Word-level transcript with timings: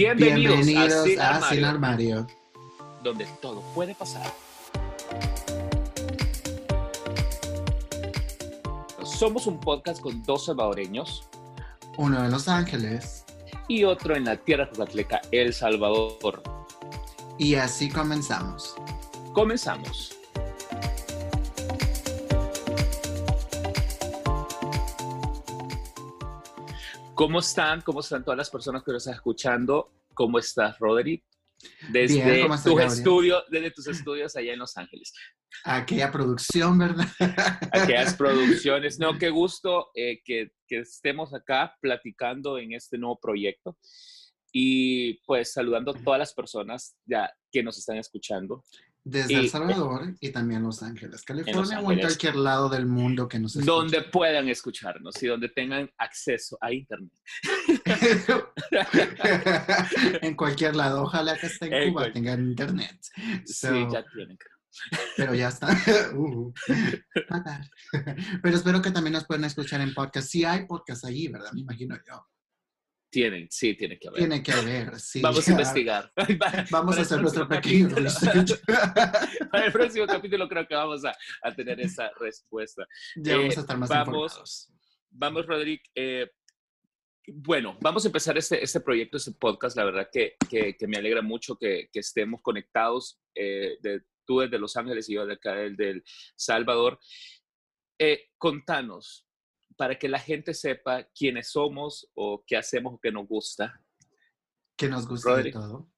Bienvenidos, 0.00 0.64
Bienvenidos 0.64 0.94
a 0.94 1.02
Sin 1.04 1.20
a 1.20 1.28
Armario, 1.28 1.56
Sin 1.56 1.64
Armario. 1.64 2.26
donde 3.02 3.26
todo 3.42 3.60
puede 3.74 3.96
pasar. 3.96 4.32
Somos 9.02 9.48
un 9.48 9.58
podcast 9.58 10.00
con 10.00 10.22
dos 10.22 10.44
salvadoreños 10.46 11.28
Uno 11.96 12.24
en 12.24 12.30
Los 12.30 12.46
Ángeles. 12.46 13.24
y 13.66 13.82
otro 13.82 14.14
en 14.14 14.26
la 14.26 14.36
tierra 14.36 14.70
Tlaxcala, 14.70 15.20
El 15.32 15.52
Salvador. 15.52 16.44
Y 17.36 17.56
así 17.56 17.88
comenzamos. 17.88 18.76
Comenzamos. 19.32 20.16
¿Cómo 27.18 27.40
están? 27.40 27.80
¿Cómo 27.80 27.98
están 27.98 28.22
todas 28.22 28.38
las 28.38 28.48
personas 28.48 28.84
que 28.84 28.92
nos 28.92 29.02
están 29.02 29.14
escuchando? 29.14 29.90
¿Cómo 30.14 30.38
estás, 30.38 30.78
Roderick? 30.78 31.24
Desde 31.90 32.24
Bien, 32.24 32.42
¿cómo 32.42 32.54
estás, 32.54 32.72
tus 32.72 32.80
estudios, 32.80 33.42
desde 33.50 33.72
tus 33.72 33.88
estudios 33.88 34.36
allá 34.36 34.52
en 34.52 34.60
Los 34.60 34.76
Ángeles. 34.76 35.12
Aquella 35.64 36.12
producción, 36.12 36.78
¿verdad? 36.78 37.08
aquellas 37.72 38.14
producciones. 38.14 39.00
No, 39.00 39.18
qué 39.18 39.30
gusto 39.30 39.90
eh, 39.96 40.20
que, 40.24 40.52
que 40.68 40.78
estemos 40.78 41.34
acá 41.34 41.74
platicando 41.80 42.56
en 42.56 42.74
este 42.74 42.98
nuevo 42.98 43.18
proyecto 43.18 43.76
y 44.52 45.14
pues 45.24 45.52
saludando 45.52 45.90
a 45.90 45.98
todas 45.98 46.20
las 46.20 46.32
personas 46.32 46.96
ya 47.04 47.34
que 47.50 47.64
nos 47.64 47.78
están 47.78 47.96
escuchando. 47.96 48.62
Desde 49.10 49.32
Y- 49.32 49.36
El 49.36 49.48
Salvador 49.48 50.14
y 50.20 50.28
también 50.30 50.62
Los 50.62 50.82
Ángeles, 50.82 51.22
California 51.22 51.80
o 51.80 51.90
en 51.92 52.00
cualquier 52.00 52.36
lado 52.36 52.68
del 52.68 52.84
mundo 52.84 53.26
que 53.26 53.38
nos. 53.38 53.54
Donde 53.54 54.02
puedan 54.02 54.50
escucharnos 54.50 55.22
y 55.22 55.28
donde 55.28 55.48
tengan 55.48 55.90
acceso 55.96 56.58
a 56.60 56.70
internet. 56.74 57.10
en 60.22 60.34
cualquier 60.36 60.76
lado. 60.76 61.02
Ojalá 61.04 61.38
que 61.38 61.46
esté 61.46 61.66
en 61.66 61.72
En 61.74 61.88
Cuba, 61.90 62.02
cual- 62.02 62.12
tengan 62.12 62.42
internet. 62.44 62.98
Sí, 63.46 63.66
ya 63.90 64.04
tienen. 64.14 64.36
creo. 64.36 64.58
Pero 65.16 65.34
ya 65.34 65.48
está. 65.48 65.68
Uh, 66.14 66.52
fatal. 67.28 67.70
pero 68.42 68.56
espero 68.56 68.82
que 68.82 68.90
también 68.90 69.14
nos 69.14 69.26
puedan 69.26 69.44
escuchar 69.44 69.80
en 69.80 69.94
podcast. 69.94 70.28
Sí 70.28 70.44
hay 70.44 70.66
podcast 70.66 71.04
allí, 71.06 71.28
¿verdad? 71.28 71.50
Me 71.52 71.60
imagino 71.62 71.96
yo. 72.06 72.26
Tienen, 73.10 73.48
sí, 73.50 73.74
tiene 73.74 73.98
que 73.98 74.08
haber. 74.08 74.18
Tiene 74.20 74.42
que 74.42 74.52
haber, 74.52 75.00
sí. 75.00 75.20
Vamos 75.22 75.48
a 75.48 75.50
investigar. 75.50 76.12
Vamos 76.70 76.98
a 76.98 77.00
hacer 77.00 77.20
nuestro 77.22 77.48
pequeño 77.48 77.88
research. 77.88 78.60
Para 79.50 79.66
el 79.66 79.72
próximo 79.72 80.06
capítulo 80.06 80.46
creo 80.48 80.66
que 80.68 80.74
vamos 80.74 81.04
a, 81.06 81.16
a 81.42 81.54
tener 81.54 81.80
esa 81.80 82.10
respuesta. 82.20 82.86
ya 83.16 83.36
vamos 83.38 83.54
Eh, 83.54 83.58
a 83.58 83.60
estar 83.62 83.78
más 83.78 83.88
vamos- 83.88 84.06
informados. 84.08 84.72
Vamos, 85.10 85.46
Roderick. 85.46 85.82
eh, 85.94 86.30
bueno, 87.30 87.76
vamos 87.80 88.04
a 88.04 88.08
empezar 88.08 88.36
este, 88.38 88.62
este 88.62 88.80
proyecto, 88.80 89.16
este 89.18 89.32
podcast. 89.32 89.76
La 89.76 89.84
verdad 89.84 90.08
que, 90.12 90.36
que, 90.48 90.76
que 90.76 90.86
me 90.86 90.96
alegra 90.98 91.20
mucho 91.22 91.56
que, 91.56 91.88
que 91.92 92.00
estemos 92.00 92.40
conectados, 92.42 93.20
eh, 93.34 93.76
de, 93.82 94.02
tú 94.26 94.40
desde 94.40 94.58
Los 94.58 94.76
Ángeles 94.76 95.08
y 95.08 95.14
yo 95.14 95.24
de 95.26 95.34
acá 95.34 95.54
desde 95.54 95.90
El 95.90 96.04
Salvador. 96.36 96.98
Eh, 97.98 98.28
contanos, 98.38 99.26
para 99.78 99.96
que 99.96 100.08
la 100.08 100.18
gente 100.18 100.52
sepa 100.52 101.04
quiénes 101.14 101.52
somos 101.52 102.10
o 102.14 102.42
qué 102.44 102.56
hacemos 102.56 102.94
o 102.94 102.98
qué 103.00 103.12
nos 103.12 103.28
gusta. 103.28 103.80
Que 104.76 104.88
nos 104.88 105.06
gusta 105.06 105.30
Rodri. 105.30 105.44
de 105.44 105.52
todo. 105.52 105.88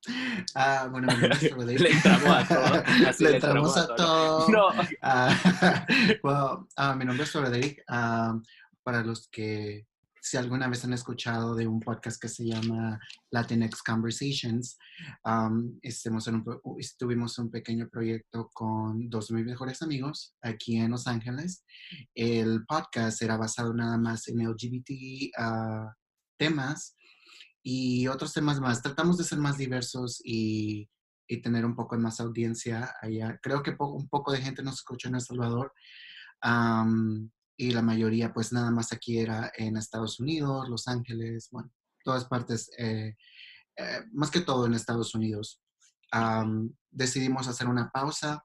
Ah, 0.55 0.87
bueno, 0.91 1.09
mi 1.09 1.15
nombre 1.15 1.39
es 1.41 1.51
Rodri. 1.51 1.79
Le 1.79 1.91
entramos 1.91 2.29
a 2.29 2.47
todo, 2.47 2.83
así 3.09 3.25
le 3.25 3.31
le 3.31 3.37
entramos 3.37 3.77
entramos 3.77 3.77
a 3.77 3.95
todo. 3.97 4.49
No, 4.49 4.69
Ah, 5.03 5.87
well, 6.23 6.67
ah, 6.77 6.95
mi 6.95 7.07
nombre 7.07 7.25
es 7.25 7.33
Frederic. 7.33 7.83
Ah, 7.89 8.39
para 8.83 9.03
los 9.03 9.29
que, 9.29 9.87
si 10.21 10.37
alguna 10.37 10.69
vez 10.69 10.85
han 10.85 10.93
escuchado 10.93 11.55
de 11.55 11.67
un 11.67 11.81
podcast 11.81 12.21
que 12.21 12.29
se 12.29 12.45
llama 12.47 12.99
Latinx 13.31 13.83
Conversations, 13.83 14.79
um, 15.25 15.79
en 15.83 16.35
un 16.35 16.61
estuvimos 16.79 17.39
en 17.39 17.45
un 17.47 17.51
pequeño 17.51 17.89
proyecto 17.89 18.51
con 18.53 19.09
dos 19.09 19.29
de 19.29 19.35
mis 19.37 19.47
mejores 19.47 19.83
amigos 19.83 20.35
aquí 20.43 20.77
en 20.77 20.91
Los 20.91 21.07
Ángeles. 21.07 21.65
El 22.15 22.65
podcast 22.67 23.21
era 23.23 23.37
basado 23.37 23.73
nada 23.75 23.99
más 23.99 24.29
en 24.29 24.47
LGBT 24.47 24.91
ah, 25.39 25.95
temas 26.39 26.97
y 27.63 28.07
otros 28.09 28.33
temas 28.33 28.61
más. 28.61 28.83
Tratamos 28.83 29.19
de 29.19 29.25
ser 29.25 29.39
más 29.39 29.57
diversos 29.59 30.21
y 30.25 30.89
y 31.33 31.41
tener 31.41 31.65
un 31.65 31.77
poco 31.77 31.97
más 31.97 32.19
audiencia 32.21 32.93
allá. 33.01 33.39
Creo 33.41 33.63
que 33.63 33.71
po- 33.73 33.93
un 33.93 34.09
poco 34.09 34.33
de 34.33 34.43
gente 34.43 34.65
nos 34.65 34.75
escucha 34.79 35.09
en 35.09 35.15
El 35.15 35.21
Salvador 35.21 35.73
am, 36.41 37.31
y 37.61 37.73
la 37.73 37.83
mayoría 37.83 38.33
pues 38.33 38.55
nada 38.55 38.71
más 38.71 38.91
aquí 38.91 39.19
era 39.19 39.53
en 39.55 39.77
Estados 39.77 40.19
Unidos, 40.19 40.67
Los 40.71 40.89
Ángeles, 40.89 41.49
bueno, 41.51 41.71
todas 42.03 42.25
partes, 42.25 42.71
eh, 42.79 43.15
eh, 43.77 44.01
más 44.13 44.31
que 44.31 44.41
todo 44.41 44.65
en 44.65 44.73
Estados 44.73 45.15
Unidos. 45.15 45.61
Am, 46.11 46.75
decidimos 46.91 47.49
hacer 47.49 47.69
una 47.69 47.91
pausa 47.91 48.43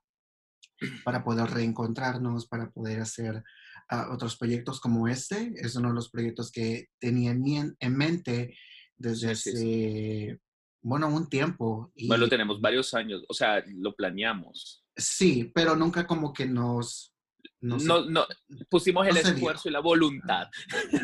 para 1.06 1.24
poder 1.24 1.50
reencontrarnos, 1.50 2.46
para 2.48 2.70
poder 2.72 3.00
hacer 3.00 3.42
ah, 3.90 4.10
otros 4.12 4.36
proyectos 4.36 4.82
como 4.82 5.08
este. 5.08 5.54
Es 5.56 5.78
uno 5.78 5.88
de 5.88 5.96
los 5.96 6.10
proyectos 6.10 6.52
que 6.52 6.90
tenía 7.00 7.32
en, 7.32 7.96
mente 7.96 8.58
desde 8.98 9.32
hace, 9.32 10.42
bueno, 10.82 11.08
un 11.08 11.30
tiempo. 11.30 11.90
Y, 11.96 12.10
bueno, 12.10 12.28
tenemos 12.28 12.60
varios 12.60 12.94
años, 12.94 13.24
o 13.30 13.34
sea, 13.34 13.64
lo 13.66 13.96
planeamos. 13.96 14.84
Sí, 14.98 15.54
pero 15.56 15.78
nunca 15.78 16.06
como 16.06 16.34
que 16.34 16.46
nos... 16.46 17.15
No, 17.62 17.78
no, 18.06 18.26
pusimos 18.70 19.08
el 19.08 19.14
no 19.16 19.20
esfuerzo 19.22 19.70
y 19.70 19.72
la 19.72 19.80
voluntad. 19.80 20.48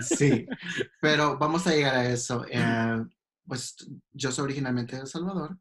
Sí, 0.02 0.46
pero 1.02 1.38
vamos 1.38 1.66
a 1.68 1.72
llegar 1.74 1.96
a 1.96 2.10
eso. 2.10 2.46
Eh, 2.50 3.04
pues 3.46 3.76
yo 4.12 4.32
soy 4.32 4.44
originalmente 4.46 4.96
de 4.96 5.02
El 5.04 5.08
Salvador. 5.08 5.58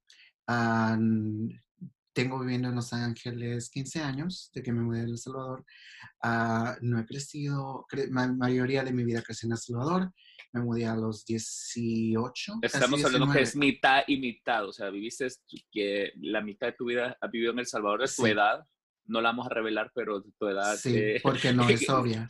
Ah, 0.47 0.99
tengo 2.13 2.41
viviendo 2.41 2.69
en 2.69 2.75
Los 2.75 2.93
Ángeles 2.93 3.71
15 3.71 4.01
años 4.03 4.51
de 4.53 4.63
que 4.63 4.73
me 4.73 4.83
mudé 4.83 5.01
de 5.05 5.11
El 5.13 5.19
Salvador. 5.19 5.65
Ah, 6.23 6.77
no 6.83 6.99
he 6.99 7.07
crecido, 7.07 7.87
cre- 7.91 8.11
la 8.13 8.33
mayoría 8.33 8.83
de 8.83 8.93
mi 8.93 9.05
vida 9.05 9.23
crecí 9.23 9.47
en 9.47 9.53
El 9.53 9.59
Salvador. 9.59 10.13
Me 10.53 10.61
mudé 10.61 10.85
a 10.87 10.97
los 10.97 11.25
18. 11.25 12.55
casi 12.61 12.77
Estamos 12.77 13.05
hablando 13.05 13.27
que 13.33 13.39
19. 13.39 13.43
es 13.43 13.57
mitad 13.57 14.03
y 14.09 14.17
mitad, 14.19 14.67
o 14.69 14.73
sea, 14.73 14.91
viviste 14.91 15.29
que 15.71 16.13
la 16.21 16.41
mitad 16.43 16.67
de 16.67 16.73
tu 16.73 16.87
vida 16.87 17.17
has 17.21 17.31
vivido 17.31 17.53
en 17.53 17.61
El 17.61 17.67
Salvador, 17.67 18.03
es 18.03 18.17
tu 18.17 18.25
Sí. 18.25 18.31
edad, 18.33 18.67
no 19.11 19.21
la 19.21 19.31
vamos 19.31 19.47
a 19.47 19.51
revelar, 19.55 19.91
pero 19.95 20.23
tu 20.23 20.47
edad... 20.49 20.77
Sí, 20.77 20.97
eh, 20.97 21.21
porque 21.23 21.53
no 21.53 21.69
es 21.69 21.89
obvia. 21.91 22.27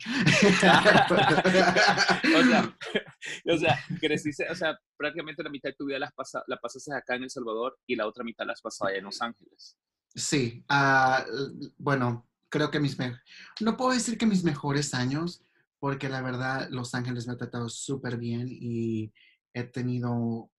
o, 2.35 2.43
sea, 2.43 2.77
o 3.53 3.57
sea, 3.57 3.79
creciste, 3.99 4.47
o 4.49 4.55
sea, 4.55 4.77
prácticamente 4.97 5.43
la 5.43 5.49
mitad 5.49 5.69
de 5.69 5.75
tu 5.75 5.85
vida 5.85 5.99
la, 5.99 6.11
pasa, 6.11 6.43
la 6.47 6.57
pasaste 6.57 6.93
acá 6.93 7.15
en 7.15 7.23
El 7.23 7.29
Salvador 7.29 7.77
y 7.87 7.95
la 7.95 8.07
otra 8.07 8.23
mitad 8.23 8.45
la 8.45 8.53
has 8.53 8.61
pasado 8.61 8.89
allá 8.89 8.97
en 8.97 9.05
Los 9.05 9.21
Ángeles. 9.21 9.77
Sí, 10.13 10.65
l- 10.69 11.71
bueno, 11.77 12.27
creo 12.49 12.69
que 12.69 12.79
mis 12.79 12.97
no 13.61 13.77
puedo 13.77 13.91
decir 13.91 14.17
que 14.17 14.25
mis 14.25 14.43
mejores 14.43 14.93
años, 14.93 15.43
porque 15.79 16.09
la 16.09 16.21
verdad 16.21 16.67
Los 16.69 16.93
Ángeles 16.93 17.27
me 17.27 17.33
ha 17.33 17.37
tratado 17.37 17.69
súper 17.69 18.17
bien 18.17 18.47
y 18.49 19.13
he 19.53 19.63
tenido 19.63 20.49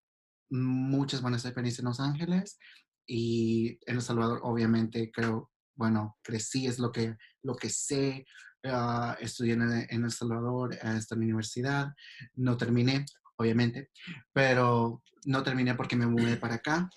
muchas 0.51 1.21
buenas 1.23 1.45
experiencias 1.45 1.81
en 1.81 1.87
Los 1.87 2.01
Ángeles 2.01 2.59
y 3.07 3.79
en 3.87 3.97
El 3.97 4.03
Salvador 4.03 4.41
obviamente 4.43 5.11
creo, 5.13 5.51
bueno, 5.75 6.19
crecí 6.23 6.67
es 6.67 6.79
lo 6.79 6.91
que, 6.93 7.17
lo 7.43 7.55
que 7.57 7.71
sé, 7.71 8.25
ah, 8.65 9.17
estudié 9.21 9.55
en, 9.55 9.63
en 9.89 10.05
El 10.05 10.11
Salvador, 10.13 10.75
hasta 10.83 11.15
la 11.17 11.23
universidad, 11.23 11.93
no 12.35 12.57
terminé, 12.57 13.05
obviamente, 13.37 13.91
pero 14.33 15.03
no 15.25 15.43
terminé 15.43 15.75
porque 15.75 15.97
me 15.97 16.07
mudé 16.07 16.37
para 16.37 16.57
acá 16.57 16.91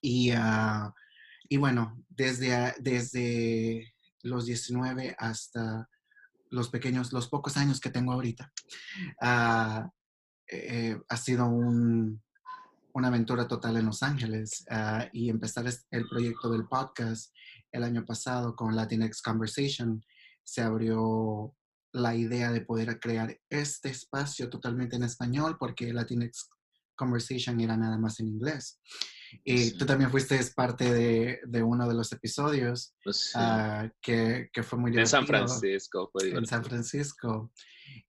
y... 0.00 0.30
ah, 0.32 0.92
y 1.50 1.56
bueno, 1.56 2.04
desde, 2.10 2.74
desde 2.78 3.94
los 4.22 4.44
19 4.44 5.16
hasta 5.18 5.88
los 6.50 6.68
pequeños, 6.68 7.10
los 7.14 7.28
pocos 7.28 7.56
años 7.56 7.80
que 7.80 7.88
tengo 7.88 8.12
ahorita, 8.12 8.52
ah, 9.22 9.88
eh, 10.46 10.98
ha 11.08 11.16
sido 11.16 11.46
un- 11.46 12.22
una 12.92 13.08
aventura 13.08 13.48
total 13.48 13.78
en 13.78 13.86
Los 13.86 14.02
Ángeles 14.02 14.66
ah, 14.70 15.08
y 15.12 15.30
empezar 15.30 15.64
el 15.90 16.06
proyecto 16.08 16.50
del 16.50 16.66
podcast 16.66 17.32
el 17.72 17.84
año 17.84 18.04
pasado 18.04 18.54
con 18.56 18.74
Latinx 18.76 19.22
Conversation 19.22 20.04
se 20.44 20.62
abrió 20.62 21.54
la 21.92 22.14
idea 22.14 22.52
de 22.52 22.60
poder 22.62 23.00
crear 23.00 23.38
este 23.50 23.88
espacio 23.90 24.48
totalmente 24.50 24.96
en 24.96 25.02
español 25.04 25.56
porque 25.58 25.92
Latinx 25.92 26.48
Conversation 26.94 27.60
era 27.60 27.76
nada 27.76 27.96
más 27.98 28.18
en 28.20 28.28
inglés. 28.28 28.80
Y 29.44 29.58
Sí. 29.58 29.76
tú 29.78 29.84
también 29.86 30.10
fuiste 30.10 30.38
parte 30.56 30.90
de, 30.92 31.40
de 31.46 31.62
uno 31.62 31.86
de 31.86 31.94
los 31.94 32.10
episodios 32.12 32.94
Pues, 33.04 33.32
ah, 33.34 33.88
que, 34.00 34.48
que 34.52 34.62
fue 34.62 34.78
muy 34.78 34.96
en 34.96 35.06
San 35.06 35.24
divertido. 35.26 35.48
Francisco, 35.48 36.08
fue 36.12 36.22
En 36.22 36.28
divertido. 36.30 36.50
San 36.56 36.64
Francisco. 36.64 37.52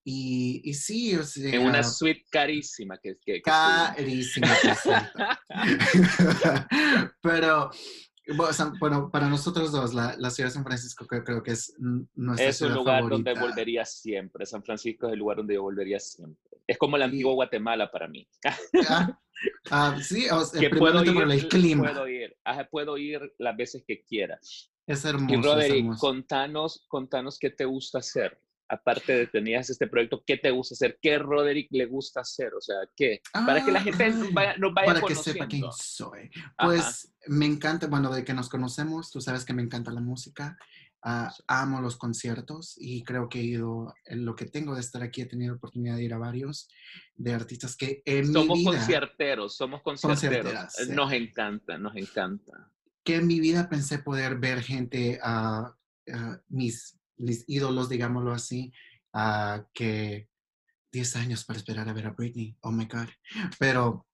Y, 0.04 0.62
y 0.64 0.74
sí, 0.74 1.16
o 1.16 1.24
sea, 1.24 1.54
En 1.56 1.66
una 1.66 1.84
suite 1.84 2.24
carísima 2.32 2.98
que, 3.02 3.16
que, 3.22 3.34
que 3.36 3.42
carísima. 3.42 4.48
Pero, 7.22 7.72
bueno, 8.80 9.10
para 9.12 9.28
nosotros 9.30 9.72
dos, 9.72 9.94
la, 9.94 10.16
la 10.18 10.30
ciudad 10.30 10.50
de 10.50 10.54
San 10.54 10.64
Francisco 10.64 11.06
creo, 11.08 11.24
creo 11.24 11.44
que 11.44 11.52
es 11.52 11.76
nuestra 12.16 12.48
Es 12.48 12.62
un 12.62 12.74
lugar 12.74 13.04
favorita. 13.04 13.32
donde 13.32 13.48
volvería 13.48 13.86
siempre. 13.86 14.46
San 14.46 14.64
Francisco 14.64 15.08
es 15.08 15.14
el 15.14 15.20
lugar 15.20 15.38
donde 15.38 15.56
yo 15.56 15.64
volvería 15.64 16.00
siempre. 16.00 16.60
Es 16.68 16.78
como 16.78 16.98
el 16.98 17.04
antiguo 17.04 17.34
Guatemala 17.34 17.92
para 17.92 18.08
mí. 18.08 18.28
Ah, 18.88 19.20
ah, 19.72 19.98
sí, 20.02 20.28
o 20.30 20.44
sea, 20.44 20.60
que 20.60 20.70
puedo 20.70 21.04
ir, 21.04 21.14
por 21.14 21.32
el 21.32 21.48
clima. 21.48 21.84
Puedo 21.84 22.08
ir, 22.08 22.36
Ajá, 22.44 22.68
puedo 22.70 22.98
ir 22.98 23.34
las 23.38 23.56
veces 23.56 23.84
que 23.88 24.04
quiera. 24.04 24.40
Es 24.86 25.06
hermoso. 25.06 25.34
Y 25.34 25.42
Roderick, 25.42 25.80
hermoso. 25.80 26.00
contanos, 26.00 26.86
contanos 26.88 27.40
qué 27.40 27.50
te 27.50 27.66
gusta 27.66 28.00
hacer. 28.00 28.40
Aparte 28.70 29.14
de 29.14 29.28
tenías 29.28 29.70
este 29.70 29.88
proyecto, 29.88 30.24
¿qué 30.26 30.38
te 30.38 30.52
gusta 30.52 30.76
hacer? 30.76 31.00
¿Qué 31.02 31.18
Roderick 31.18 31.68
le 31.72 31.86
gusta 31.88 32.22
hacer? 32.22 32.54
O 32.54 32.62
sea, 32.62 32.78
¿qué? 32.96 33.22
Para 33.34 33.66
que 33.66 33.72
la 33.72 33.80
Ah, 33.80 33.84
gente 33.84 34.04
ay, 34.04 34.14
nos 34.14 34.32
vaya, 34.34 34.56
nos 34.58 34.74
vaya 34.74 34.88
para 34.88 35.00
que 35.00 35.14
conociendo. 35.14 35.34
sepa 35.34 35.48
quién 35.48 35.64
soy. 35.76 36.30
Ajá. 36.58 36.68
Pues 36.68 37.14
me 37.28 37.46
encanta, 37.48 37.88
bueno, 37.88 38.14
de 38.14 38.24
que 38.24 38.34
nos 38.34 38.48
conocemos, 38.50 39.10
tú 39.12 39.22
sabes 39.22 39.44
que 39.44 39.54
me 39.54 39.62
encanta 39.64 39.92
la 39.92 40.02
música, 40.02 40.56
ah, 41.02 41.32
Sí. 41.36 41.44
amo 41.48 41.82
los 41.82 41.98
conciertos 41.98 42.76
y 42.78 43.04
creo 43.04 43.28
que 43.30 43.40
he 43.40 43.44
ido, 43.44 43.94
en 44.06 44.26
lo 44.26 44.36
que 44.36 44.46
tengo 44.46 44.76
de 44.76 44.82
estar 44.82 45.02
aquí, 45.02 45.22
he 45.22 45.26
tenido 45.26 45.56
oportunidad 45.56 45.96
de 45.96 46.04
ir 46.04 46.14
a 46.14 46.18
varios 46.18 46.68
de 47.16 47.34
artistas 47.34 47.76
que 47.76 48.02
en 48.06 48.32
Somos 48.32 48.58
mi 48.58 48.66
vida, 48.66 48.78
concierteros, 48.78 49.56
somos 49.56 49.82
concierteros. 49.82 50.54
Sí. 50.74 50.92
Nos 50.94 51.12
encanta, 51.14 51.78
nos 51.78 51.96
encanta. 51.96 52.72
que 53.04 53.16
en 53.16 53.26
mi 53.28 53.40
vida 53.40 53.68
pensé 53.70 53.98
poder 54.00 54.38
ver 54.38 54.62
gente, 54.62 55.20
ah, 55.24 55.74
ah, 56.14 56.38
mis, 56.50 56.99
mis 57.20 57.44
ídolos, 57.48 57.90
digámoslo 57.90 58.32
así, 58.34 58.72
ah, 59.14 59.66
que 59.74 60.28
10 60.92 61.16
años 61.18 61.46
para 61.46 61.58
esperar 61.60 61.88
a 61.88 61.94
ver 61.94 62.08
a 62.08 62.12
Britney, 62.12 62.58
oh 62.62 62.72
my 62.72 62.86
God, 62.86 63.08
pero, 63.60 64.08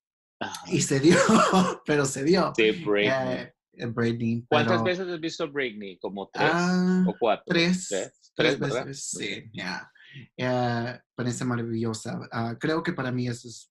y 0.66 0.80
se 0.82 1.00
dio, 1.00 1.16
pero 1.86 2.04
se 2.04 2.22
dio. 2.24 2.52
Sí, 2.54 2.72
Britney. 2.84 3.48
Eh, 3.78 3.86
Britney. 3.86 4.44
¿Cuántas 4.48 4.82
pero- 4.82 4.84
veces 4.84 5.08
has 5.08 5.20
visto 5.20 5.50
Britney? 5.50 5.98
¿Como 5.98 6.28
tres 6.32 6.50
Ah, 6.52 7.04
o 7.06 7.14
cuatro? 7.18 7.44
tres, 7.46 7.88
Tres, 7.88 8.32
tres 8.34 8.58
veces, 8.58 9.04
sí, 9.10 9.44
ya. 9.52 9.90
Eh, 10.36 10.98
parece 11.14 11.44
maravillosa. 11.44 12.18
Ah, 12.32 12.56
creo 12.58 12.82
que 12.82 12.92
para 12.92 13.12
mí 13.12 13.28
eso 13.28 13.48
es 13.48 13.70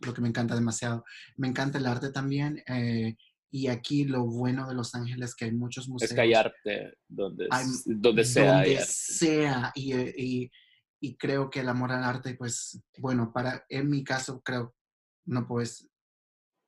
lo 0.00 0.12
que 0.14 0.20
me 0.20 0.28
encanta 0.28 0.54
demasiado. 0.56 1.04
Me 1.36 1.46
encanta 1.48 1.78
el 1.78 1.86
arte 1.86 2.10
también. 2.10 2.62
eh, 2.66 3.16
y 3.54 3.68
aquí 3.68 4.04
lo 4.04 4.24
bueno 4.24 4.66
de 4.66 4.74
Los 4.74 4.94
Ángeles 4.94 5.34
que 5.34 5.44
hay 5.44 5.52
muchos 5.52 5.86
museos. 5.88 6.10
Es 6.10 6.16
callarte 6.16 6.94
donde, 7.06 7.46
Hay- 7.50 7.66
donde 7.86 8.24
sea. 8.24 8.54
donde 8.54 8.70
hay 8.70 8.74
arte. 8.76 8.86
sea. 8.90 9.72
Y, 9.74 9.92
y- 9.94 10.50
y 11.04 11.16
creo 11.16 11.50
que 11.50 11.60
el 11.60 11.68
amor 11.68 11.92
al 11.92 12.04
arte, 12.04 12.34
pues, 12.34 12.80
bueno, 12.98 13.32
para, 13.32 13.64
en 13.68 13.90
mi 13.90 14.02
caso, 14.04 14.40
creo, 14.40 14.74
no 15.26 15.46
pues, 15.46 15.88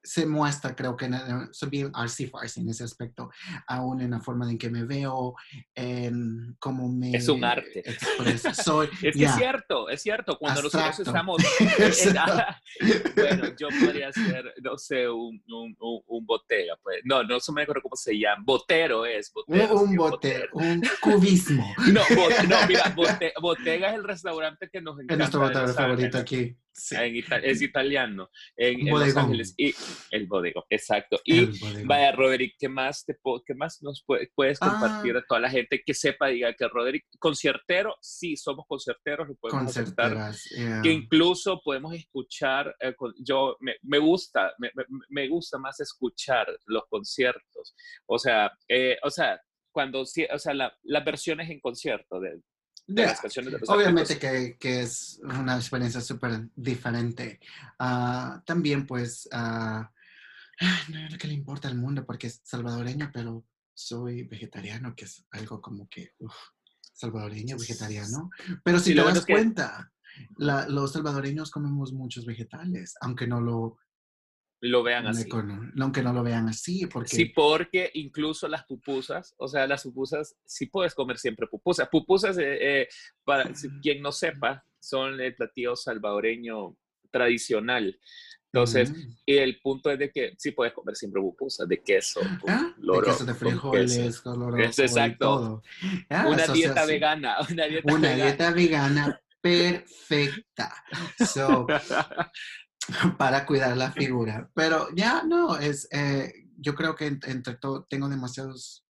se 0.04 0.26
muestra, 0.26 0.76
creo 0.76 0.96
que 0.96 1.06
en 1.06 1.14
soy 1.52 1.70
bien 1.70 1.90
artsy 1.94 2.26
farsi 2.26 2.60
en 2.60 2.68
ese 2.68 2.84
aspecto, 2.84 3.30
aún 3.66 4.02
en 4.02 4.10
la 4.10 4.20
forma 4.20 4.48
en 4.50 4.58
que 4.58 4.68
me 4.70 4.84
veo, 4.84 5.34
en 5.74 6.54
cómo 6.58 6.88
me 6.88 7.16
Es 7.16 7.28
un 7.28 7.42
arte. 7.44 7.80
expreso. 7.88 8.54
Soy, 8.62 8.88
Es 9.02 9.14
que 9.14 9.18
ya, 9.20 9.30
es 9.30 9.36
cierto, 9.36 9.88
es 9.88 10.02
cierto. 10.02 10.38
Cuando 10.38 10.62
nosotros 10.62 11.00
estamos. 11.00 11.42
en- 12.00 13.02
bueno, 13.16 13.44
yo 13.58 13.68
podría 13.80 14.12
ser, 14.12 14.52
no 14.62 14.76
sé, 14.76 15.08
un, 15.08 15.42
un, 15.48 15.76
un, 15.80 16.02
un 16.06 16.26
botega. 16.26 16.76
Pues. 16.82 16.98
No, 17.04 17.22
no 17.22 17.38
me 17.54 17.62
acuerdo 17.62 17.82
cómo 17.82 17.96
se 17.96 18.18
llama. 18.18 18.42
Botero 18.44 19.06
es. 19.06 19.32
un, 19.34 19.44
Botero, 19.56 19.74
un 19.80 19.90
sí, 19.90 19.96
bote, 19.96 20.48
un 20.52 20.82
cubismo. 21.00 21.74
No, 21.92 22.00
bo- 22.14 22.28
no, 22.48 22.66
mira, 22.68 22.94
bote- 22.94 23.32
Botega 23.40 23.88
es 23.90 23.94
el 23.94 24.04
restaurante 24.04 24.68
que 24.70 24.80
nos 24.80 24.94
encanta. 24.96 25.14
Es 25.14 25.18
nuestro 25.18 25.40
botero 25.40 25.68
favorito 25.68 26.18
aquí. 26.18 26.56
Sí, 26.76 26.96
En 26.98 27.14
ita- 27.14 27.38
es 27.38 27.62
italiano, 27.62 28.28
en, 28.56 28.80
en 28.80 28.86
Los 28.86 29.00
Bodegón. 29.00 29.24
Ángeles. 29.26 29.54
Y 29.56 29.72
el 30.10 30.26
bodego, 30.26 30.66
exacto. 30.68 31.20
Y 31.24 31.46
bodegón. 31.46 31.86
vaya, 31.86 32.10
Roderick, 32.12 32.56
¿qué 32.58 32.68
más, 32.68 33.04
te 33.04 33.16
qué 33.46 33.54
más 33.54 33.80
nos 33.82 34.02
puede- 34.04 34.28
puedes 34.34 34.58
Ah. 34.60 34.70
compartir 34.70 35.16
a 35.16 35.22
toda 35.24 35.40
la 35.40 35.50
gente 35.50 35.80
que 35.86 35.94
sepa, 35.94 36.26
diga 36.28 36.52
que 36.54 36.66
Roderick, 36.66 37.04
conciertero, 37.20 37.94
sí, 38.00 38.36
somos 38.36 38.64
concierteros, 38.66 39.28
lo 39.28 39.34
podemos 39.36 39.70
aceptar. 39.76 40.32
Yeah. 40.56 40.82
Que 40.82 40.90
incluso 40.92 41.60
podemos 41.64 41.94
escuchar, 41.94 42.74
eh, 42.80 42.92
con- 42.96 43.14
yo 43.18 43.56
me, 43.60 43.76
me 43.82 43.98
gusta, 43.98 44.52
me, 44.58 44.70
me- 45.10 45.28
gusta 45.28 45.58
más 45.58 45.78
escuchar 45.80 46.46
los 46.66 46.82
conciertos. 46.88 47.74
O 48.06 48.18
sea, 48.18 48.50
eh, 48.68 48.98
o 49.02 49.10
sea, 49.10 49.40
cuando, 49.72 50.00
o 50.02 50.06
sea, 50.06 50.54
la- 50.54 50.76
las 50.82 51.04
versiones 51.04 51.50
en 51.50 51.60
concierto 51.60 52.18
de, 52.20 52.40
de 52.86 53.02
Yeah. 53.02 53.10
las 53.12 53.20
canciones 53.20 53.52
de 53.52 53.58
los 53.60 53.68
Obviamente 53.68 54.18
que, 54.18 54.56
que 54.58 54.82
es 54.82 55.20
una 55.22 55.56
experiencia 55.56 56.00
súper 56.00 56.48
diferente. 56.54 57.40
Ah, 57.78 58.42
también, 58.46 58.86
pues, 58.86 59.28
ah, 59.32 59.90
no 60.88 61.18
que 61.18 61.28
le 61.28 61.34
importa 61.34 61.68
al 61.68 61.76
mundo 61.76 62.04
porque 62.04 62.26
es 62.28 62.40
salvadoreño, 62.44 63.10
pero 63.12 63.44
soy 63.72 64.22
vegetariano, 64.24 64.94
que 64.94 65.06
es 65.06 65.24
algo 65.32 65.60
como 65.60 65.88
que 65.88 66.12
uf, 66.18 66.34
salvadoreño, 66.92 67.56
vegetariano. 67.58 68.30
Pero 68.62 68.78
si 68.78 68.84
Sí, 68.86 68.90
te 68.90 68.96
das 68.96 69.04
bueno 69.04 69.18
es 69.20 69.26
que- 69.26 69.32
cuenta, 69.32 69.92
la- 70.36 70.68
los 70.68 70.92
salvadoreños 70.92 71.50
comemos 71.50 71.92
muchos 71.92 72.24
vegetales, 72.26 72.94
aunque 73.00 73.26
no 73.26 73.40
lo, 73.40 73.78
Lo 74.66 74.82
vean 74.82 75.06
así. 75.06 75.28
aunque 75.78 76.02
no 76.02 76.12
lo 76.14 76.22
vean 76.22 76.48
así, 76.48 76.86
porque 76.86 77.08
Sí, 77.16 77.24
porque 77.26 77.90
incluso 77.94 78.48
las 78.48 78.64
pupusas, 78.64 79.34
o 79.36 79.46
sea, 79.46 79.66
las 79.66 79.82
pupusas, 79.82 80.36
sí 80.46 80.66
puedes 80.66 80.94
comer 80.94 81.18
siempre 81.18 81.46
pupusas. 81.46 81.86
Pupusas, 81.90 82.38
eh, 82.38 82.80
eh, 82.82 82.88
para 83.24 83.50
quien 83.82 84.00
no 84.00 84.10
sepa, 84.10 84.64
son 84.80 85.20
el 85.20 85.34
platillo 85.34 85.76
salvadoreño 85.76 86.76
tradicional. 87.10 87.98
Entonces, 88.52 88.90
Mm. 88.92 89.16
y 89.26 89.36
el 89.36 89.60
punto 89.60 89.90
es 89.90 89.98
de 89.98 90.10
que 90.10 90.32
sí 90.38 90.52
puedes 90.52 90.72
comer 90.72 90.96
siempre 90.96 91.20
pupusas 91.20 91.68
de 91.68 91.82
queso, 91.82 92.20
con 92.40 92.50
Ah, 92.50 92.74
de 92.78 93.02
queso 93.04 93.24
de 93.26 93.32
con 93.32 93.34
queso. 93.34 93.34
frijoles, 93.36 94.20
coloroso 94.22 94.62
Es 94.62 94.78
exacto. 94.78 95.24
todo. 95.26 95.62
Ah, 96.08 96.26
Una 96.28 96.46
dieta 96.46 96.86
vegana, 96.86 97.36
una 97.50 97.66
dieta 97.66 97.92
una 97.92 98.08
vegana. 98.08 98.24
dieta 98.24 98.50
vegana 98.52 99.20
perfecta 99.42 100.72
so, 101.26 101.66
para 103.18 103.46
cuidar 103.46 103.76
la 103.76 103.92
figura. 103.92 104.50
Pero 104.54 104.88
ya 104.94 105.22
no, 105.24 105.56
es, 105.56 105.88
eh, 105.90 106.32
yo 106.58 106.74
creo 106.74 106.94
que 106.94 107.06
en- 107.06 107.20
entre 107.26 107.56
todo 107.56 107.86
tengo 107.88 108.08
demasiados 108.08 108.84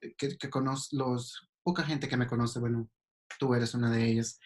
eh, 0.00 0.14
que, 0.16 0.36
que 0.36 0.50
conozco, 0.50 0.96
los, 0.96 1.48
poca 1.62 1.82
gente 1.84 2.08
que 2.08 2.16
me 2.16 2.26
conoce, 2.26 2.58
bueno, 2.60 2.88
tú 3.38 3.54
eres 3.54 3.74
una 3.74 3.90
de 3.90 4.06
ellas. 4.06 4.38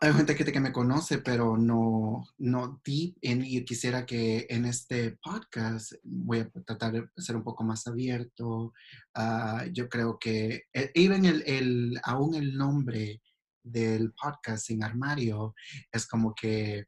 Hay 0.00 0.12
gente 0.12 0.34
que, 0.34 0.44
que 0.44 0.60
me 0.60 0.72
conoce, 0.72 1.18
pero 1.18 1.56
no, 1.56 2.26
no 2.36 2.80
deep, 2.84 3.16
en, 3.22 3.42
y 3.42 3.64
quisiera 3.64 4.04
que 4.04 4.46
en 4.50 4.66
este 4.66 5.16
podcast 5.22 5.92
voy 6.02 6.40
a 6.40 6.50
tratar 6.50 6.92
de 6.92 7.08
ser 7.16 7.36
un 7.36 7.44
poco 7.44 7.64
más 7.64 7.86
abierto. 7.86 8.74
Ah, 9.14 9.64
yo 9.72 9.88
creo 9.88 10.18
que, 10.18 10.64
eh, 10.74 10.90
even 10.94 11.24
el, 11.24 11.42
el, 11.46 12.00
aún 12.02 12.34
el 12.34 12.54
nombre 12.54 13.22
del 13.62 14.12
podcast 14.12 14.66
Sin 14.66 14.84
Armario 14.84 15.54
es 15.90 16.06
como 16.06 16.34
que 16.34 16.84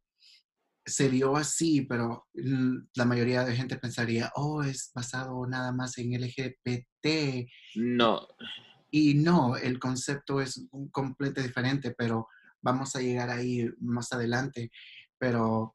se 0.87 1.09
vio 1.09 1.37
así, 1.37 1.83
pero 1.83 2.27
la 2.33 3.05
mayoría 3.05 3.45
de 3.45 3.57
gente 3.57 3.77
pensaría, 3.77 4.31
oh, 4.37 4.63
es 4.63 4.93
basado 4.95 5.45
nada 5.47 5.73
más 5.73 5.99
en 5.99 6.13
LGBT. 6.13 7.49
No, 7.75 8.27
Y 8.91 9.15
no, 9.15 9.57
el 9.57 9.81
concepto 9.81 10.41
es 10.41 10.65
completo 10.93 11.43
diferente, 11.43 11.93
pero 11.99 12.29
vamos 12.63 12.95
a 12.95 13.01
llegar 13.01 13.31
ahí 13.31 13.69
más 13.81 14.13
adelante. 14.13 14.71
Pero, 15.19 15.75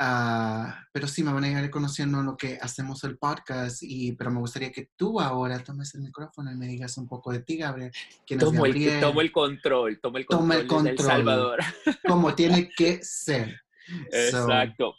ah, 0.00 0.84
pero 0.92 1.06
sí, 1.06 1.22
me 1.22 1.32
van 1.32 1.44
a 1.44 1.48
llegar 1.48 1.70
conociendo 1.70 2.18
en 2.18 2.26
lo 2.26 2.36
que 2.36 2.58
hacemos 2.60 3.04
el 3.04 3.18
podcast, 3.18 3.80
y, 3.82 4.12
pero 4.12 4.32
me 4.32 4.40
gustaría 4.40 4.72
que 4.72 4.90
tú 4.96 5.20
ahora 5.20 5.62
tomes 5.62 5.94
el 5.94 6.02
micrófono 6.02 6.50
y 6.50 6.56
me 6.56 6.66
digas 6.66 6.98
un 6.98 7.06
poco 7.06 7.30
de 7.30 7.42
ti, 7.42 7.58
Gabriel. 7.58 7.92
¿Quién 8.26 8.40
es 8.40 8.44
tomo 8.44 8.66
el, 8.66 8.72
Gabriel? 8.72 9.00
tomo 9.00 9.20
el 9.20 9.30
control, 9.30 10.00
tomo 10.00 10.18
el 10.18 10.26
control, 10.26 10.52
el 10.52 10.60
El 10.62 10.66
control. 10.66 10.98
Salvador. 10.98 11.58
Como 12.08 12.34
tiene 12.34 12.68
que 12.76 13.04
ser. 13.04 13.61
So, 14.10 14.16
Exacto. 14.16 14.96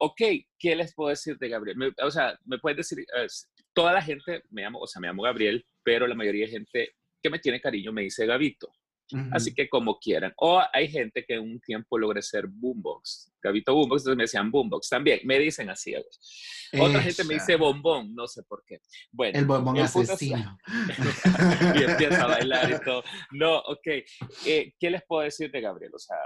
Ok, 0.00 0.20
¿qué 0.58 0.76
les 0.76 0.94
puedo 0.94 1.10
decir 1.10 1.36
de 1.38 1.48
Gabriel? 1.48 1.76
Me- 1.76 1.92
o 2.02 2.10
sea, 2.10 2.38
me 2.44 2.58
puedes 2.58 2.76
decir, 2.78 2.98
eh, 3.00 3.26
toda 3.74 3.92
la 3.92 4.02
gente 4.02 4.42
me 4.50 4.62
llamo, 4.62 4.80
o 4.80 4.86
sea, 4.86 5.00
me 5.00 5.08
llamo 5.08 5.22
Gabriel, 5.22 5.64
pero 5.82 6.06
la 6.06 6.14
mayoría 6.14 6.46
de 6.46 6.52
gente 6.52 6.94
que 7.22 7.30
me 7.30 7.38
tiene 7.38 7.60
cariño 7.60 7.92
me 7.92 8.02
dice 8.02 8.26
Gabito. 8.26 8.68
ujú. 9.12 9.28
Así 9.32 9.54
que 9.54 9.68
como 9.68 9.98
quieran. 9.98 10.32
O 10.38 10.60
hay 10.72 10.88
gente 10.88 11.24
que 11.24 11.34
en 11.34 11.42
un 11.42 11.60
tiempo 11.60 11.96
logré 11.98 12.20
ser 12.22 12.46
Boombox, 12.48 13.32
Gabito 13.40 13.72
Boombox, 13.72 14.02
entonces 14.02 14.16
me 14.16 14.24
decían 14.24 14.50
Boombox 14.50 14.88
también, 14.88 15.20
me 15.24 15.38
dicen 15.38 15.70
así. 15.70 15.94
Otra 16.78 17.00
gente 17.00 17.22
me 17.24 17.34
dice. 17.34 17.54
Bombón, 17.56 18.14
no 18.14 18.26
sé 18.26 18.42
por 18.42 18.64
qué. 18.66 18.80
Bueno, 19.12 19.38
El 19.38 19.44
bombón 19.46 19.76
el 19.76 19.84
asesino. 19.84 20.58
y 21.76 21.82
empieza 21.84 22.24
a 22.24 22.26
bailar 22.26 22.70
y 22.70 22.74
todo. 22.84 23.04
No, 23.32 23.58
ok. 23.58 23.86
Eh, 24.46 24.72
¿Qué 24.78 24.90
les 24.90 25.02
puedo 25.06 25.22
decir 25.22 25.50
de 25.52 25.60
Gabriel? 25.60 25.92
O 25.94 25.98
sea, 25.98 26.16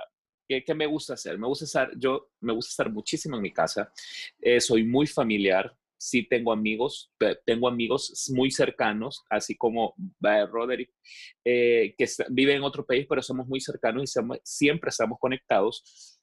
¿qué, 0.51 0.65
qué 0.65 0.75
me 0.75 0.87
gusta 0.87 1.15
hacer? 1.15 1.39
Me 1.39 1.47
gusta 1.47 1.65
estar, 1.65 1.91
yo 1.99 2.31
me 2.41 2.53
gusta 2.53 2.71
estar 2.71 2.91
muchísimo 2.93 3.37
en 3.37 3.43
mi 3.43 3.53
casa. 3.53 3.93
Eh, 4.41 4.61
soy 4.61 4.85
muy 4.85 5.07
familiar. 5.07 5.75
Sí 6.03 6.27
tengo 6.29 6.53
amigos, 6.53 7.13
tengo 7.47 7.69
amigos 7.69 8.31
muy 8.35 8.51
cercanos, 8.51 9.23
así 9.31 9.57
como 9.57 9.95
eh, 10.25 10.47
Roderick, 10.47 10.91
eh, 11.45 11.95
que 11.99 12.07
vive 12.31 12.55
en 12.55 12.63
otro 12.63 12.87
país, 12.87 13.07
pero 13.09 13.23
somos 13.23 13.47
muy 13.47 13.61
cercanos 13.61 14.05
y 14.05 14.07
somos- 14.07 14.41
siempre 14.43 14.89
estamos 14.91 15.19
conectados. 15.21 16.19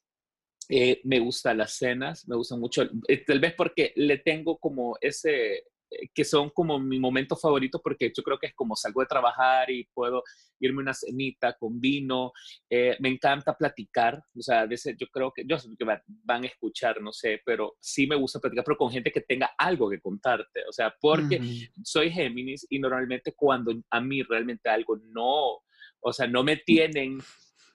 Eh, 0.70 1.00
me 1.04 1.18
gustan 1.20 1.58
las 1.58 1.72
cenas, 1.74 2.28
me 2.28 2.36
gustan 2.36 2.60
mucho, 2.60 2.82
eh, 3.08 3.24
tal 3.24 3.40
vez 3.40 3.54
porque 3.56 3.92
le 3.96 4.18
tengo 4.18 4.58
como 4.58 4.98
ese, 5.00 5.64
que 6.14 6.24
son 6.24 6.50
como 6.50 6.78
mi 6.78 6.98
momento 6.98 7.36
favorito 7.36 7.80
porque 7.82 8.12
yo 8.14 8.22
creo 8.22 8.38
que 8.38 8.48
es 8.48 8.54
como 8.54 8.76
salgo 8.76 9.00
de 9.00 9.06
trabajar 9.06 9.70
y 9.70 9.88
puedo 9.94 10.22
irme 10.60 10.82
una 10.82 10.94
cenita 10.94 11.54
con 11.54 11.80
vino. 11.80 12.32
Eh, 12.68 12.96
me 13.00 13.08
encanta 13.08 13.56
platicar, 13.56 14.22
o 14.36 14.42
sea, 14.42 14.60
a 14.60 14.66
veces 14.66 14.96
yo 14.98 15.06
creo 15.08 15.32
que, 15.32 15.44
yo 15.46 15.58
sé 15.58 15.68
que 15.78 15.84
van 15.84 16.44
a 16.44 16.46
escuchar, 16.46 17.00
no 17.00 17.12
sé, 17.12 17.40
pero 17.44 17.76
sí 17.80 18.06
me 18.06 18.16
gusta 18.16 18.40
platicar, 18.40 18.64
pero 18.64 18.76
con 18.76 18.90
gente 18.90 19.12
que 19.12 19.20
tenga 19.20 19.52
algo 19.56 19.88
que 19.88 20.00
contarte, 20.00 20.60
o 20.68 20.72
sea, 20.72 20.94
porque 21.00 21.40
soy 21.82 22.10
Géminis 22.10 22.66
y 22.68 22.78
normalmente 22.78 23.34
cuando 23.34 23.72
a 23.90 24.00
mí 24.00 24.22
realmente 24.22 24.68
algo 24.68 24.96
no, 24.96 25.60
o 26.00 26.12
sea, 26.12 26.26
no 26.26 26.42
me 26.42 26.56
tienen 26.56 27.18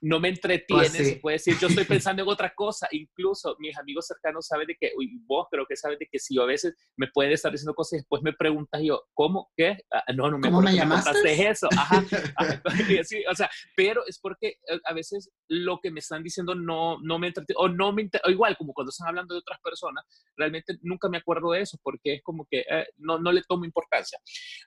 no 0.03 0.19
me 0.19 0.27
entretiene, 0.27 0.89
se 0.89 1.15
puede 1.15 1.36
decir, 1.36 1.55
yo 1.60 1.67
estoy 1.67 1.86
pensando 2.03 2.22
en 2.22 2.27
otra 2.27 2.53
cosa, 2.53 2.88
incluso 2.91 3.55
mis 3.60 3.77
amigos 3.77 4.05
cercanos 4.05 4.45
saben 4.45 4.67
de 4.67 4.75
que, 4.75 4.91
y 5.00 5.17
vos 5.25 5.48
creo 5.50 5.65
que 5.65 5.77
sabes 5.77 5.98
de 5.98 6.07
que 6.12 6.19
si 6.19 6.36
yo 6.36 6.43
a 6.43 6.45
veces 6.45 6.75
me 6.98 7.07
pueden 7.07 7.31
estar 7.31 7.51
diciendo 7.51 7.74
cosas 7.74 7.93
y 7.93 7.95
después 7.98 8.22
me 8.22 8.33
preguntas 8.33 8.81
yo, 8.83 9.01
¿cómo? 9.13 9.51
¿Qué? 9.55 9.77
Ah, 9.91 10.03
no, 10.13 10.29
no 10.29 10.38
me 10.38 10.50
¿Cómo 10.50 10.62
me 10.62 10.75
llamaste? 10.75 11.48
eso, 11.48 11.69
ajá, 11.72 12.03
sí, 13.03 13.24
o 13.29 13.33
sea, 13.33 13.50
pero 13.77 14.05
es 14.05 14.19
porque 14.19 14.57
eh, 14.67 14.79
a 14.83 14.93
veces 14.93 15.31
lo 15.48 15.79
que 15.81 15.89
me 15.89 16.01
están 16.01 16.22
diciendo 16.22 16.53
no, 16.53 17.00
no 17.01 17.17
me 17.17 17.27
entretiene, 17.27 17.57
o 17.57 17.69
no 17.69 17.93
me, 17.93 18.10
o 18.25 18.29
igual 18.29 18.57
como 18.57 18.74
cuando 18.74 18.89
están 18.89 19.07
hablando 19.07 19.36
de 19.36 19.39
otras 19.39 19.60
personas, 19.62 20.03
realmente 20.36 20.77
nunca 20.81 21.07
me 21.07 21.17
acuerdo 21.17 21.51
de 21.51 21.62
eso, 21.62 21.79
porque 21.81 22.15
es 22.15 22.24
como 22.24 22.45
que 22.50 22.65
eh, 22.69 22.88
no, 22.98 23.19
no 23.19 23.31
le 23.31 23.41
tomo 23.48 23.63
importancia. 23.63 24.19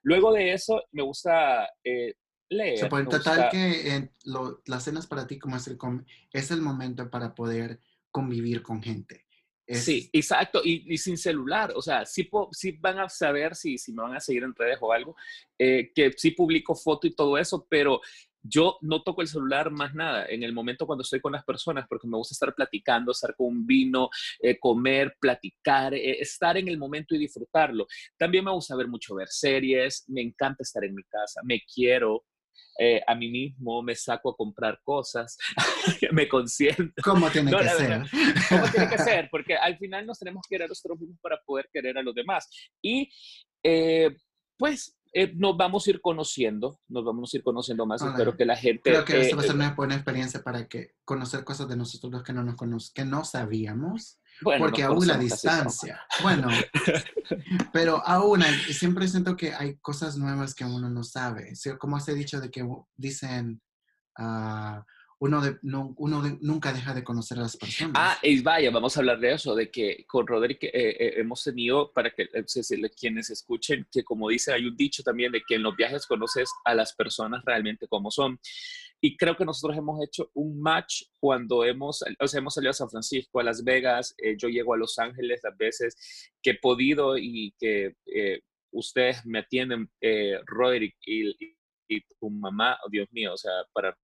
Luego 0.03 0.33
de 0.33 0.55
eso, 0.55 0.83
me 0.93 1.03
gusta 1.03 1.69
eh, 1.85 2.15
leer. 2.49 2.79
Se 2.79 2.87
puede 2.87 3.07
total 3.07 3.49
que 3.51 4.11
las 4.65 4.85
cenas 4.85 5.07
para 5.07 5.27
ti 5.27 5.39
como 5.39 5.57
es 5.57 5.67
el, 5.69 5.79
es 6.33 6.51
el 6.51 6.63
momento 6.63 7.11
para 7.11 7.35
poder 7.35 7.81
convivir 8.11 8.63
con 8.63 8.83
gente. 8.83 9.27
Sí, 9.69 10.09
exacto, 10.13 10.61
y, 10.65 10.97
sin 10.97 11.19
celular, 11.19 11.73
o 11.75 11.83
sea, 11.83 12.07
sí, 12.07 12.31
van 12.79 13.01
a 13.01 13.09
saber 13.09 13.57
si, 13.57 13.79
si 13.79 13.93
me 13.93 14.05
van 14.05 14.15
a 14.15 14.21
seguir 14.21 14.45
en 14.45 14.55
redes 14.55 14.79
o 14.81 14.93
algo, 14.93 15.17
eh, 15.59 15.91
que 15.93 16.13
sí 16.17 16.31
publico 16.31 16.77
foto 16.77 17.09
y 17.09 17.17
todo 17.17 17.37
eso, 17.37 17.67
pero 17.69 18.01
yo 18.49 18.79
no 18.81 19.03
toco 19.03 19.23
el 19.23 19.29
celular 19.29 19.73
más 19.73 19.93
nada 19.93 20.27
en 20.27 20.45
el 20.45 20.53
momento 20.53 20.87
cuando 20.87 21.03
estoy 21.03 21.21
con 21.21 21.33
las 21.33 21.45
personas, 21.45 21.87
porque 21.89 22.07
me 22.07 22.17
gusta 22.17 22.35
estar 22.35 22.55
platicando, 22.55 23.11
estar 23.11 23.35
con 23.35 23.49
un 23.49 23.67
vino, 23.67 24.09
eh, 24.41 24.57
comer, 24.59 25.17
platicar, 25.19 25.95
eh, 25.95 26.21
estar 26.21 26.57
en 26.57 26.69
el 26.69 26.79
momento 26.79 27.15
y 27.15 27.19
disfrutarlo. 27.19 27.89
También 28.17 28.45
me 28.45 28.53
gusta 28.53 28.77
ver 28.77 28.87
mucho, 28.87 29.17
ver 29.17 29.29
series, 29.29 30.05
me 30.09 30.23
encanta 30.23 30.63
estar 30.63 30.85
en 30.85 30.95
mi 30.95 31.03
casa, 31.05 31.41
me 31.43 31.63
quiero, 31.63 32.25
eh, 32.79 33.01
a 33.07 33.15
mí 33.15 33.31
mismo, 33.31 33.83
me 33.83 33.95
saco 33.95 34.31
a 34.31 34.37
comprar 34.37 34.81
cosas, 34.83 35.39
me 36.13 36.29
consiento. 36.29 37.03
¿Cómo 37.03 37.31
tiene 37.31 37.51
que 37.51 37.69
ser? 37.69 38.03
¿Cómo 38.49 38.71
tiene 38.71 38.89
que 38.89 38.99
ser? 38.99 39.29
Porque 39.31 39.57
al 39.57 39.79
final 39.79 40.07
nos 40.07 40.19
tenemos 40.19 40.43
que 40.47 40.55
querer 40.55 40.67
a 40.67 40.69
nosotros 40.69 41.01
mismos 41.01 41.19
para 41.21 41.41
poder 41.45 41.69
querer 41.73 41.97
a 41.97 42.03
los 42.03 42.15
demás. 42.15 42.49
Y 42.83 43.11
eh, 43.63 44.15
pues 44.59 44.97
eh, 45.13 45.33
nos 45.35 45.57
vamos 45.57 45.87
a 45.87 45.91
ir 45.91 46.01
conociendo, 46.01 46.81
nos 46.89 47.05
vamos 47.05 47.33
a 47.33 47.37
ir 47.39 47.43
conociendo 47.43 47.87
más. 47.87 48.03
Espero 48.03 48.37
que 48.37 48.45
la 48.45 48.57
gente... 48.57 48.91
Creo 48.91 49.05
que 49.05 49.21
esto 49.21 49.37
va 49.37 49.43
a 49.43 49.47
ser 49.47 49.55
una 49.55 49.75
buena 49.75 49.95
experiencia 49.95 50.43
para 50.43 50.69
que 50.69 50.97
conocer 51.05 51.45
cosas 51.45 51.69
de 51.69 51.77
nosotros 51.77 52.13
los 52.13 52.23
que 52.23 52.35
no 52.35 52.43
nos 52.43 52.57
conocen, 52.57 52.93
que 52.95 53.05
no 53.05 53.25
sabíamos 53.25 54.21
porque 54.43 54.83
aún 54.83 55.07
la 55.07 55.19
distancia. 55.19 56.01
Bueno, 56.23 56.49
pero 57.73 58.03
aún 58.07 58.43
siempre 58.71 59.09
siento 59.09 59.37
que 59.37 59.53
hay 59.53 59.77
cosas 59.77 60.17
nuevas 60.17 60.55
que 60.55 60.65
uno 60.65 60.89
no 60.91 61.03
sabe. 61.03 61.53
Como 61.79 61.97
has 61.97 62.07
dicho 62.07 62.41
de 62.41 62.51
que 62.51 62.67
dicen, 62.97 63.61
uh, 64.19 64.81
uno, 65.19 65.41
de, 65.41 65.59
no, 65.63 65.95
uno 65.97 66.23
nunca 66.43 66.73
deja 66.73 66.93
de 66.93 67.03
conocer 67.03 67.39
a 67.39 67.43
las 67.43 67.57
personas. 67.57 67.95
Ah, 67.97 68.19
y 68.23 68.41
vaya, 68.43 68.71
vamos 68.71 68.97
a 68.97 69.01
hablar 69.01 69.19
de 69.19 69.33
eso, 69.33 69.55
de 69.55 69.71
que 69.71 70.05
con 70.07 70.27
Roderick 70.27 70.65
eh, 70.65 70.71
eh, 70.75 71.15
hemos 71.17 71.43
tenido, 71.43 71.91
para 71.93 72.11
que 72.11 72.29
eh, 72.33 72.91
quienes 72.99 73.31
escuchen, 73.31 73.87
que 73.91 74.05
como 74.05 74.29
dice, 74.29 74.53
hay 74.53 74.67
un 74.67 74.77
dicho 74.77 75.03
también 75.03 75.33
de 75.33 75.43
que 75.47 75.55
en 75.55 75.63
los 75.63 75.75
viajes 75.75 76.07
conoces 76.07 76.51
a 76.65 76.75
las 76.75 76.95
personas 76.95 77.43
realmente 77.45 77.89
como 77.89 78.11
son. 78.11 78.39
Y 79.01 79.17
creo 79.17 79.37
que 79.37 79.45
nosotros 79.45 79.77
hemos 79.77 80.03
hecho 80.03 80.31
un 80.35 80.61
match 80.61 81.03
cuando 81.21 81.65
hemos, 81.65 82.03
o 82.19 82.27
sea, 82.27 82.39
hemos 82.39 82.55
salido 82.55 82.71
a 82.71 82.75
San 82.75 82.91
Francisco, 82.91 83.41
a 83.41 83.45
Las 83.45 83.63
Vegas, 83.63 84.15
yo 84.39 84.49
llego 84.49 84.75
a 84.75 84.79
Los 84.79 84.99
Ángeles 84.99 85.41
las 85.43 85.57
veces 85.57 86.33
que 86.43 86.51
he 86.51 86.59
podido 86.59 87.17
y 87.19 87.55
que 87.59 87.95
ustedes 88.73 89.25
me 89.27 89.41
atienden, 89.41 89.91
Roderick 90.47 90.97
y, 91.05 91.31
y, 91.89 92.01
tu 92.19 92.31
mamá, 92.31 92.79
oh, 92.85 92.89
Dios 92.91 93.07
mío, 93.13 93.35
o 93.35 93.37
sea, 93.37 93.53
para 93.73 93.97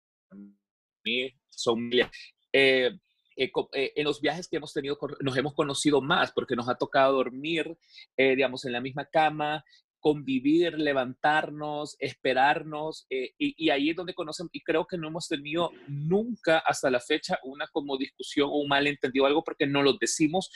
mí 1.04 1.32
son 1.50 1.90
eh, 1.94 2.10
eh, 2.54 3.52
eh, 3.74 3.94
en 3.96 4.04
los 4.04 4.22
viajes 4.22 4.48
que 4.48 4.58
hemos 4.58 4.74
tenido 4.74 4.98
nos 5.22 5.38
hemos 5.38 5.54
conocido 5.54 6.02
más 6.02 6.32
porque 6.32 6.56
nos 6.56 6.70
ha 6.70 6.76
tocado 6.76 7.14
dormir, 7.14 7.78
digamos, 8.18 8.66
en 8.66 8.74
la 8.74 8.82
misma 8.82 9.06
cama, 9.06 9.64
convivir, 10.02 10.78
levantarnos, 10.78 11.96
esperarnos, 12.00 13.06
y, 13.10 13.70
ahí 13.70 13.92
es 13.92 13.96
donde 13.96 14.14
conocemos, 14.14 14.50
y 14.54 14.62
creo 14.62 14.86
que 14.86 14.98
no 14.98 15.08
hemos 15.08 15.28
tenido 15.28 15.72
nunca 15.88 16.60
hasta 16.60 16.90
la 16.90 17.00
fecha 17.00 17.40
una 17.44 17.68
como 17.72 17.98
discusión 17.98 18.50
o 18.52 18.58
un 18.58 18.68
malentendido, 18.68 19.26
algo 19.26 19.44
porque 19.44 19.68
no 19.68 19.84
lo 19.84 19.94
decimos, 19.94 20.52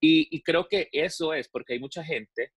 y, 0.00 0.42
creo 0.42 0.68
que 0.68 0.88
eso 0.92 1.34
es 1.34 1.48
porque 1.48 1.72
hay 1.72 1.80
mucha 1.80 2.04
gente 2.04 2.52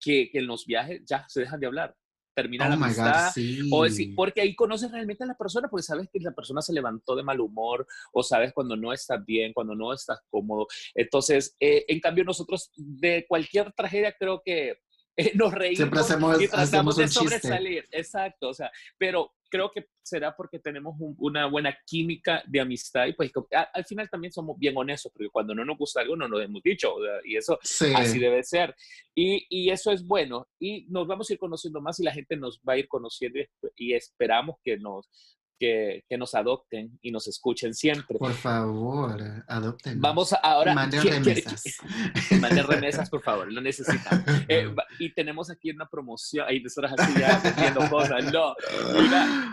que, 0.00 0.30
que 0.30 0.38
en 0.38 0.46
los 0.46 0.64
viajes 0.66 1.02
ya 1.04 1.24
se 1.28 1.40
dejan 1.40 1.58
de 1.58 1.66
hablar 1.66 1.96
termina 2.38 2.66
oh 2.66 2.68
la 2.68 2.74
amistad. 2.76 3.32
O 3.72 3.82
decir, 3.82 4.14
porque 4.14 4.40
ahí 4.40 4.54
conoces 4.54 4.92
realmente 4.92 5.24
a 5.24 5.26
la 5.26 5.36
persona, 5.36 5.68
porque 5.68 5.82
sabes 5.82 6.08
que 6.12 6.20
la 6.20 6.30
persona 6.30 6.62
se 6.62 6.72
levantó 6.72 7.16
de 7.16 7.24
mal 7.24 7.40
humor, 7.40 7.84
o 8.12 8.22
sabes 8.22 8.52
cuando 8.52 8.76
no 8.76 8.92
estás 8.92 9.24
bien, 9.24 9.52
cuando 9.52 9.74
no 9.74 9.92
estás 9.92 10.20
cómodo. 10.30 10.68
Entonces, 10.94 11.56
eh, 11.58 11.84
en 11.88 11.98
cambio, 11.98 12.22
nosotros 12.22 12.70
de 12.76 13.26
cualquier 13.28 13.72
tragedia 13.72 14.14
creo 14.16 14.40
que 14.44 14.76
eh, 15.18 15.32
nos 15.34 15.52
reímos 15.52 15.76
Siempre 15.76 16.00
hacemos, 16.00 16.42
y 16.42 16.48
tratamos 16.48 16.96
de 16.96 17.08
sobresalir. 17.08 17.84
Exacto, 17.90 18.48
o 18.50 18.54
sea, 18.54 18.70
pero 18.96 19.34
creo 19.50 19.70
que 19.70 19.88
será 20.02 20.34
porque 20.36 20.58
tenemos 20.58 20.94
una 21.18 21.46
buena 21.46 21.76
química 21.86 22.42
de 22.46 22.60
amistad 22.60 23.06
y 23.06 23.14
pues 23.14 23.32
al 23.74 23.84
final 23.84 24.08
también 24.08 24.32
somos 24.32 24.58
bien 24.58 24.76
honestos, 24.76 25.10
porque 25.12 25.28
cuando 25.30 25.54
no 25.54 25.64
nos 25.64 25.76
gusta 25.76 26.00
algo 26.00 26.16
no 26.16 26.28
nos 26.28 26.42
hemos 26.42 26.62
dicho, 26.62 26.94
y 27.24 27.36
eso 27.36 27.58
así 27.94 28.18
debe 28.18 28.42
ser. 28.42 28.74
Y, 29.14 29.46
y, 29.48 29.70
eso 29.70 29.90
es 29.90 30.06
bueno, 30.06 30.46
y 30.58 30.86
nos 30.88 31.06
vamos 31.06 31.28
a 31.28 31.32
ir 31.32 31.38
conociendo 31.38 31.80
más 31.80 31.98
y 31.98 32.04
la 32.04 32.12
gente 32.12 32.36
nos 32.36 32.60
va 32.60 32.74
a 32.74 32.78
ir 32.78 32.88
conociendo 32.88 33.40
y 33.74 33.94
esperamos 33.94 34.56
que 34.62 34.78
nos, 34.78 35.08
que, 35.58 36.04
que, 36.08 36.16
nos 36.16 36.34
adopten 36.34 36.98
y 37.02 37.10
nos 37.10 37.26
escuchen 37.28 37.74
siempre. 37.74 38.18
Por 38.18 38.32
favor, 38.32 39.20
adopten. 39.46 40.00
Vamos 40.00 40.34
ahora. 40.42 40.74
Manden 40.74 41.02
remesas. 41.02 41.62
Manden 42.40 42.66
remesas, 42.66 43.10
por 43.10 43.22
favor, 43.22 43.52
lo 43.52 43.60
necesitan. 43.60 44.24
Eh, 44.50 44.72
y 44.98 45.12
tenemos 45.12 45.50
aquí 45.50 45.70
una 45.70 45.86
promoción, 45.86 46.46
ahí 46.48 46.60
nosotros 46.62 46.92
así 46.96 47.20
ya 47.20 47.38
vendiendo 47.38 47.80
cosas. 47.90 48.32
No, 48.32 48.54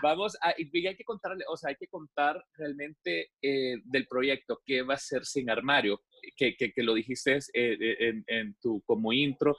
vamos 0.01 0.37
a, 0.41 0.53
y 0.57 0.87
hay 0.87 0.95
que 0.95 1.03
contarle, 1.03 1.43
o 1.49 1.57
sea, 1.57 1.69
hay 1.69 1.75
que 1.75 1.87
contar 1.87 2.41
realmente 2.53 3.31
eh, 3.41 3.75
del 3.83 4.07
proyecto, 4.07 4.61
qué 4.65 4.83
va 4.83 4.93
a 4.93 4.97
ser 4.97 5.25
sin 5.25 5.49
armario, 5.49 6.01
que, 6.37 6.55
que, 6.55 6.71
que 6.71 6.83
lo 6.83 6.93
dijiste 6.93 7.39
eh, 7.53 7.77
en, 7.99 8.23
en, 8.27 8.55
tu 8.61 8.81
como 8.85 9.11
intro, 9.11 9.57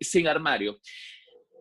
sin 0.00 0.28
armario 0.28 0.78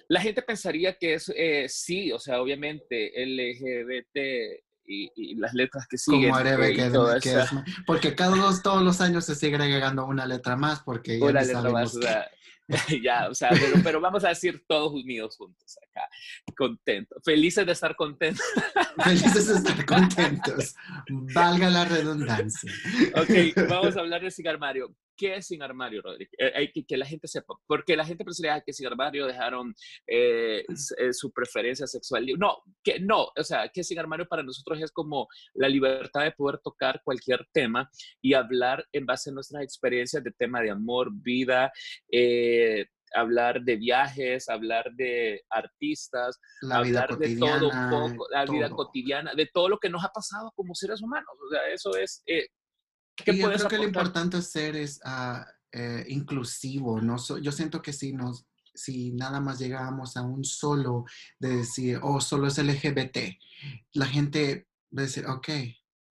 la 0.10 0.22
gente 0.22 0.42
pensaría 0.42 0.98
que 0.98 1.14
es, 1.14 1.32
eh, 1.36 1.68
sí, 1.70 2.12
o 2.12 2.20
sea, 2.20 2.42
obviamente 2.42 3.14
LGBT 3.16 4.18
y, 4.86 5.12
y 5.16 5.36
las 5.36 5.54
letras 5.54 5.88
que 5.88 5.98
siguen. 5.98 6.32
Como 6.32 6.44
que, 6.44 7.22
que, 7.22 7.40
es, 7.40 7.50
porque 7.86 8.16
cada 8.16 8.36
dos, 8.36 8.64
todos 8.64 8.82
los 8.82 9.02
años 9.02 9.26
se 9.26 9.36
sigue 9.36 9.56
agregando 9.56 10.06
una 10.06 10.26
letra 10.26 10.56
más, 10.56 10.82
porque 10.82 11.20
ya 11.20 11.26
una 11.26 11.42
letra 11.44 11.70
más, 11.70 11.96
ya, 13.04 13.30
o 13.30 13.34
sea, 13.34 13.50
pero, 13.50 13.84
pero, 13.84 14.02
vamos 14.02 14.24
a 14.24 14.30
decir 14.30 14.64
todos 14.68 14.94
unidos 14.94 15.38
juntos 15.38 15.78
acá, 15.90 16.08
contentos, 16.56 17.20
felices 17.24 17.66
de 17.66 17.72
estar 17.72 17.96
contentos. 17.96 18.46
Felices 19.04 19.48
de 19.48 19.54
estar 19.56 19.86
contentos, 19.86 20.76
valga 21.34 21.70
la 21.70 21.86
redundancia. 21.86 22.72
Ok, 23.16 23.70
vamos 23.70 23.96
a 23.96 24.02
hablar 24.02 24.22
de 24.22 24.30
Sin 24.30 24.48
Armario. 24.48 24.94
¿Qué 25.20 25.36
es 25.36 25.48
Sin 25.48 25.62
Armario, 25.62 26.02
Rodríguez? 26.02 26.32
Eh, 26.38 26.54
hay 26.56 26.72
que, 26.72 26.86
que 26.86 26.96
la 26.96 27.06
gente 27.06 27.28
sepa, 27.28 27.54
porque 27.68 27.98
la 27.98 28.06
gente 28.06 28.24
pensaría 28.24 28.62
que 28.62 28.72
Sin 28.72 28.88
Armario 28.88 29.28
dejaron 29.28 29.76
eh, 30.08 30.64
eh, 30.98 31.14
su 31.14 31.34
preferencia 31.34 31.86
sexual. 31.88 32.26
No, 32.38 32.60
que 32.82 33.02
no, 33.02 33.28
o 33.36 33.44
sea, 33.44 33.68
que 33.68 33.84
Sin 33.84 34.00
Armario 34.00 34.26
para 34.30 34.44
nosotros 34.44 34.82
es 34.82 34.92
como 34.92 35.28
la 35.56 35.68
libertad 35.68 36.24
de 36.24 36.32
poder 36.32 36.60
tocar 36.64 37.02
cualquier 37.04 37.46
tema 37.52 37.90
y 38.22 38.34
hablar 38.34 38.86
en 38.94 39.06
base 39.06 39.30
a 39.30 39.34
nuestras 39.34 39.62
experiencias 39.62 40.24
de 40.24 40.32
tema 40.32 40.62
de 40.62 40.72
amor, 40.72 41.10
vida, 41.12 41.70
hablar 43.14 43.62
de 43.64 43.76
viajes, 43.76 44.48
hablar 44.48 44.90
de 44.94 45.44
artistas, 45.50 46.40
hablar 46.72 47.18
de 47.18 47.36
todo 47.36 47.70
un 47.70 47.90
poco, 47.90 48.28
la 48.32 48.46
vida 48.46 48.70
cotidiana, 48.70 49.34
de 49.36 49.50
todo 49.54 49.68
lo 49.68 49.80
que 49.80 49.90
nos 49.90 50.06
ha 50.06 50.10
pasado 50.10 50.54
como 50.56 50.74
seres 50.76 51.02
humanos. 51.02 51.34
O 51.46 51.50
sea, 51.50 51.68
eso 51.74 51.98
es... 51.98 52.24
Eh, 52.26 52.48
¿qué 53.26 53.38
yo 53.38 53.52
creo 53.52 53.68
que 53.68 53.78
lo 53.78 53.84
importante 53.84 54.42
ser 54.42 54.76
es 54.76 55.00
uh, 55.06 55.44
eh, 55.72 56.06
inclusivo, 56.10 57.02
¿no? 57.02 57.18
yo 57.42 57.52
siento 57.52 57.82
que 57.82 57.94
si 57.94 58.14
nos 58.14 58.46
si 58.74 59.12
nada 59.12 59.42
más 59.42 59.60
llegamos 59.60 60.16
a 60.16 60.22
un 60.22 60.46
solo 60.46 61.04
de 61.40 61.58
decir, 61.58 62.00
oh, 62.02 62.22
solo 62.22 62.48
es 62.48 62.58
LGBT, 62.58 63.18
la 63.94 64.06
gente 64.06 64.68
va 64.98 65.02
a 65.02 65.06
decir, 65.06 65.26
ok, 65.26 65.50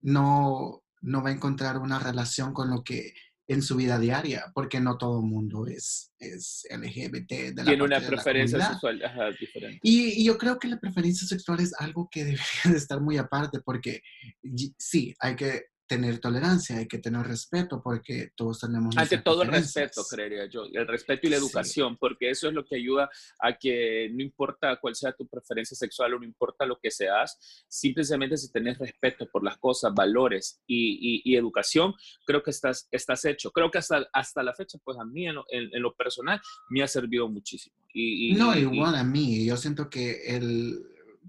no, 0.03 0.85
no 1.01 1.23
va 1.23 1.31
a 1.31 1.33
encontrar 1.33 1.79
una 1.79 1.99
relación 1.99 2.53
con 2.53 2.69
lo 2.71 2.85
que 2.85 3.15
en 3.47 3.63
su 3.63 3.77
vida 3.77 3.99
diaria, 3.99 4.53
porque 4.55 4.79
no 4.79 4.99
todo 4.99 5.21
el 5.21 5.27
mundo 5.27 5.67
es, 5.67 6.13
es 6.19 6.67
LGBT. 6.71 7.31
De 7.31 7.55
la 7.57 7.65
Tiene 7.65 7.83
una 7.83 7.97
de 7.97 8.03
la 8.03 8.09
preferencia 8.09 8.59
comunidad. 8.59 8.73
sexual 8.73 9.03
ajá, 9.05 9.31
diferente. 9.41 9.81
Y, 9.83 10.21
y 10.21 10.25
yo 10.25 10.37
creo 10.37 10.59
que 10.59 10.69
la 10.69 10.79
preferencia 10.79 11.27
sexual 11.27 11.61
es 11.61 11.73
algo 11.81 12.09
que 12.11 12.25
debería 12.25 12.63
de 12.65 12.77
estar 12.77 13.01
muy 13.01 13.17
aparte, 13.17 13.61
porque 13.61 14.03
y- 14.43 14.75
sí, 14.79 15.15
hay 15.21 15.35
que 15.37 15.63
tener 15.89 16.19
tolerancia, 16.21 16.77
hay 16.77 16.87
que 16.87 16.99
tener 16.99 17.27
respeto, 17.27 17.81
porque 17.83 18.31
todos 18.37 18.61
tenemos 18.61 18.95
Ante 18.97 19.19
todo 19.19 19.43
el 19.43 19.49
respeto, 19.49 20.05
creería 20.09 20.45
yo, 20.47 20.65
el 20.73 20.87
respeto 20.87 21.27
y 21.27 21.31
la 21.31 21.39
Sí. 21.39 21.43
educación, 21.45 21.97
porque 21.97 22.31
eso 22.31 22.47
es 22.47 22.55
lo 22.55 22.65
que 22.65 22.77
ayuda 22.77 23.09
a 23.41 23.57
que 23.59 24.11
no 24.13 24.23
importa 24.23 24.79
cuál 24.81 24.95
sea 24.95 25.13
tu 25.13 25.27
preferencia 25.27 25.75
sexual 25.77 26.13
o 26.15 26.19
no 26.19 26.25
importa 26.27 26.67
lo 26.67 26.79
que 26.79 26.91
seas, 26.91 27.65
simplemente 27.69 28.37
si 28.37 28.53
tenés 28.53 28.79
respeto 28.79 29.27
por 29.33 29.43
las 29.43 29.57
cosas, 29.59 29.93
valores 29.95 30.61
y, 30.67 30.99
y- 31.01 31.23
y 31.33 31.37
educación, 31.37 31.95
creo 32.27 32.43
que 32.43 32.51
estás, 32.51 32.87
estás 32.91 33.25
hecho. 33.25 33.51
Creo 33.51 33.71
que 33.71 33.79
hasta, 33.79 34.07
hasta 34.13 34.43
la 34.43 34.53
fecha, 34.55 34.79
pues 34.85 34.99
a 34.99 35.05
mí 35.05 35.27
en 35.27 35.37
lo, 35.37 35.47
en- 35.49 35.75
en 35.75 35.83
lo 35.83 35.95
personal 35.95 36.41
me 36.69 36.83
ha 36.83 36.87
servido 36.87 37.29
muchísimo. 37.29 37.75
Y, 37.95 38.33
y- 38.33 38.35
No, 38.35 38.55
igual 38.57 38.95
a 38.95 39.05
mí. 39.05 39.47
Yo 39.47 39.57
siento 39.57 39.89
que 39.89 40.37
el 40.37 40.79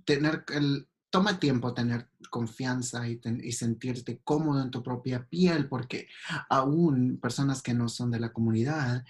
tener, 0.05 0.43
el, 0.53 0.85
toma 1.11 1.39
tiempo 1.39 1.73
tener 1.73 2.09
confianza 2.29 3.07
y, 3.09 3.17
ten- 3.17 3.41
y 3.43 3.51
sentirte 3.51 4.21
cómodo 4.23 4.61
en 4.61 4.69
tu 4.71 4.83
propia 4.83 5.25
piel, 5.27 5.67
porque 5.67 6.07
aún 6.49 7.19
personas 7.21 7.61
que 7.61 7.73
no 7.73 7.89
son 7.89 8.11
de 8.11 8.19
la 8.19 8.31
comunidad 8.31 9.03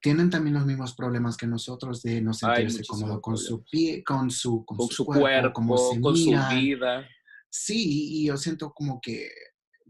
tienen 0.00 0.28
también 0.30 0.54
los 0.54 0.66
mismos 0.66 0.94
problemas 0.94 1.36
que 1.36 1.46
nosotros 1.46 2.02
de 2.02 2.20
no 2.20 2.32
sentirse 2.34 2.82
cómodo 2.88 3.20
con 3.22 3.34
su 3.38 3.64
pie, 3.64 4.04
con 4.04 4.30
su, 4.30 4.64
con 4.66 4.76
con 4.78 4.88
su 4.88 4.94
su 4.94 5.04
cuerpo, 5.06 5.22
cuerpo, 5.22 5.52
cómo 5.54 5.76
se 5.94 6.00
con 6.00 6.16
su 6.16 6.30
vida. 6.30 6.48
Sí, 7.48 8.20
y 8.22 8.26
yo 8.26 8.36
siento 8.36 8.72
como 8.72 9.00
que 9.00 9.30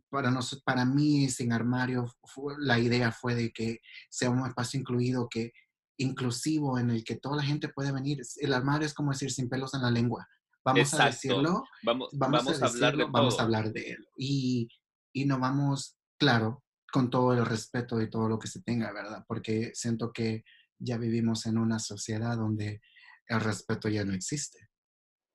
para, 0.09 0.31
nos, 0.31 0.63
para 0.65 0.85
mí, 0.85 1.29
sin 1.29 1.53
armario, 1.53 2.07
fue- 2.23 2.55
la 2.59 2.79
idea 2.79 3.11
fue 3.11 3.35
de 3.35 3.51
que 3.53 3.81
sea 4.09 4.31
un 4.31 4.47
espacio 4.47 4.79
incluido, 4.79 5.29
que 5.29 5.53
inclusivo, 5.99 6.79
en 6.79 6.91
el 6.91 7.03
que 7.05 7.17
toda 7.17 7.37
la 7.37 7.43
gente 7.43 7.69
puede 7.69 7.91
venir. 7.91 8.21
El 8.37 8.53
armario 8.53 8.87
es 8.87 8.95
como 8.95 9.11
decir 9.13 9.33
sin 9.33 9.49
pelos 9.49 9.75
en 9.75 9.83
la 9.83 9.91
lengua. 9.91 10.29
Vamos 10.67 10.81
Exacto. 10.81 11.03
a 11.03 11.07
decirlo, 11.07 11.65
Vamos, 11.85 12.09
vamos, 12.13 12.45
vamos, 12.45 12.63
a, 12.63 12.67
a 12.67 12.69
hablar 12.69 12.93
de 12.93 12.97
decirlo, 12.97 13.13
vamos 13.13 13.35
todo. 13.35 13.41
a 13.41 13.45
hablar 13.45 13.73
de 13.73 13.91
él. 13.93 14.09
Y, 14.17 14.69
y 15.15 15.25
no 15.25 15.39
vamos, 15.39 15.97
claro, 16.19 16.65
con 16.93 17.09
todo 17.09 17.33
el 17.33 17.47
respeto 17.47 18.01
y 18.03 18.11
todo 18.11 18.29
lo 18.29 18.39
que 18.39 18.49
se 18.49 18.63
tenga, 18.63 18.93
¿verdad? 18.93 19.25
Porque 19.29 19.71
siento 19.75 20.13
que 20.13 20.43
ya 20.79 20.99
vivimos 20.99 21.47
en 21.47 21.57
una 21.59 21.79
sociedad 21.79 22.37
donde 22.37 22.81
el 23.29 23.41
respeto 23.41 23.89
ya 23.89 24.05
no 24.05 24.13
existe. 24.13 24.69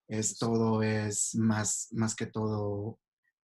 Es 0.09 0.37
todo 0.37 0.83
es 0.83 1.33
más, 1.35 1.87
más 1.91 2.13
que 2.13 2.25
todo 2.25 2.99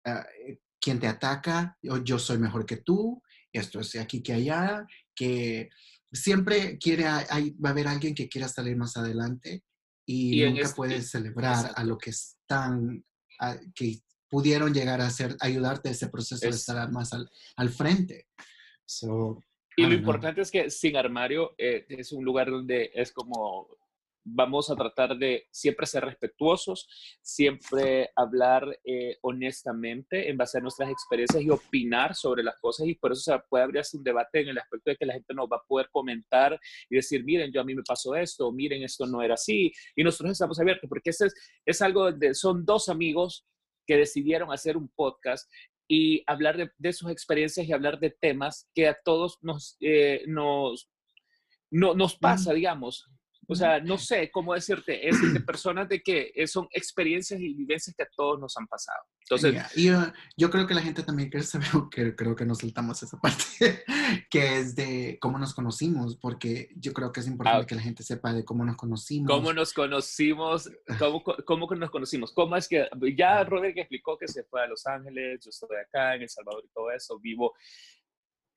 eh, 0.04 0.58
quien 0.80 0.98
te 0.98 1.06
ataca, 1.06 1.78
yo, 1.80 2.02
yo 2.02 2.18
soy 2.18 2.38
mejor 2.38 2.66
que 2.66 2.78
tú, 2.78 3.22
esto 3.52 3.78
es 3.80 3.94
aquí 3.96 4.22
que 4.22 4.32
allá, 4.32 4.84
que 5.14 5.68
siempre 6.12 6.78
quiere, 6.78 7.06
hay, 7.06 7.52
va 7.52 7.70
a 7.70 7.72
haber 7.72 7.86
alguien 7.88 8.14
que 8.14 8.28
quiera 8.28 8.48
salir 8.48 8.76
más 8.76 8.96
adelante 8.96 9.62
y, 10.06 10.42
Y 10.42 10.46
nunca 10.48 10.62
este- 10.62 10.76
puede 10.76 10.96
y- 10.98 11.02
celebrar 11.02 11.72
a 11.74 11.84
lo 11.84 11.98
que 11.98 12.10
están, 12.10 13.04
a- 13.40 13.58
que 13.74 13.98
pudieron 14.28 14.72
llegar 14.72 15.00
a 15.00 15.06
hacer, 15.06 15.36
ayudarte 15.40 15.88
a 15.88 15.92
ese 15.92 16.08
proceso 16.08 16.40
de 16.46 16.50
Es- 16.50 16.56
estar 16.56 16.90
más 16.92 17.12
al, 17.12 17.28
al 17.56 17.68
frente. 17.70 18.28
So, 18.84 19.42
Y 19.76 19.82
lo 19.82 19.88
know. 19.88 19.98
importante 19.98 20.40
es 20.40 20.50
que 20.50 20.70
Sin 20.70 20.96
Armario 20.96 21.54
eh, 21.58 21.84
es 21.88 22.12
un 22.12 22.24
lugar 22.24 22.50
donde 22.50 22.90
es 22.94 23.12
como 23.12 23.68
vamos 24.28 24.70
a 24.70 24.76
tratar 24.76 25.16
de 25.16 25.46
siempre 25.52 25.86
ser 25.86 26.04
respetuosos, 26.04 26.88
siempre 27.22 28.10
hablar 28.16 28.78
eh, 28.84 29.16
honestamente 29.22 30.28
en 30.28 30.36
base 30.36 30.58
a 30.58 30.60
nuestras 30.60 30.90
experiencias 30.90 31.42
y 31.42 31.50
opinar 31.50 32.14
sobre 32.16 32.42
las 32.42 32.56
cosas 32.58 32.88
y 32.88 32.94
por 32.94 33.12
eso 33.12 33.20
se 33.20 33.38
puede 33.48 33.64
abrirse 33.64 33.96
un 33.96 34.02
debate 34.02 34.40
en 34.40 34.48
el 34.48 34.58
aspecto 34.58 34.90
de 34.90 34.96
que 34.96 35.06
la 35.06 35.14
gente 35.14 35.32
nos 35.32 35.46
va 35.46 35.58
a 35.58 35.66
poder 35.66 35.88
comentar 35.92 36.58
y 36.90 36.96
decir, 36.96 37.24
miren, 37.24 37.52
yo 37.52 37.60
a 37.60 37.64
mí 37.64 37.74
me 37.74 37.84
pasó 37.84 38.16
esto, 38.16 38.50
miren, 38.50 38.82
esto 38.82 39.06
no 39.06 39.22
era 39.22 39.34
así 39.34 39.72
y 39.94 40.02
nosotros 40.02 40.32
estamos 40.32 40.58
abiertos 40.58 40.88
porque 40.88 41.10
ese 41.10 41.26
es, 41.26 41.34
es 41.64 41.80
algo 41.80 42.10
de, 42.10 42.34
son 42.34 42.64
dos 42.64 42.88
amigos 42.88 43.46
que 43.86 43.96
decidieron 43.96 44.52
hacer 44.52 44.76
un 44.76 44.88
podcast 44.88 45.48
y 45.88 46.24
hablar 46.26 46.56
de, 46.56 46.70
de 46.78 46.92
sus 46.92 47.12
experiencias 47.12 47.66
y 47.66 47.72
hablar 47.72 48.00
de 48.00 48.10
temas 48.10 48.68
que 48.74 48.88
a 48.88 48.98
todos 49.04 49.38
nos, 49.42 49.76
eh, 49.80 50.24
nos, 50.26 50.90
no, 51.70 51.94
nos 51.94 52.16
pasa, 52.16 52.52
digamos. 52.52 53.08
O 53.48 53.54
sea, 53.54 53.80
no 53.80 53.96
sé 53.98 54.30
cómo 54.30 54.54
decirte, 54.54 55.08
es 55.08 55.16
de 55.32 55.40
personas 55.40 55.88
de 55.88 56.02
que 56.02 56.32
eh, 56.34 56.46
son 56.46 56.68
experiencias 56.72 57.40
y 57.40 57.54
vivencias 57.54 57.94
que 57.96 58.02
a 58.02 58.08
todos 58.16 58.38
nos 58.40 58.56
han 58.56 58.66
pasado. 58.66 58.98
Entonces, 59.20 59.54
Ya, 59.54 59.68
Y 59.74 59.84
yo, 59.86 60.00
yo 60.36 60.50
creo 60.50 60.66
que 60.66 60.74
la 60.74 60.82
gente 60.82 61.02
también 61.02 61.30
quiere 61.30 61.44
saber, 61.46 61.68
que 61.90 62.14
creo 62.14 62.36
que 62.36 62.44
nos 62.44 62.58
saltamos 62.58 63.02
esa 63.02 63.18
parte, 63.18 63.84
que 64.30 64.58
es 64.58 64.74
de 64.76 65.18
cómo 65.20 65.38
nos 65.38 65.54
conocimos, 65.54 66.16
porque 66.16 66.70
yo 66.76 66.92
creo 66.92 67.12
que 67.12 67.20
es 67.20 67.26
importante 67.26 67.62
Ah. 67.62 67.66
que 67.66 67.74
la 67.74 67.82
gente 67.82 68.02
sepa 68.02 68.32
de 68.32 68.44
cómo 68.44 68.64
nos 68.64 68.76
conocimos. 68.76 69.30
¿cómo 69.30 69.52
nos 69.52 69.72
conocimos? 69.72 70.70
¿Cómo, 70.98 71.22
cómo 71.44 71.66
nos 71.74 71.90
conocimos? 71.90 72.32
¿Cómo 72.32 72.56
es 72.56 72.68
que 72.68 72.88
ya 73.16 73.44
Roderick 73.44 73.78
explicó 73.78 74.16
que 74.18 74.28
se 74.28 74.44
fue 74.44 74.62
a 74.62 74.66
Los 74.66 74.86
Ángeles, 74.86 75.40
yo 75.44 75.50
estoy 75.50 75.76
acá 75.76 76.14
en 76.14 76.22
El 76.22 76.28
Salvador 76.28 76.62
y 76.64 76.68
todo 76.72 76.90
eso, 76.90 77.18
vivo 77.18 77.54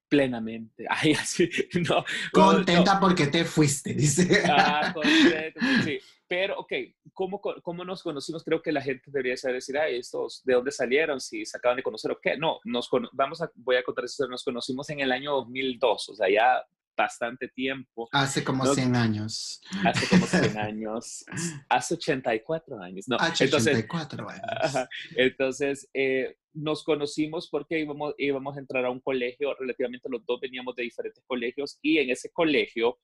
plenamente. 0.10 0.86
Ay, 0.90 1.14
así, 1.14 1.50
no. 1.88 2.04
Contenta 2.34 2.96
no. 2.96 3.00
porque 3.00 3.28
te 3.28 3.46
fuiste, 3.46 3.94
dice. 3.94 4.44
Ah, 4.46 4.92
contento, 4.94 5.60
sí. 5.84 6.00
Pero, 6.28 6.60
ok, 6.60 6.72
¿cómo, 7.14 7.42
¿cómo 7.42 7.84
nos 7.84 8.04
conocimos? 8.04 8.44
Creo 8.44 8.62
que 8.62 8.72
la 8.72 8.82
gente 8.82 9.04
debería 9.08 9.36
saber 9.36 9.56
decir, 9.56 9.76
ay, 9.80 9.98
estos, 9.98 10.44
¿de 10.44 10.54
dónde 10.54 10.72
salieron? 10.72 11.20
Si 11.20 11.44
se 11.44 11.58
acaban 11.58 11.78
de 11.78 11.84
conocer 11.84 12.12
o 12.12 12.20
qué. 12.22 12.38
No, 12.38 12.60
nos 12.66 12.88
vamos 13.14 13.42
a, 13.42 13.52
voy 13.56 13.78
a 13.78 13.84
contar 13.84 14.06
esto, 14.06 14.28
nos 14.28 14.44
conocimos 14.44 14.88
en 14.92 15.00
el 15.00 15.12
año 15.12 15.32
2002, 15.32 16.10
o 16.10 16.16
sea, 16.16 16.30
ya 16.30 16.64
bastante 17.00 17.48
tiempo, 17.48 18.10
Hace 18.12 18.44
como 18.44 18.66
No. 18.66 18.74
100 18.74 18.94
años. 18.96 19.62
hace 19.86 20.06
como 20.10 20.26
100 20.26 20.58
años, 20.70 21.24
hace 21.70 21.94
84 21.94 22.78
años, 22.82 23.06
¿no? 23.08 23.16
Hace 23.18 23.46
Entonces, 23.46 23.74
84 23.78 24.30
años. 24.30 24.88
Entonces, 25.16 25.90
eh, 25.94 26.36
nos 26.54 26.84
conocimos 26.84 27.48
porque 27.50 27.80
íbamos, 27.80 28.14
íbamos 28.18 28.58
a 28.58 28.60
entrar 28.60 28.84
a 28.86 28.90
un 28.92 29.00
colegio, 29.00 29.56
relativamente 29.58 30.10
los 30.10 30.26
dos 30.26 30.42
veníamos 30.42 30.76
de 30.76 30.84
diferentes 30.84 31.24
colegios 31.26 31.80
y 31.82 32.00
en 32.00 32.10
ese 32.10 32.30
colegio 32.32 33.00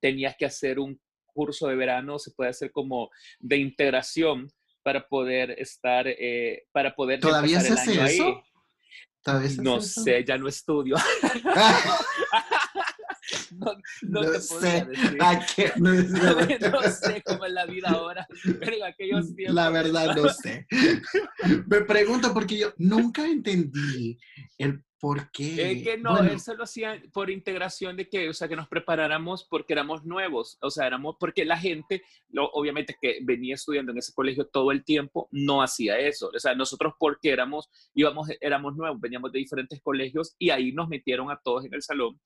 tenías 0.00 0.34
que 0.36 0.46
hacer 0.46 0.80
un 0.80 1.00
curso 1.32 1.68
de 1.68 1.76
verano, 1.76 2.18
se 2.18 2.32
puede 2.32 2.50
hacer 2.50 2.72
como 2.72 3.08
de 3.38 3.58
integración 3.58 4.50
para 4.82 5.06
poder 5.06 5.52
estar, 5.58 6.06
eh, 6.08 6.64
para 6.72 6.94
poder 6.96 7.20
¿Todavía 7.20 7.60
se 7.60 7.72
hace 7.72 7.92
eso? 7.92 8.02
ahí. 8.26 8.34
¿Todavía 9.22 9.50
se 9.50 9.62
No 9.62 9.76
hace 9.76 9.86
eso? 9.86 10.02
sé, 10.02 10.24
ya 10.24 10.38
no 10.38 10.48
estudio. 10.48 10.96
no, 13.58 13.72
no 14.02 14.22
No 14.22 14.30
te 14.32 14.40
sé. 14.40 14.84
decir. 14.86 15.18
Qué- 15.54 15.72
no, 15.76 15.92
no 16.70 16.82
sé 16.90 17.22
cómo 17.24 17.44
es 17.46 17.52
la 17.52 17.66
vida 17.66 17.88
ahora, 17.90 18.26
pero 18.60 18.76
en 18.76 18.84
aquellos 18.84 19.34
tiempos. 19.34 19.54
La 19.54 19.70
verdad 19.70 20.14
no 20.16 20.28
sé. 20.28 20.66
Me 21.66 21.80
pregunto 21.82 22.32
porque 22.34 22.58
yo 22.58 22.72
nunca 22.78 23.24
entendí 23.26 24.18
el 24.58 24.82
por 24.98 25.30
qué. 25.30 25.72
Es 25.72 25.82
que 25.82 25.98
no, 25.98 26.12
Bueno, 26.12 26.32
eso 26.32 26.54
lo 26.54 26.64
hacían 26.64 27.02
por 27.12 27.30
integración 27.30 27.96
de 27.96 28.08
que, 28.08 28.28
o 28.28 28.32
sea, 28.32 28.48
que 28.48 28.56
nos 28.56 28.68
preparáramos 28.68 29.44
porque 29.44 29.72
éramos 29.74 30.04
nuevos, 30.04 30.56
o 30.62 30.70
sea, 30.70 30.86
éramos, 30.86 31.16
porque 31.20 31.44
la 31.44 31.58
gente, 31.58 32.02
lo, 32.28 32.48
obviamente 32.52 32.96
que 33.00 33.18
venía 33.22 33.54
estudiando 33.54 33.92
en 33.92 33.98
ese 33.98 34.12
colegio 34.14 34.46
todo 34.46 34.72
el 34.72 34.84
tiempo, 34.84 35.28
no 35.32 35.62
hacía 35.62 35.98
eso, 35.98 36.30
o 36.34 36.38
sea, 36.38 36.54
nosotros 36.54 36.94
porque 36.98 37.30
éramos, 37.30 37.68
íbamos, 37.94 38.28
éramos 38.40 38.74
nuevos, 38.76 39.00
veníamos 39.00 39.32
de 39.32 39.38
diferentes 39.38 39.80
colegios 39.82 40.34
y 40.38 40.50
ahí 40.50 40.72
nos 40.72 40.88
metieron 40.88 41.30
a 41.30 41.40
todos 41.42 41.64
en 41.66 41.74
el 41.74 41.82
salón 41.82 42.18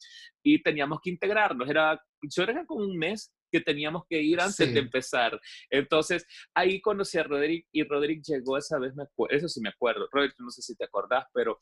y 0.42 0.62
teníamos 0.62 1.00
que 1.02 1.10
integrarnos, 1.10 1.68
era, 1.68 2.00
yo 2.22 2.42
era 2.44 2.64
como 2.66 2.84
un 2.84 2.96
mes 2.96 3.32
que 3.50 3.60
teníamos 3.60 4.04
que 4.08 4.22
ir 4.22 4.40
antes 4.40 4.68
Sí. 4.68 4.72
de 4.72 4.78
empezar. 4.78 5.40
Entonces, 5.70 6.24
ahí 6.54 6.80
conocí 6.80 7.18
a 7.18 7.24
Roderick 7.24 7.66
y 7.72 7.82
Roderick 7.82 8.22
llegó 8.24 8.56
esa 8.56 8.78
vez, 8.78 8.94
me 8.94 9.04
eso 9.30 9.48
sí 9.48 9.60
me 9.60 9.70
acuerdo, 9.70 10.06
Roderick, 10.12 10.36
no 10.38 10.50
sé 10.50 10.62
si 10.62 10.76
te 10.76 10.84
acordás, 10.84 11.24
pero 11.34 11.58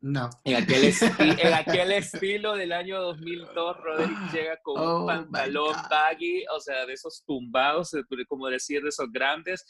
no. 0.00 0.30
en 0.44 0.56
aquel, 0.56 0.82
esti- 0.84 1.38
en 1.42 1.52
aquel 1.54 1.92
estilo 1.92 2.54
del 2.54 2.72
año 2.72 3.00
2002, 3.00 3.76
Roderick 3.78 4.32
llega 4.32 4.56
con 4.62 4.80
Oh, 4.80 4.96
un 4.98 5.02
my 5.02 5.06
pantalón 5.06 5.74
baggy, 5.90 6.44
o 6.54 6.60
sea, 6.60 6.86
de 6.86 6.92
esos 6.94 7.22
tumbados, 7.26 7.90
como 8.28 8.48
decir, 8.48 8.82
de 8.82 8.88
esos 8.88 9.10
grandes. 9.12 9.64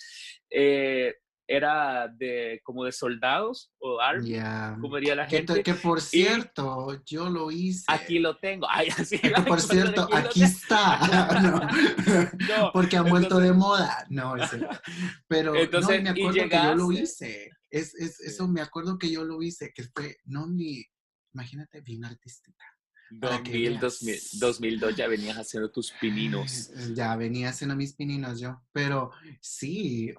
Eh, 0.50 1.14
era 1.52 2.06
de 2.06 2.60
como 2.62 2.84
de 2.84 2.92
soldados 2.92 3.72
o 3.80 4.00
army, 4.00 4.30
Ya. 4.30 4.78
como 4.80 4.94
diría 4.96 5.16
la 5.16 5.26
Que, 5.26 5.38
gente. 5.38 5.62
que 5.64 5.74
por 5.74 6.00
cierto, 6.00 7.02
yo 7.04 7.28
lo 7.28 7.50
hice. 7.50 7.84
Aquí 7.88 8.20
lo 8.20 8.36
tengo. 8.38 8.66
Ay, 8.70 8.86
así. 8.96 9.18
Que 9.18 9.30
por 9.30 9.58
ay, 9.58 9.64
cierto, 9.68 10.02
aquí 10.12 10.16
aquí 10.28 10.42
está. 10.44 11.00
No. 11.42 12.56
No, 12.62 12.72
Porque 12.72 12.96
ha 12.96 13.02
vuelto 13.02 13.40
entonces- 13.40 13.48
de 13.50 13.52
moda. 13.52 14.06
No, 14.10 14.36
ese- 14.36 14.66
pero 15.26 15.54
Entonces, 15.56 16.02
no, 16.02 16.12
me 16.12 16.20
y 16.20 16.22
acuerdo 16.22 16.48
que 16.48 16.56
yo 16.56 16.74
lo 16.76 16.88
llegaste- 16.90 17.02
hice. 17.02 17.50
Es, 17.70 17.94
es, 17.96 18.20
Eso 18.20 18.46
me 18.48 18.60
acuerdo 18.60 18.96
que 18.98 19.10
yo 19.10 19.24
lo 19.24 19.42
hice, 19.42 19.72
que 19.74 19.82
fue, 19.94 20.18
no 20.26 20.46
mi, 20.46 20.84
imagínate, 21.34 21.80
bien 21.80 22.04
artística. 22.04 22.64
para 23.20 23.42
que 23.42 23.50
2000, 23.50 23.70
veas. 23.70 23.80
2000, 23.80 24.18
2002 24.40 24.96
ya 24.96 25.08
venías 25.08 25.36
haciendo 25.36 25.68
tus 25.72 25.90
pininos. 26.00 26.70
Ya 26.94 27.16
venía 27.16 27.48
haciendo 27.48 27.74
mis 27.74 27.94
pininos 27.94 28.38
yo, 28.40 28.62
pero 28.72 29.10
sí, 29.40 30.14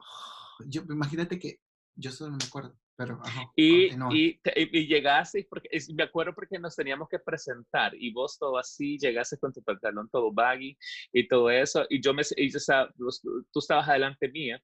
yo 0.68 0.84
imagínate 0.90 1.40
que 1.40 1.60
yo 1.96 2.12
solo 2.12 2.32
no 2.32 2.38
me 2.38 2.46
acuerdo. 2.46 2.76
pero 2.96 3.20
y, 3.56 3.94
y, 4.14 4.40
y, 4.56 4.88
llegaste, 4.88 5.46
porque, 5.50 5.70
me 5.96 6.04
acuerdo 6.04 6.34
porque 6.34 6.60
nos 6.60 6.76
teníamos 6.76 7.10
que 7.10 7.20
presentar 7.20 7.94
y 7.96 8.14
vos 8.14 8.38
todo 8.38 8.58
así, 8.58 8.98
llegaste 8.98 9.38
con 9.38 9.52
tu 9.52 9.62
pantalón 9.64 10.10
todo 10.10 10.32
baggy 10.32 10.78
y 11.12 11.28
todo 11.28 11.50
eso, 11.50 11.86
y 11.90 12.02
yo 12.02 12.14
me, 12.14 12.24
y 12.36 12.52
tú 12.52 13.60
estabas 13.60 13.90
adelante 13.90 14.30
mía, 14.30 14.62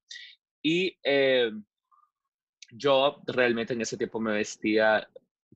y 0.62 0.98
eh, 1.04 1.52
yo 2.72 3.22
realmente 3.26 3.74
en 3.74 3.82
ese 3.82 3.98
tiempo 3.98 4.20
me 4.20 4.34
vestía 4.34 5.08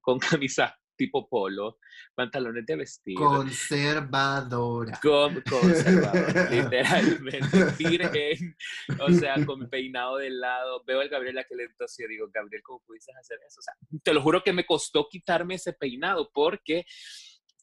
con 0.02 0.20
camisa 0.42 0.78
tipo 1.02 1.28
polo, 1.28 1.80
pantalones 2.14 2.64
de 2.66 2.76
vestir. 2.76 3.16
Conservadora. 3.16 5.00
Con, 5.02 5.42
conservadora, 5.42 6.50
literalmente. 6.52 7.66
Virgen, 7.80 8.56
o 9.00 9.12
sea, 9.12 9.44
con 9.46 9.62
mi 9.62 9.68
peinado 9.68 10.18
de 10.18 10.30
lado. 10.30 10.84
Veo 10.86 11.02
al 11.02 11.10
Gabriel 11.10 11.40
aquel 11.40 11.62
entonces 11.62 12.06
y 12.06 12.08
digo, 12.08 12.30
Gabriel, 12.32 12.62
¿cómo 12.64 12.84
pudiste 12.86 13.12
hacer 13.20 13.40
eso? 13.48 13.60
O 13.60 13.64
sea, 13.64 13.74
te 14.04 14.14
lo 14.14 14.22
juro 14.22 14.44
que 14.44 14.54
me 14.54 14.66
costó 14.66 15.08
quitarme 15.10 15.56
ese 15.56 15.74
peinado 15.74 16.30
porque 16.32 16.86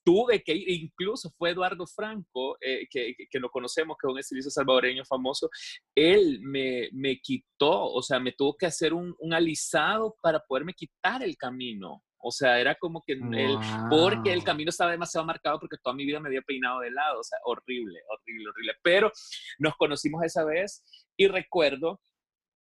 tuve 0.05 0.43
que 0.43 0.55
ir, 0.55 0.71
incluso 0.71 1.31
fue 1.37 1.51
Eduardo 1.51 1.87
Franco, 1.87 2.57
eh, 2.61 2.89
que, 2.91 3.15
que, 3.31 3.39
lo 3.39 3.51
conocemos, 3.51 3.97
que 4.01 4.09
es 4.09 4.13
un 4.13 4.19
estilista 4.19 4.51
salvadoreño 4.51 5.05
famoso, 5.05 5.51
él 5.95 6.41
me, 6.41 6.89
me 6.93 7.21
quitó, 7.21 7.93
o 7.93 8.03
sea, 8.03 8.19
me 8.19 8.33
tuvo 8.33 8.57
que 8.57 8.67
hacer 8.67 8.95
un, 8.95 9.15
un, 9.19 9.35
alisado 9.35 10.17
para 10.23 10.41
poderme 10.41 10.73
quitar 10.73 11.23
el 11.23 11.37
camino. 11.37 12.03
O 12.21 12.31
sea, 12.31 12.59
era 12.61 12.75
como 12.75 13.03
que 13.07 13.13
él, 13.13 13.57
porque 13.89 14.33
el 14.33 14.45
camino 14.45 14.71
estaba 14.71 14.91
demasiado 14.91 15.27
marcado 15.27 15.61
porque 15.61 15.77
toda 15.83 15.95
mi 15.95 16.05
vida 16.05 16.21
me 16.21 16.29
había 16.29 16.43
peinado 16.43 16.81
de 16.81 16.91
lado, 16.91 17.21
o 17.21 17.25
sea, 17.25 17.39
horrible, 17.45 18.01
horrible, 18.09 18.49
horrible. 18.51 18.73
Pero 18.83 19.13
nos 19.59 19.77
conocimos 19.77 20.25
esa 20.25 20.45
vez 20.45 20.83
y 21.17 21.29
recuerdo 21.29 22.01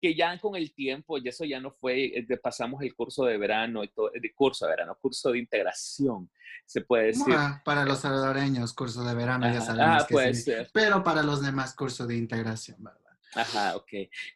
que 0.00 0.14
ya 0.14 0.38
con 0.38 0.56
el 0.56 0.74
tiempo, 0.74 1.18
y 1.18 1.28
eso 1.28 1.44
ya 1.44 1.60
no 1.60 1.70
fue, 1.70 2.18
eh, 2.18 2.26
pasamos 2.42 2.82
el 2.82 2.94
curso 2.94 3.24
de 3.24 3.38
verano, 3.38 3.82
y 3.82 3.88
todo, 3.88 4.10
de 4.10 4.34
curso 4.34 4.66
de 4.66 4.72
verano, 4.72 4.98
curso 5.00 5.32
de 5.32 5.38
integración, 5.38 6.30
se 6.66 6.82
puede 6.82 7.06
decir. 7.06 7.34
para 7.64 7.84
los 7.84 8.00
salvadoreños, 8.00 8.74
curso 8.74 9.04
de 9.04 9.14
verano, 9.14 9.50
ya 9.50 9.60
sabemos 9.60 10.02
ah, 10.02 10.06
que 10.06 10.12
puede 10.12 10.34
ser. 10.34 10.70
Pero 10.72 11.02
para 11.02 11.22
los 11.22 11.42
demás, 11.42 11.74
curso 11.74 12.06
de 12.06 12.16
integración, 12.16 12.82
¿verdad? 12.84 13.00
Ajá, 13.34 13.76
ok. 13.76 13.92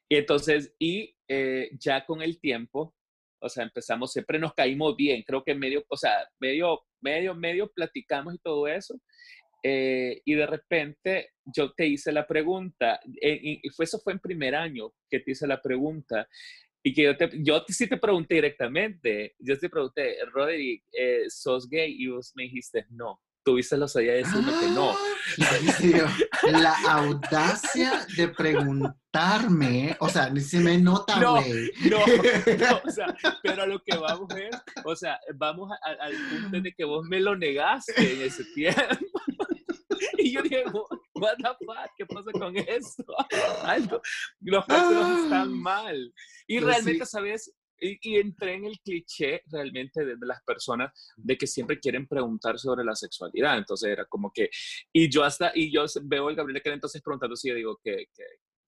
Y 0.09 0.17
entonces, 0.17 0.75
y 0.79 1.15
eh, 1.29 1.71
ya 1.79 2.05
con 2.05 2.23
el 2.23 2.39
tiempo, 2.41 2.95
o 3.41 3.49
sea, 3.49 3.65
empezamos, 3.65 4.13
siempre 4.13 4.39
nos 4.39 4.55
caímos 4.55 4.97
bien, 4.97 5.23
creo 5.27 5.43
que 5.43 5.55
medio, 5.55 5.85
o 5.89 5.97
sea, 5.97 6.29
medio, 6.39 6.81
medio, 7.01 7.35
medio 7.35 7.71
platicamos 7.73 8.35
y 8.35 8.39
todo 8.39 8.69
eso. 8.69 9.01
Eh, 9.63 10.23
y 10.25 10.35
de 10.35 10.47
repente 10.47 11.31
yo 11.45 11.73
te 11.73 11.87
hice 11.87 12.13
la 12.13 12.27
pregunta, 12.27 13.01
eh, 13.21 13.39
y, 13.63 13.69
fue, 13.71 13.85
eso 13.85 13.99
fue 14.01 14.15
en 14.15 14.19
primer 14.19 14.55
año 14.55 14.93
que 15.09 15.21
te 15.21 15.33
hice 15.33 15.47
la 15.47 15.61
pregunta, 15.61 16.27
y 16.83 16.95
que 16.95 17.03
yo, 17.03 17.17
te, 17.17 17.31
yo 17.43 17.63
sí 17.69 17.89
te 17.89 17.99
pregunté 17.99 18.37
directamente, 18.37 19.35
yo 19.39 19.59
te 19.59 19.69
pregunté, 19.69 20.17
Roderick, 20.33 20.85
eh, 20.93 21.25
¿sos 21.29 21.69
gay? 21.69 21.95
Y 21.99 22.09
vos 22.09 22.33
me 22.35 22.45
dijiste, 22.45 22.87
no 22.91 23.21
tuviste 23.45 23.77
la 23.77 23.87
osadía 23.87 24.13
de 24.13 24.19
decirme 24.19 24.53
que 24.61 24.69
no. 24.69 24.97
La 26.51 26.75
audacia 26.93 28.07
de 28.17 28.29
preguntarme, 28.29 29.97
o 30.01 30.09
sea, 30.09 30.31
ni 30.31 30.41
se 30.41 30.61
me 30.61 30.79
nota, 30.79 31.19
güey. 31.19 31.71
No, 31.91 31.99
no, 32.59 32.81
o 32.85 32.91
sea, 32.91 33.17
pero 33.43 33.63
a 33.63 33.67
lo 33.67 33.83
que 33.83 33.97
vamos 33.97 34.29
es, 34.37 34.57
o 34.85 34.97
sea, 34.97 35.19
vamos 35.35 35.71
al 35.83 36.13
punto 36.13 36.61
de 36.61 36.73
que 36.73 36.85
vos 36.85 37.07
me 37.09 37.21
lo 37.21 37.37
negaste 37.37 38.13
en 38.15 38.23
ese 38.23 38.45
tiempo. 38.55 38.81
Y 40.19 40.33
yo 40.33 40.43
dije, 40.43 40.65
what 41.15 41.37
the 41.39 41.49
fuck, 41.65 41.91
¿qué 41.97 42.07
pasa 42.07 42.31
con 42.33 42.57
esto? 42.57 43.05
Algo, 43.65 44.01
los 44.41 44.67
cálculos 44.67 45.25
están 45.25 45.53
mal. 45.53 46.15
Y 46.47 46.61
realmente, 46.61 47.07
¿sabes? 47.07 47.53
Y, 47.81 48.17
entré 48.17 48.55
en 48.55 48.67
el 48.67 48.79
cliché 48.81 49.43
realmente 49.47 50.05
de, 50.05 50.17
las 50.21 50.43
personas 50.43 50.93
de 51.17 51.37
que 51.37 51.47
siempre 51.47 51.81
quieren 51.81 52.07
preguntar 52.07 52.59
sobre 52.59 52.85
la 52.85 52.95
sexualidad. 52.95 53.59
Entonces 53.59 53.91
era 53.91 54.05
como 54.05 54.33
que, 54.33 54.51
y 54.93 55.09
yo 55.09 55.25
hasta, 55.25 55.53
y 55.55 55.73
yo 55.73 55.85
veo 56.03 56.29
al 56.29 56.37
Gabriel 56.37 56.63
que 56.63 56.71
entonces 56.71 57.03
preguntando 57.03 57.37
si 57.37 57.49
yo 57.49 57.55
digo 57.55 57.81
que, 57.83 58.07
que 58.15 58.25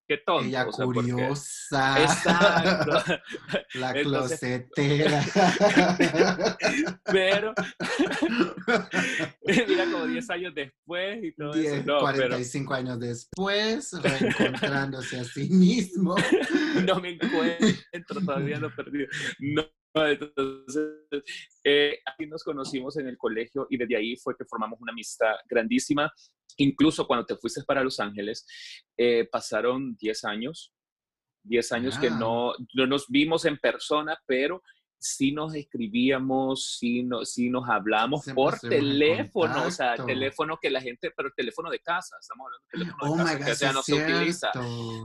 qué 0.07 0.19
tonto. 0.19 0.47
Ella 0.47 0.67
curiosa. 0.67 2.03
Exacto. 2.03 2.93
La 3.75 3.93
closetera. 3.93 5.23
pero, 7.05 7.55
mira, 9.69 9.85
como 9.91 10.07
10 10.07 10.31
años 10.31 10.55
después 10.55 11.25
y 11.25 11.33
todo 11.35 11.53
10, 11.53 11.73
eso. 11.73 11.99
45 11.99 12.75
años 12.75 13.01
después, 13.01 13.93
reencontrándose 14.03 15.21
a 15.21 15.25
sí 15.25 15.49
mismo. 15.49 16.15
no 16.87 17.01
me 17.01 17.11
encuentro, 17.11 18.21
todavía 18.25 18.59
no 18.59 18.71
perdido. 18.75 19.07
No, 19.39 19.65
entonces, 19.95 21.23
eh, 21.65 21.99
aquí 22.07 22.27
nos 22.27 22.43
conocimos 22.43 22.97
en 22.97 23.09
el 23.09 23.19
colegio 23.19 23.67
y 23.69 23.77
desde 23.77 23.97
ahí 23.97 24.17
fue 24.17 24.35
que 24.37 24.45
formamos 24.45 24.81
una 24.81 24.93
amistad 24.93 25.35
grandísima. 25.49 26.11
Incluso 26.59 27.07
cuando 27.07 27.27
te 27.27 27.37
fuiste 27.37 27.63
para 27.65 27.83
Los 27.83 28.01
Ángeles, 28.01 28.47
eh, 28.97 29.29
pasaron 29.31 29.97
10 29.97 30.25
años, 30.25 30.73
10 31.45 31.73
años 31.73 31.99
que 31.99 32.11
no, 32.11 32.53
no 32.75 32.87
nos 32.87 33.07
vimos 33.09 33.45
en 33.45 33.59
persona, 33.59 34.17
pero 34.27 34.63
sí 35.03 35.33
nos 35.33 35.55
escribíamos, 35.55 36.77
sí, 36.79 37.03
no, 37.03 37.25
sí 37.25 37.51
nos 37.51 37.69
hablamos 37.69 38.25
por 38.35 38.59
teléfono, 38.59 39.65
o 39.67 39.71
sea, 39.71 39.97
teléfono 39.97 40.59
que 40.61 40.71
la 40.71 40.81
gente, 40.81 41.13
pero 41.17 41.31
teléfono 41.37 41.71
de 41.71 41.81
casa, 41.81 42.17
estamos 42.21 42.47
hablando 42.47 42.65
de 42.65 42.71
teléfono 42.71 43.17
de 43.17 43.23
oh 43.23 43.39
casa, 43.39 43.45
que 43.45 43.67
ya 43.67 43.73
no 43.73 43.83
se 43.83 43.95
utiliza. 43.95 44.53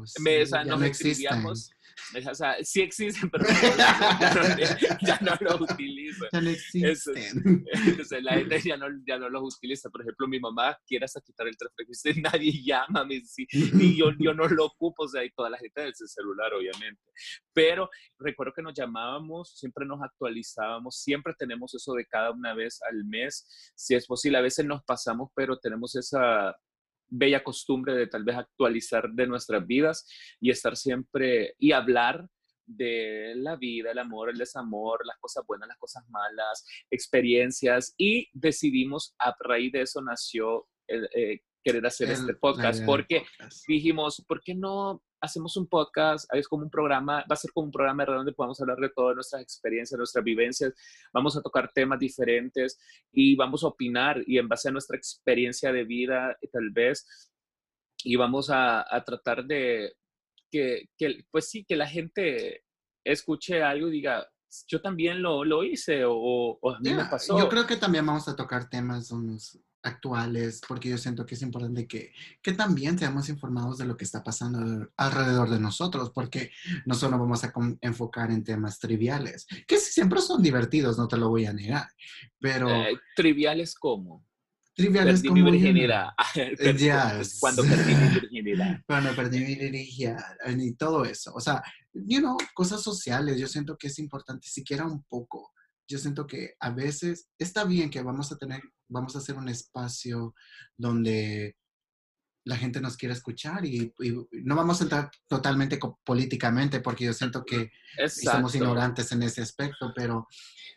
Sí, 0.06 0.68
nos 0.68 0.82
escribíamos 0.84 1.72
o 2.32 2.36
sea, 2.36 2.56
sí 2.64 2.82
existen, 2.82 3.30
pero 3.30 3.46
ya, 5.02 5.20
no, 5.22 5.38
los 5.42 5.72
utilizo. 5.72 6.26
Ya 6.32 6.42
no 6.42 6.50
existen. 6.50 7.66
entonces, 7.66 8.24
la 8.24 8.34
gente 8.34 8.62
ya 8.62 8.78
no, 8.78 8.88
ya 9.06 9.18
no 9.18 9.30
los 9.30 9.56
utiliza. 9.56 9.90
Por 9.90 10.02
ejemplo, 10.02 10.28
mi 10.28 10.40
mamá 10.40 10.78
quiere 10.86 11.06
hasta 11.06 11.22
quitar 11.22 11.48
el 11.48 11.58
teléfono 11.58 11.84
y 11.84 11.88
dice, 11.88 12.22
nadie 12.22 12.64
llama, 12.64 13.06
y 13.10 13.98
yo, 13.98 14.12
yo 14.20 14.34
no 14.34 14.48
lo 14.48 14.66
ocupo, 14.66 15.04
o 15.04 15.08
sea, 15.08 15.24
y 15.24 15.32
toda 15.32 15.50
la 15.50 15.58
gente 15.58 15.82
del 15.82 15.94
celular, 15.96 16.54
obviamente. 16.54 17.02
Pero 17.54 17.90
recuerdo 18.20 18.54
que 18.56 18.62
nos 18.62 18.74
llamábamos, 18.74 19.58
siempre 19.58 19.86
nos 19.86 20.02
actualizábamos, 20.02 21.02
siempre 21.02 21.34
tenemos 21.38 21.74
eso 21.74 21.94
de 21.94 22.06
cada 22.06 22.32
una 22.32 22.54
vez 22.54 22.80
al 22.90 23.04
mes, 23.06 23.74
si 23.76 23.96
es 23.96 24.06
posible. 24.06 24.38
A 24.38 24.42
veces 24.42 24.66
nos 24.66 24.84
pasamos, 24.84 25.30
pero 25.36 25.58
tenemos 25.58 25.96
esa 25.96 26.56
bella 27.10 27.43
costumbre 27.43 27.96
de 27.96 28.08
tal 28.08 28.24
vez 28.24 28.38
actualizar 28.38 29.10
de 29.10 29.28
nuestras 29.28 29.65
vidas 29.65 30.08
y 30.39 30.50
estar 30.50 30.76
siempre 30.76 31.56
y 31.58 31.72
hablar 31.72 32.28
de 32.65 33.34
la 33.36 33.56
vida, 33.56 33.91
el 33.91 34.00
amor, 34.00 34.30
el 34.30 34.38
desamor, 34.38 35.06
las 35.06 35.17
cosas 35.20 35.46
buenas, 35.48 35.70
las 35.70 35.78
cosas 35.78 36.04
malas, 36.10 36.65
experiencias 36.91 37.93
y 37.98 38.28
decidimos 38.34 39.15
a 39.20 39.34
raíz 39.39 39.72
de 39.72 39.82
eso 39.82 40.02
nació 40.02 40.67
el, 40.88 41.10
eh, 41.15 41.41
querer 41.67 41.86
hacer 41.86 42.10
este 42.10 42.34
podcast 42.34 42.82
porque 42.86 43.25
dijimos, 43.67 44.23
¿por 44.25 44.39
qué 44.39 44.56
no 44.56 45.03
hacemos 45.19 45.58
un 45.58 45.67
podcast, 45.67 46.34
es 46.34 46.47
como 46.47 46.63
un 46.63 46.69
programa, 46.69 47.25
va 47.30 47.34
a 47.34 47.36
ser 47.36 47.51
como 47.51 47.65
un 47.65 47.71
programa 47.71 48.06
donde 48.06 48.32
podamos 48.32 48.62
hablar 48.62 48.77
de 48.77 48.89
todas 48.89 49.15
nuestras 49.15 49.41
experiencias, 49.41 49.97
nuestras 49.97 50.23
vivencias, 50.23 50.73
vamos 51.13 51.36
a 51.36 51.41
tocar 51.41 51.69
temas 51.73 51.99
diferentes 51.99 52.80
y 53.12 53.36
vamos 53.36 53.65
a 53.65 53.67
opinar 53.67 54.23
y 54.25 54.38
en 54.38 54.47
base 54.47 54.69
a 54.69 54.71
nuestra 54.71 54.95
experiencia 54.95 55.73
de 55.73 55.84
vida 55.84 56.38
tal 56.53 56.69
vez 56.71 57.06
y 58.01 58.15
vamos 58.15 58.49
a, 58.49 58.86
tratar 59.06 59.43
de 59.43 59.93
que, 60.49 60.88
que, 60.97 61.25
pues 61.30 61.49
sí, 61.49 61.65
que 61.65 61.75
la 61.75 61.88
gente 61.88 62.63
escuche 63.03 63.62
algo 63.62 63.89
y 63.89 63.91
diga, 63.91 64.25
yo 64.69 64.82
también 64.82 65.21
lo, 65.21 65.43
lo 65.43 65.65
hice 65.65 66.03
o, 66.06 66.58
a 66.73 66.80
mí 66.80 66.93
me 66.93 67.06
pasó. 67.06 67.38
Yo 67.38 67.49
creo 67.49 67.67
que 67.67 67.75
también 67.75 68.06
vamos 68.06 68.30
a 68.30 68.36
tocar 68.38 68.69
temas 68.69 69.12
unos 69.12 69.60
actuales, 69.88 70.62
porque 70.67 70.89
yo 70.89 70.97
siento 70.97 71.26
que 71.26 71.36
es 71.36 71.41
importante 71.41 71.88
que, 71.88 72.13
que 72.41 72.54
también 72.54 72.97
seamos 72.97 73.30
informados 73.30 73.78
de 73.78 73.86
lo 73.86 73.97
que 73.97 74.04
está 74.04 74.23
pasando 74.23 74.89
alrededor 74.97 75.50
de 75.50 75.60
nosotros, 75.60 76.12
porque 76.13 76.52
no 76.86 76.95
solo 76.95 77.17
vamos 77.17 77.43
a 77.43 77.54
enfocar 77.82 78.32
en 78.32 78.43
temas 78.43 78.80
triviales, 78.80 79.47
que 79.67 79.78
siempre 79.78 80.21
son 80.21 80.41
divertidos, 80.41 80.97
no 80.97 81.08
te 81.08 81.17
lo 81.17 81.30
voy 81.30 81.45
a 81.45 81.54
negar, 81.54 81.88
pero... 82.39 82.69
Eh, 82.69 83.00
¿Triviales 83.15 83.76
cómo? 83.76 84.26
Triviales 84.78 85.21
perdí 85.21 85.28
como... 85.30 85.43
mi 85.43 85.52
virginidad. 85.52 86.10
Cuando 87.39 87.63
perdí 87.63 87.95
mi 87.95 88.10
virginidad. 88.10 88.82
Cuando 88.86 89.15
perdí 89.15 89.39
mi 89.39 89.56
virginidad 89.56 90.23
y 90.47 90.73
todo 90.73 91.04
eso. 91.04 91.34
O 91.34 91.39
sea, 91.39 91.63
you 91.93 92.19
know, 92.19 92.38
cosas 92.54 92.84
sociales, 92.84 93.39
yo 93.39 93.47
siento 93.47 93.76
que 93.78 93.88
es 93.88 93.97
importante, 93.97 94.47
siquiera 94.47 94.86
un 94.86 95.04
poco, 95.04 95.52
yo 95.88 95.97
siento 95.97 96.28
que 96.28 96.56
a 96.60 96.71
veces 96.71 97.30
está 97.38 97.63
bien 97.63 97.89
que 97.89 98.02
vamos 98.02 98.32
a 98.32 98.38
tener, 98.38 98.62
vamos 98.89 99.15
a 99.15 99.19
hacer 99.19 99.36
un 99.36 99.50
espacio 99.50 100.36
donde 100.78 101.56
la 102.47 102.56
gente 102.56 102.80
nos 102.80 102.95
quiera 102.95 103.13
escuchar 103.13 103.65
y, 103.65 103.93
no 104.32 104.56
vamos 104.56 104.80
a 104.80 104.84
entrar 104.84 105.12
totalmente 105.28 105.78
políticamente 106.04 106.80
porque 106.80 107.06
yo 107.06 107.13
siento 107.13 107.43
que 107.43 107.71
somos 108.08 108.56
ignorantes 108.56 109.12
en 109.12 109.23
ese 109.23 109.41
aspecto, 109.41 109.91
pero 109.93 110.28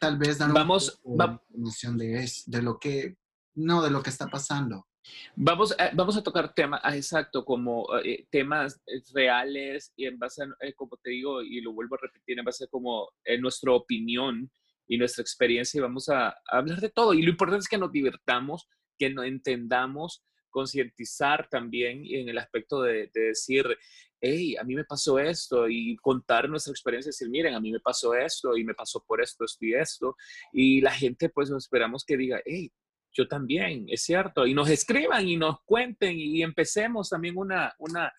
tal 0.00 0.18
vez 0.18 0.38
dar 0.38 0.52
vamos, 0.52 1.00
una 1.04 1.40
noción 1.50 1.96
de, 1.96 2.24
es, 2.24 2.42
de 2.46 2.62
lo 2.62 2.78
que, 2.78 3.16
no 3.54 3.82
de 3.82 3.90
lo 3.90 4.02
que 4.02 4.10
está 4.10 4.26
pasando. 4.26 4.88
Vamos 5.36 5.74
a, 5.78 5.90
vamos 5.94 6.16
a 6.16 6.22
tocar 6.22 6.52
temas, 6.54 6.80
ah, 6.82 6.96
exacto, 6.96 7.44
como 7.44 7.86
eh, 8.04 8.26
temas 8.30 8.80
eh, 8.86 9.00
reales 9.14 9.92
y 9.96 10.06
en 10.06 10.18
base 10.18 10.42
a, 10.42 10.66
eh, 10.66 10.74
como 10.74 10.96
te 10.98 11.10
digo, 11.10 11.40
y 11.42 11.60
lo 11.60 11.72
vuelvo 11.72 11.94
a 11.94 11.98
repetir, 12.02 12.38
en 12.38 12.44
base 12.44 12.64
a 12.64 12.68
como 12.68 13.08
en 13.24 13.40
nuestra 13.40 13.72
opinión 13.72 14.50
y 14.90 14.98
nuestra 14.98 15.22
experiencia 15.22 15.78
y 15.78 15.82
vamos 15.82 16.08
a, 16.08 16.36
hablar 16.46 16.80
de 16.80 16.90
todo. 16.90 17.14
Y 17.14 17.22
lo 17.22 17.30
importante 17.30 17.62
es 17.62 17.68
que 17.68 17.78
nos 17.78 17.92
divertamos, 17.92 18.68
que 18.98 19.08
nos 19.08 19.24
entendamos, 19.24 20.24
concientizar 20.50 21.48
también 21.48 22.02
en 22.06 22.28
el 22.28 22.36
aspecto 22.38 22.82
de, 22.82 23.08
de, 23.14 23.20
decir, 23.28 23.64
hey, 24.20 24.56
a 24.56 24.64
mí 24.64 24.74
me 24.74 24.82
pasó 24.82 25.20
esto 25.20 25.68
y 25.68 25.94
contar 25.98 26.48
nuestra 26.48 26.72
experiencia, 26.72 27.10
decir, 27.10 27.30
miren, 27.30 27.54
a 27.54 27.60
mí 27.60 27.70
me 27.70 27.78
pasó 27.78 28.14
esto 28.14 28.56
y 28.56 28.64
me 28.64 28.74
pasó 28.74 29.04
por 29.06 29.22
esto, 29.22 29.44
esto 29.44 29.64
y 29.64 29.74
esto. 29.74 30.16
Y 30.52 30.80
la 30.80 30.90
gente, 30.90 31.28
pues, 31.28 31.50
esperamos 31.50 32.04
que 32.04 32.16
diga, 32.16 32.40
hey, 32.44 32.72
yo 33.12 33.28
también, 33.28 33.86
es 33.88 34.02
cierto, 34.02 34.44
y 34.44 34.54
nos 34.54 34.68
escriban 34.68 35.28
y 35.28 35.36
nos 35.36 35.62
cuenten 35.64 36.18
y 36.18 36.42
empecemos 36.42 37.10
también 37.10 37.36
una, 37.36 37.72
una, 37.78 38.12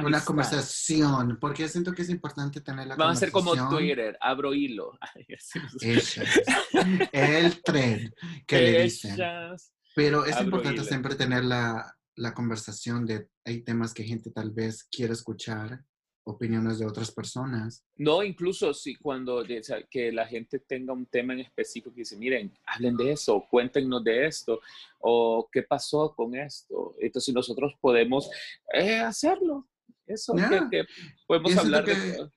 una 0.00 0.24
conversación, 0.24 1.38
porque 1.40 1.68
siento 1.68 1.92
que 1.92 2.02
es 2.02 2.10
importante 2.10 2.60
tener 2.60 2.86
la 2.86 2.96
Vamos 2.96 3.16
a 3.16 3.18
hacer 3.18 3.30
como 3.30 3.54
Twitter, 3.68 4.16
abro 4.20 4.54
hilo. 4.54 4.98
El 7.12 7.62
tren 7.62 8.14
que 8.46 8.60
le 8.60 8.82
dicen. 8.84 9.16
Pero 9.94 10.24
es 10.24 10.40
importante 10.40 10.84
siempre 10.84 11.14
tener 11.14 11.44
la, 11.44 11.94
la 12.16 12.34
conversación 12.34 13.04
de, 13.04 13.28
hay 13.44 13.62
temas 13.62 13.92
que 13.92 14.04
gente 14.04 14.30
tal 14.30 14.50
vez 14.50 14.84
quiere 14.84 15.12
escuchar 15.12 15.84
opiniones 16.24 16.78
de 16.78 16.86
otras 16.86 17.10
personas. 17.10 17.84
No, 17.96 18.22
incluso 18.22 18.72
si 18.72 18.94
cuando 18.94 19.44
que 19.90 20.12
la 20.12 20.26
gente 20.26 20.60
tenga 20.60 20.92
un 20.92 21.06
tema 21.06 21.32
en 21.32 21.40
específico 21.40 21.92
que 21.92 22.02
dice, 22.02 22.16
miren, 22.16 22.52
hablen 22.66 22.96
de 22.96 23.12
eso, 23.12 23.44
cuéntenos 23.50 24.02
de 24.04 24.26
esto, 24.26 24.60
o 25.00 25.48
qué 25.50 25.62
pasó 25.62 26.14
con 26.14 26.34
esto. 26.34 26.94
Entonces 27.00 27.34
nosotros 27.34 27.74
podemos 27.80 28.30
eh, 28.72 28.98
hacerlo. 28.98 29.68
Eso, 30.12 30.34
que, 30.34 30.84
podemos 31.26 31.56
hablar 31.56 31.84
de 31.84 32.28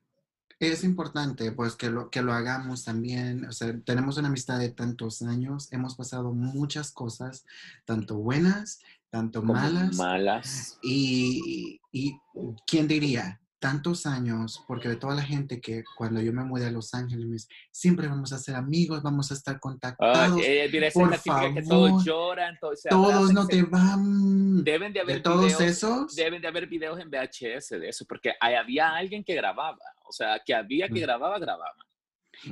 Es 0.59 0.83
importante, 0.83 1.51
pues, 1.51 1.75
que 1.75 1.89
lo, 1.89 2.09
que 2.09 2.21
lo 2.21 2.33
hagamos 2.33 2.83
también. 2.83 3.45
O 3.45 3.51
sea, 3.51 3.77
tenemos 3.85 4.17
una 4.17 4.29
amistad 4.29 4.59
de 4.59 4.69
tantos 4.69 5.21
años, 5.21 5.71
hemos 5.71 5.95
pasado 5.95 6.33
muchas 6.33 6.91
cosas, 6.91 7.45
tanto 7.85 8.17
buenas, 8.17 8.79
tanto 9.09 9.43
malas. 9.43 9.95
Malas. 9.95 10.79
Y, 10.81 11.79
y, 11.91 12.17
¿quién 12.65 12.87
diría? 12.87 13.39
Tantos 13.65 14.05
años, 14.05 14.63
porque 14.67 14.89
de 14.89 14.95
toda 14.95 15.15
la 15.15 15.23
gente 15.23 15.59
que 15.59 15.83
cuando 15.97 16.21
yo 16.21 16.31
me 16.31 16.43
mudé 16.43 16.67
a 16.67 16.71
Los 16.71 16.93
Ángeles, 16.93 17.47
siempre 17.71 18.07
vamos 18.07 18.31
a 18.31 18.37
ser 18.37 18.53
amigos, 18.53 19.01
vamos 19.01 19.31
a 19.31 19.33
estar 19.33 19.59
contactados. 19.59 20.39
Eh, 20.45 20.69
por 20.93 21.17
favor, 21.17 21.51
que 21.51 21.63
todos 21.63 22.05
lloran, 22.05 22.55
todos, 22.61 22.83
todos 22.87 23.33
no 23.33 23.47
te 23.47 23.63
van. 23.63 24.63
Deben 24.63 24.93
de 24.93 24.99
haber 24.99 25.23
todos 25.23 25.45
videos, 25.45 25.61
esos. 25.61 26.15
Deben 26.15 26.43
de 26.43 26.47
haber 26.47 26.67
videos 26.67 26.99
en 26.99 27.09
VHS 27.09 27.69
de 27.69 27.89
eso, 27.89 28.05
porque 28.07 28.33
había 28.39 28.95
alguien 28.95 29.23
que 29.23 29.33
grababa, 29.33 29.79
o 30.07 30.11
sea, 30.11 30.39
que 30.45 30.53
había 30.53 30.87
que 30.87 30.99
mm. 30.99 31.03
grababa, 31.03 31.39
grababa. 31.39 31.87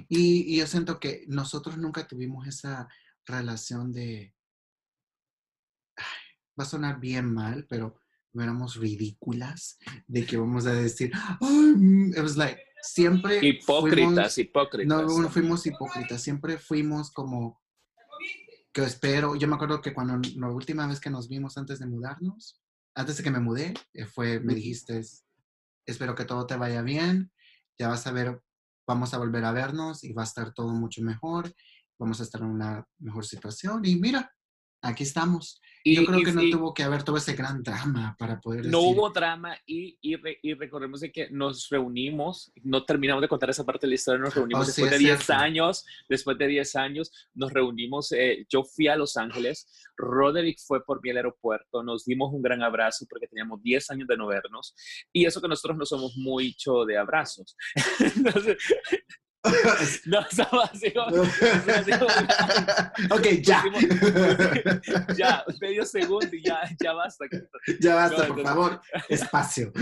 Y, 0.10 0.52
y 0.52 0.58
yo 0.58 0.65
siento 0.65 0.99
que 0.99 1.26
nosotros 1.28 1.78
nunca 1.78 2.08
tuvimos 2.08 2.47
esa 2.47 2.88
relación 3.28 3.93
de. 3.93 4.34
va 6.60 6.63
a 6.63 6.65
sonar 6.65 6.99
bien 6.99 7.32
mal, 7.32 7.67
pero 7.69 7.99
éramos 8.41 8.75
ridículas, 8.75 9.77
de 10.07 10.25
que 10.25 10.37
vamos 10.37 10.65
a 10.65 10.73
decir, 10.73 11.11
it 11.41 12.19
was 12.19 12.35
like, 12.37 12.59
siempre... 12.81 13.39
Hipócritas, 13.45 14.37
hipócritas. 14.37 14.87
No, 14.87 15.21
no 15.21 15.29
fuimos 15.29 15.65
hipócritas, 15.65 16.21
siempre 16.21 16.57
fuimos 16.57 17.11
como, 17.11 17.61
que 18.73 18.83
espero, 18.83 19.35
yo 19.35 19.47
me 19.47 19.55
acuerdo 19.55 19.81
que 19.81 19.93
cuando 19.93 20.19
la 20.35 20.49
última 20.49 20.87
vez 20.87 20.99
que 20.99 21.11
nos 21.11 21.29
vimos 21.29 21.57
antes 21.57 21.79
de 21.79 21.85
mudarnos, 21.85 22.59
antes 22.95 23.17
de 23.17 23.23
que 23.23 23.31
me 23.31 23.39
mudé, 23.39 23.73
eh, 23.93 24.05
fue, 24.05 24.39
me 24.39 24.55
dijiste, 24.55 25.01
espero 25.85 26.15
que 26.15 26.25
todo 26.25 26.47
te 26.47 26.55
vaya 26.55 26.81
bien, 26.81 27.31
ya 27.77 27.87
vas 27.87 28.07
a 28.07 28.11
ver, 28.11 28.41
vamos 28.87 29.13
a 29.13 29.19
volver 29.19 29.45
a 29.45 29.51
vernos 29.51 30.03
y 30.03 30.11
va 30.11 30.23
a 30.23 30.25
estar 30.25 30.53
todo 30.53 30.69
mucho 30.69 31.03
mejor, 31.03 31.53
vamos 31.99 32.19
a 32.19 32.23
estar 32.23 32.41
en 32.41 32.47
una 32.47 32.87
mejor 32.97 33.25
situación 33.25 33.85
y 33.85 33.95
mira, 33.95 34.32
aquí 34.83 35.03
estamos. 35.03 35.59
Y, 35.85 35.95
Yo 35.95 36.05
creo 36.05 36.23
que 36.23 36.31
no 36.31 36.41
tuvo 36.49 36.73
que 36.73 36.83
haber 36.83 37.03
todo 37.03 37.17
ese 37.17 37.33
gran 37.33 37.61
drama 37.61 38.15
para 38.17 38.39
poder... 38.39 38.65
No 38.67 38.79
hubo 38.79 39.09
drama 39.09 39.57
y, 39.65 39.97
y, 40.01 40.53
recordemos 40.53 41.01
de 41.01 41.11
que 41.11 41.29
nos 41.29 41.67
reunimos, 41.69 42.53
no 42.63 42.85
terminamos 42.85 43.21
de 43.21 43.27
contar 43.27 43.49
esa 43.49 43.65
parte 43.65 43.85
de 43.85 43.89
la 43.89 43.95
historia, 43.95 44.21
nos 44.21 44.33
reunimos 44.33 44.63
oh, 44.63 44.67
después 44.67 44.91
de 44.91 44.97
10 44.97 45.29
años, 45.31 45.85
después 46.07 46.37
de 46.37 46.47
10 46.47 46.75
años 46.77 47.11
nos 47.33 47.51
reunimos, 47.51 48.13
eh, 48.13 48.45
yo 48.49 48.63
fui 48.63 48.87
a 48.87 48.95
Los 48.95 49.17
Ángeles, 49.17 49.67
Roderick 49.97 50.59
fue 50.65 50.85
por 50.85 51.01
mi 51.03 51.09
al 51.09 51.17
aeropuerto, 51.17 51.83
nos 51.83 52.05
dimos 52.05 52.31
un 52.33 52.41
gran 52.41 52.63
abrazo 52.63 53.05
porque 53.09 53.27
teníamos 53.27 53.61
10 53.61 53.91
años 53.91 54.07
de 54.07 54.15
no 54.15 54.27
vernos 54.27 54.73
y 55.11 55.25
eso 55.25 55.41
que 55.41 55.49
nosotros 55.49 55.77
no 55.77 55.85
somos 55.85 56.15
mucho 56.15 56.85
de 56.85 56.97
abrazos. 56.97 57.57
Entonces, 58.15 58.57
no, 60.06 60.21
estaba 60.21 60.63
así 60.73 60.93
ok, 63.10 63.27
ya. 63.41 63.63
ya, 65.17 65.43
medio 65.60 65.86
segundo 65.86 66.27
y 66.32 66.43
ya, 66.43 66.62
ya 66.82 66.93
basta. 66.93 67.25
Ya 67.79 67.95
basta, 67.95 68.27
por 68.27 68.41
favor. 68.41 68.82
Espacio. 69.10 69.73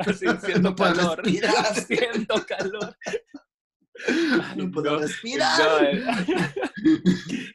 Así, 0.00 0.26
siento 0.44 0.74
calor. 0.74 1.22
Siento 1.86 2.44
calor. 2.46 2.96
No 4.56 4.70
puedo 4.70 4.98
respirar. 4.98 5.84
Eh. 5.84 6.04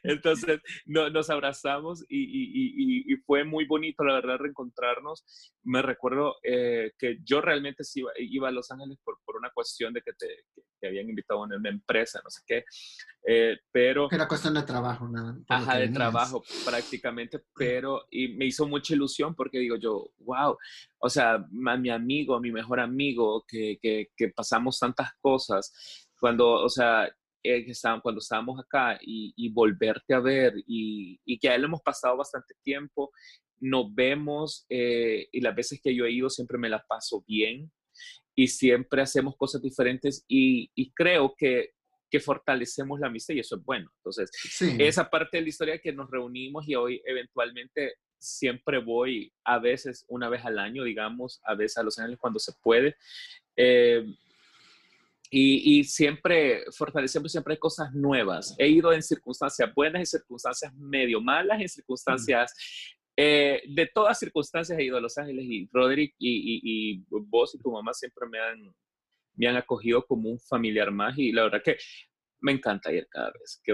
Entonces 0.02 0.60
nos 0.86 1.30
abrazamos 1.30 2.04
y, 2.08 3.12
y, 3.12 3.16
fue 3.26 3.44
muy 3.44 3.66
bonito, 3.66 4.04
la 4.04 4.14
verdad, 4.14 4.38
reencontrarnos. 4.38 5.24
Me 5.62 5.82
recuerdo 5.82 6.36
eh, 6.42 6.92
que 6.98 7.18
yo 7.22 7.40
realmente 7.40 7.84
iba, 7.94 8.10
iba, 8.18 8.48
a 8.48 8.52
Los 8.52 8.70
Ángeles 8.70 8.98
por, 9.02 9.18
por 9.24 9.36
una 9.36 9.50
cuestión 9.50 9.92
de 9.92 10.02
que 10.02 10.12
te 10.12 10.26
que, 10.84 10.88
habían 10.88 11.08
invitado 11.08 11.40
a 11.40 11.44
una 11.44 11.68
empresa, 11.68 12.20
no 12.22 12.30
sé 12.30 12.42
qué, 12.46 12.64
eh, 13.26 13.58
pero... 13.70 14.08
Era 14.10 14.28
cuestión 14.28 14.54
de 14.54 14.62
trabajo, 14.62 15.08
nada. 15.08 15.36
Ajá, 15.48 15.78
de 15.78 15.88
trabajo 15.88 16.42
prácticamente, 16.64 17.42
pero 17.56 18.06
y 18.10 18.28
me 18.28 18.46
hizo 18.46 18.66
mucha 18.66 18.94
ilusión 18.94 19.34
porque 19.34 19.58
digo 19.58 19.76
yo, 19.76 20.10
wow, 20.18 20.56
o 20.98 21.08
sea, 21.08 21.34
a 21.34 21.76
mi 21.76 21.90
amigo, 21.90 22.34
a 22.34 22.40
mi 22.40 22.52
mejor 22.52 22.80
amigo, 22.80 23.44
que, 23.46 23.78
que, 23.80 24.10
que 24.16 24.28
pasamos 24.28 24.78
tantas 24.78 25.12
cosas, 25.20 25.72
cuando, 26.18 26.50
o 26.50 26.68
sea, 26.68 27.08
eh, 27.44 27.66
cuando 28.02 28.18
estábamos 28.18 28.58
acá 28.58 28.98
y, 29.00 29.52
volverte 29.52 30.14
a 30.14 30.20
ver 30.20 30.54
y, 30.66 31.20
y, 31.24 31.38
que 31.38 31.50
a 31.50 31.54
él 31.54 31.64
hemos 31.64 31.82
pasado 31.82 32.16
bastante 32.16 32.54
tiempo, 32.62 33.12
nos 33.60 33.94
vemos 33.94 34.64
eh, 34.68 35.28
y 35.30 35.40
las 35.40 35.54
veces 35.54 35.80
que 35.82 35.94
yo 35.94 36.06
he 36.06 36.12
ido 36.12 36.30
siempre 36.30 36.58
me 36.58 36.68
la 36.68 36.84
paso 36.86 37.22
bien 37.26 37.70
y 38.34 38.48
siempre 38.48 39.02
hacemos 39.02 39.36
cosas 39.36 39.62
diferentes 39.62 40.24
y, 40.28 40.70
y 40.74 40.92
creo 40.92 41.34
que, 41.36 41.74
que, 42.10 42.20
fortalecemos 42.20 43.00
la 43.00 43.06
amistad 43.06 43.34
y 43.34 43.40
eso 43.40 43.56
es 43.56 43.64
bueno. 43.64 43.90
Entonces, 43.98 44.30
esa 44.78 45.08
parte 45.08 45.36
de 45.36 45.42
la 45.42 45.48
historia 45.48 45.78
que 45.78 45.92
nos 45.92 46.10
reunimos 46.10 46.66
y 46.68 46.74
hoy 46.74 47.02
eventualmente 47.04 47.94
siempre 48.18 48.78
voy 48.78 49.32
a 49.44 49.58
veces 49.58 50.04
una 50.08 50.28
vez 50.28 50.44
al 50.44 50.58
año, 50.58 50.82
digamos, 50.82 51.40
a 51.44 51.54
veces 51.54 51.78
a 51.78 51.82
Los 51.82 51.98
Ángeles 51.98 52.18
cuando 52.18 52.38
se 52.38 52.52
puede. 52.62 52.96
Eh, 53.56 54.04
y, 55.30 55.78
y, 55.80 55.84
siempre 55.84 56.64
fortalecemos, 56.76 57.32
siempre 57.32 57.54
hay 57.54 57.58
cosas 57.58 57.92
nuevas. 57.92 58.54
He 58.58 58.68
ido 58.68 58.92
en 58.92 59.02
circunstancias 59.02 59.72
buenas, 59.74 60.00
en 60.00 60.06
circunstancias 60.06 60.72
medio 60.74 61.20
malas, 61.20 61.60
en 61.60 61.68
circunstancias, 61.68 62.54
eh, 63.16 63.62
de 63.68 63.90
todas 63.92 64.18
circunstancias 64.18 64.78
he 64.78 64.84
ido 64.84 64.96
a 64.96 65.00
Los 65.00 65.16
Ángeles 65.18 65.44
y 65.48 65.68
Roderick 65.72 66.14
y, 66.18 67.04
vos 67.08 67.54
y 67.54 67.58
tu 67.58 67.70
mamá 67.70 67.92
siempre 67.94 68.28
me 68.28 68.38
han, 68.38 68.74
me 69.34 69.48
han 69.48 69.56
acogido 69.56 70.04
como 70.06 70.30
un 70.30 70.40
familiar 70.40 70.90
más 70.90 71.16
y 71.16 71.32
la 71.32 71.44
verdad 71.44 71.62
que 71.64 71.76
me 72.40 72.52
encanta 72.52 72.92
ir 72.92 73.06
cada 73.10 73.30
vez 73.32 73.60
que, 73.62 73.72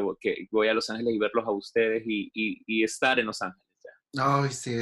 voy 0.50 0.68
a 0.68 0.74
Los 0.74 0.90
Ángeles 0.90 1.14
y 1.14 1.18
verlos 1.18 1.46
a 1.46 1.50
ustedes 1.50 2.02
y, 2.06 2.30
y 2.34 2.84
estar 2.84 3.18
en 3.18 3.26
Los 3.26 3.42
Ángeles. 3.42 3.64
Ay, 4.18 4.50
sí, 4.50 4.72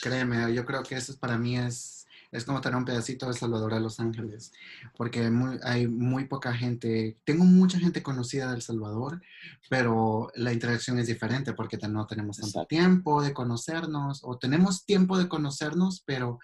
créeme, 0.00 0.54
yo 0.54 0.64
creo 0.64 0.82
que 0.82 0.94
eso 0.94 1.18
para 1.18 1.36
mí 1.36 1.56
es 1.58 2.05
es 2.32 2.44
como 2.44 2.60
tener 2.60 2.76
un 2.76 2.84
pedacito 2.84 3.26
de 3.28 3.34
Salvador 3.34 3.74
a 3.74 3.80
Los 3.80 4.00
Ángeles, 4.00 4.52
porque 4.96 5.30
hay 5.62 5.86
muy 5.86 6.26
poca 6.26 6.52
gente, 6.52 7.18
tengo 7.24 7.44
mucha 7.44 7.78
gente 7.78 8.02
conocida 8.02 8.50
del 8.52 8.62
Salvador, 8.62 9.22
pero 9.68 10.30
la 10.34 10.52
interacción 10.52 10.98
es 10.98 11.06
diferente 11.06 11.52
porque 11.52 11.78
no 11.88 12.06
tenemos 12.06 12.38
tanto 12.38 12.64
tiempo 12.66 13.22
de 13.22 13.32
conocernos, 13.32 14.22
o 14.24 14.38
tenemos 14.38 14.84
tiempo 14.84 15.18
de 15.18 15.28
conocernos, 15.28 16.02
pero 16.04 16.38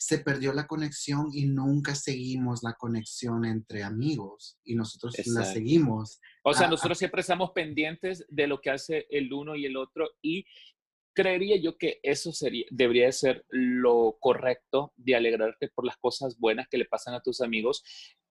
se 0.00 0.18
perdió 0.18 0.52
la 0.52 0.68
conexión 0.68 1.28
y 1.32 1.46
nunca 1.46 1.96
seguimos 1.96 2.62
la 2.62 2.74
conexión 2.74 3.44
entre 3.44 3.82
amigos 3.82 4.56
y 4.64 4.76
nosotros 4.76 5.14
la 5.26 5.44
seguimos. 5.44 6.20
O 6.44 6.54
sea, 6.54 6.68
nosotros 6.68 6.98
siempre 6.98 7.20
estamos 7.20 7.50
pendientes 7.50 8.24
de 8.28 8.46
lo 8.46 8.60
que 8.60 8.70
hace 8.70 9.06
el 9.10 9.32
uno 9.32 9.56
y 9.56 9.66
el 9.66 9.76
otro 9.76 10.08
y 10.22 10.46
creería 11.18 11.56
yo 11.56 11.76
que 11.76 11.98
eso 12.04 12.30
sería, 12.30 12.64
debería 12.70 13.10
ser 13.10 13.44
lo 13.48 14.16
correcto 14.20 14.92
de 14.96 15.16
alegrarte 15.16 15.68
por 15.74 15.84
las 15.84 15.96
cosas 15.96 16.38
buenas 16.38 16.68
que 16.68 16.78
le 16.78 16.84
pasan 16.84 17.14
a 17.14 17.20
tus 17.20 17.40
amigos 17.40 17.82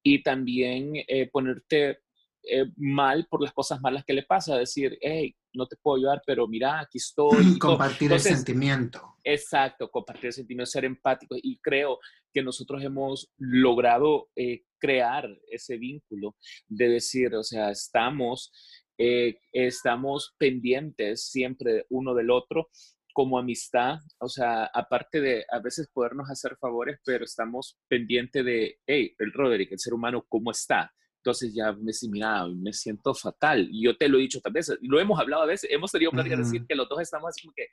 y 0.02 0.24
también 0.24 0.94
eh, 0.96 1.30
ponerte 1.30 2.00
eh, 2.44 2.72
mal 2.78 3.28
por 3.30 3.42
las 3.44 3.52
cosas 3.52 3.82
malas 3.82 4.06
que 4.06 4.14
le 4.14 4.24
pasa. 4.24 4.58
Decir, 4.58 4.98
hey, 5.02 5.36
no 5.52 5.68
te 5.68 5.76
puedo 5.76 5.98
ayudar, 5.98 6.22
pero 6.26 6.48
mira, 6.48 6.80
aquí 6.80 6.98
estoy. 6.98 7.28
compartir 7.60 8.14
el 8.14 8.22
sentimiento. 8.22 9.18
Exacto, 9.22 9.92
compartir 9.92 10.28
el 10.28 10.34
sentimiento, 10.34 10.72
ser 10.72 10.86
empático. 10.86 11.36
Y 11.36 11.60
creo 11.60 12.00
que 12.34 12.42
nosotros 12.42 12.82
hemos 12.82 13.30
logrado 13.38 14.30
eh, 14.34 14.64
crear 14.80 15.28
ese 15.52 15.76
vínculo 15.78 16.38
de 16.70 16.88
decir, 16.88 17.36
o 17.36 17.44
sea, 17.44 17.70
estamos, 17.70 18.54
eh, 18.98 19.40
estamos 19.52 20.36
pendientes 20.38 21.28
siempre 21.30 21.86
uno 21.90 22.14
del 22.14 22.32
otro 22.32 22.70
como 23.14 23.40
amistad, 23.40 23.98
o 24.20 24.30
sea, 24.30 24.66
aparte 24.66 25.20
de 25.20 25.44
a 25.52 25.60
veces 25.60 25.90
podernos 25.92 26.30
hacer 26.30 26.56
favores, 26.58 27.00
pero 27.04 27.26
estamos 27.26 27.80
pendientes 27.88 28.46
de, 28.46 28.80
hey, 28.86 29.16
el 29.18 29.34
Roderick, 29.34 29.72
el 29.72 29.80
ser 29.80 29.96
humano, 29.96 30.24
¿cómo 30.30 30.52
está? 30.52 30.94
Entonces 31.18 31.52
ya 31.54 31.74
me 31.74 31.86
decía, 31.86 32.10
mira, 32.12 32.48
me 32.48 32.72
siento 32.72 33.14
fatal. 33.16 33.68
Y 33.72 33.84
yo 33.86 33.98
te 33.98 34.08
lo 34.08 34.18
he 34.18 34.22
dicho 34.22 34.40
también, 34.40 34.64
lo 34.82 35.00
hemos 35.00 35.20
hablado 35.20 35.42
a 35.42 35.48
veces, 35.48 35.70
hemos 35.74 35.92
tenido 35.92 36.12
pláticas 36.12 36.38
de 36.38 36.44
decir 36.44 36.66
que 36.68 36.76
los 36.76 36.88
dos 36.88 37.02
estamos 37.02 37.30
así 37.30 37.42
como 37.42 37.54
que 37.56 37.70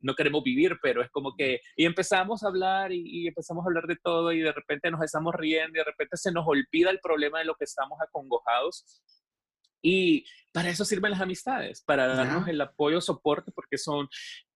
no 0.00 0.14
queremos 0.14 0.42
vivir, 0.42 0.76
pero 0.82 1.02
es 1.02 1.10
como 1.10 1.36
que, 1.36 1.60
y 1.76 1.84
empezamos 1.84 2.42
a 2.42 2.48
hablar 2.48 2.90
y, 2.90 3.02
y, 3.04 3.28
empezamos 3.28 3.64
a 3.64 3.68
hablar 3.68 3.86
de 3.86 3.96
todo 4.02 4.32
y 4.32 4.40
de 4.40 4.52
repente 4.52 4.90
nos 4.90 5.02
estamos 5.02 5.34
riendo 5.34 5.76
y 5.76 5.80
de 5.80 5.84
repente 5.84 6.16
se 6.16 6.32
nos 6.32 6.46
olvida 6.48 6.90
el 6.90 7.00
problema 7.00 7.38
de 7.38 7.44
lo 7.44 7.54
que 7.54 7.64
estamos 7.64 7.98
acongojados 8.00 9.02
y 9.82 10.24
para 10.52 10.70
eso 10.70 10.84
sirven 10.84 11.12
las 11.12 11.20
amistades, 11.20 11.82
para 11.82 12.06
darnos 12.06 12.48
el 12.48 12.60
apoyo, 12.60 13.00
soporte, 13.00 13.52
porque 13.52 13.78
son, 13.78 14.08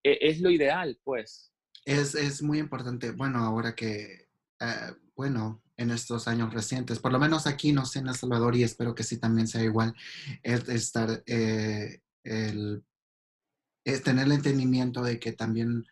e, 0.03 0.19
es 0.21 0.41
lo 0.41 0.51
ideal, 0.51 0.99
pues. 1.05 1.53
Es, 1.85 2.15
es 2.15 2.43
muy 2.43 2.59
importante, 2.59 3.13
bueno, 3.13 3.39
ahora 3.39 3.75
que, 3.75 4.29
eh, 4.61 4.93
bueno, 5.15 5.63
en 5.77 5.91
estos 5.91 6.29
años 6.29 6.53
recientes, 6.53 6.99
por 6.99 7.13
lo 7.13 7.19
menos 7.19 7.47
aquí, 7.47 7.73
no 7.73 7.85
sé, 7.85 8.01
en 8.01 8.09
El 8.09 8.15
Salvador, 8.15 8.57
y 8.57 8.63
espero 8.63 8.95
que 8.95 9.03
sí 9.03 9.19
también 9.19 9.49
sea 9.49 9.63
igual, 9.63 9.95
es 10.43 10.69
estar, 10.69 11.23
eh, 11.27 12.01
el, 12.23 12.85
es 13.85 14.03
tener 14.03 14.27
el 14.27 14.33
entendimiento 14.33 15.03
de 15.03 15.19
que 15.19 15.33
también 15.33 15.85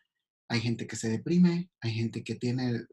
hay 0.53 0.61
gente 0.61 0.87
que 0.87 0.97
se 0.97 1.09
deprime, 1.09 1.71
hay 1.81 1.93
gente 1.93 2.23
que 2.23 2.35
tiene 2.35 2.85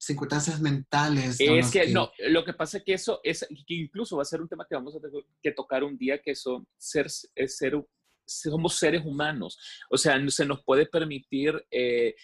circunstancias 0.00 0.60
mentales. 0.60 1.36
Es 1.38 1.70
que, 1.70 1.86
no, 1.88 2.10
lo 2.28 2.44
que 2.44 2.52
pasa 2.52 2.78
es 2.78 2.84
que 2.84 2.94
eso 2.94 3.20
es, 3.22 3.46
que 3.66 3.74
incluso 3.74 4.16
va 4.16 4.22
a 4.22 4.26
ser 4.26 4.42
un 4.42 4.48
tema 4.48 4.66
que 4.68 4.74
vamos 4.74 4.96
a 4.96 5.00
tener 5.00 5.24
que 5.40 5.52
tocar 5.52 5.84
un 5.84 5.96
día, 5.96 6.20
que 6.20 6.34
son 6.34 6.66
ser, 6.76 7.08
ser 7.08 7.80
somos 8.26 8.76
seres 8.76 9.04
humanos. 9.04 9.58
O 9.90 9.96
sea, 9.96 10.18
se 10.28 10.44
nos 10.44 10.64
puede 10.64 10.86
permitir 10.86 11.64
eh, 11.70 12.16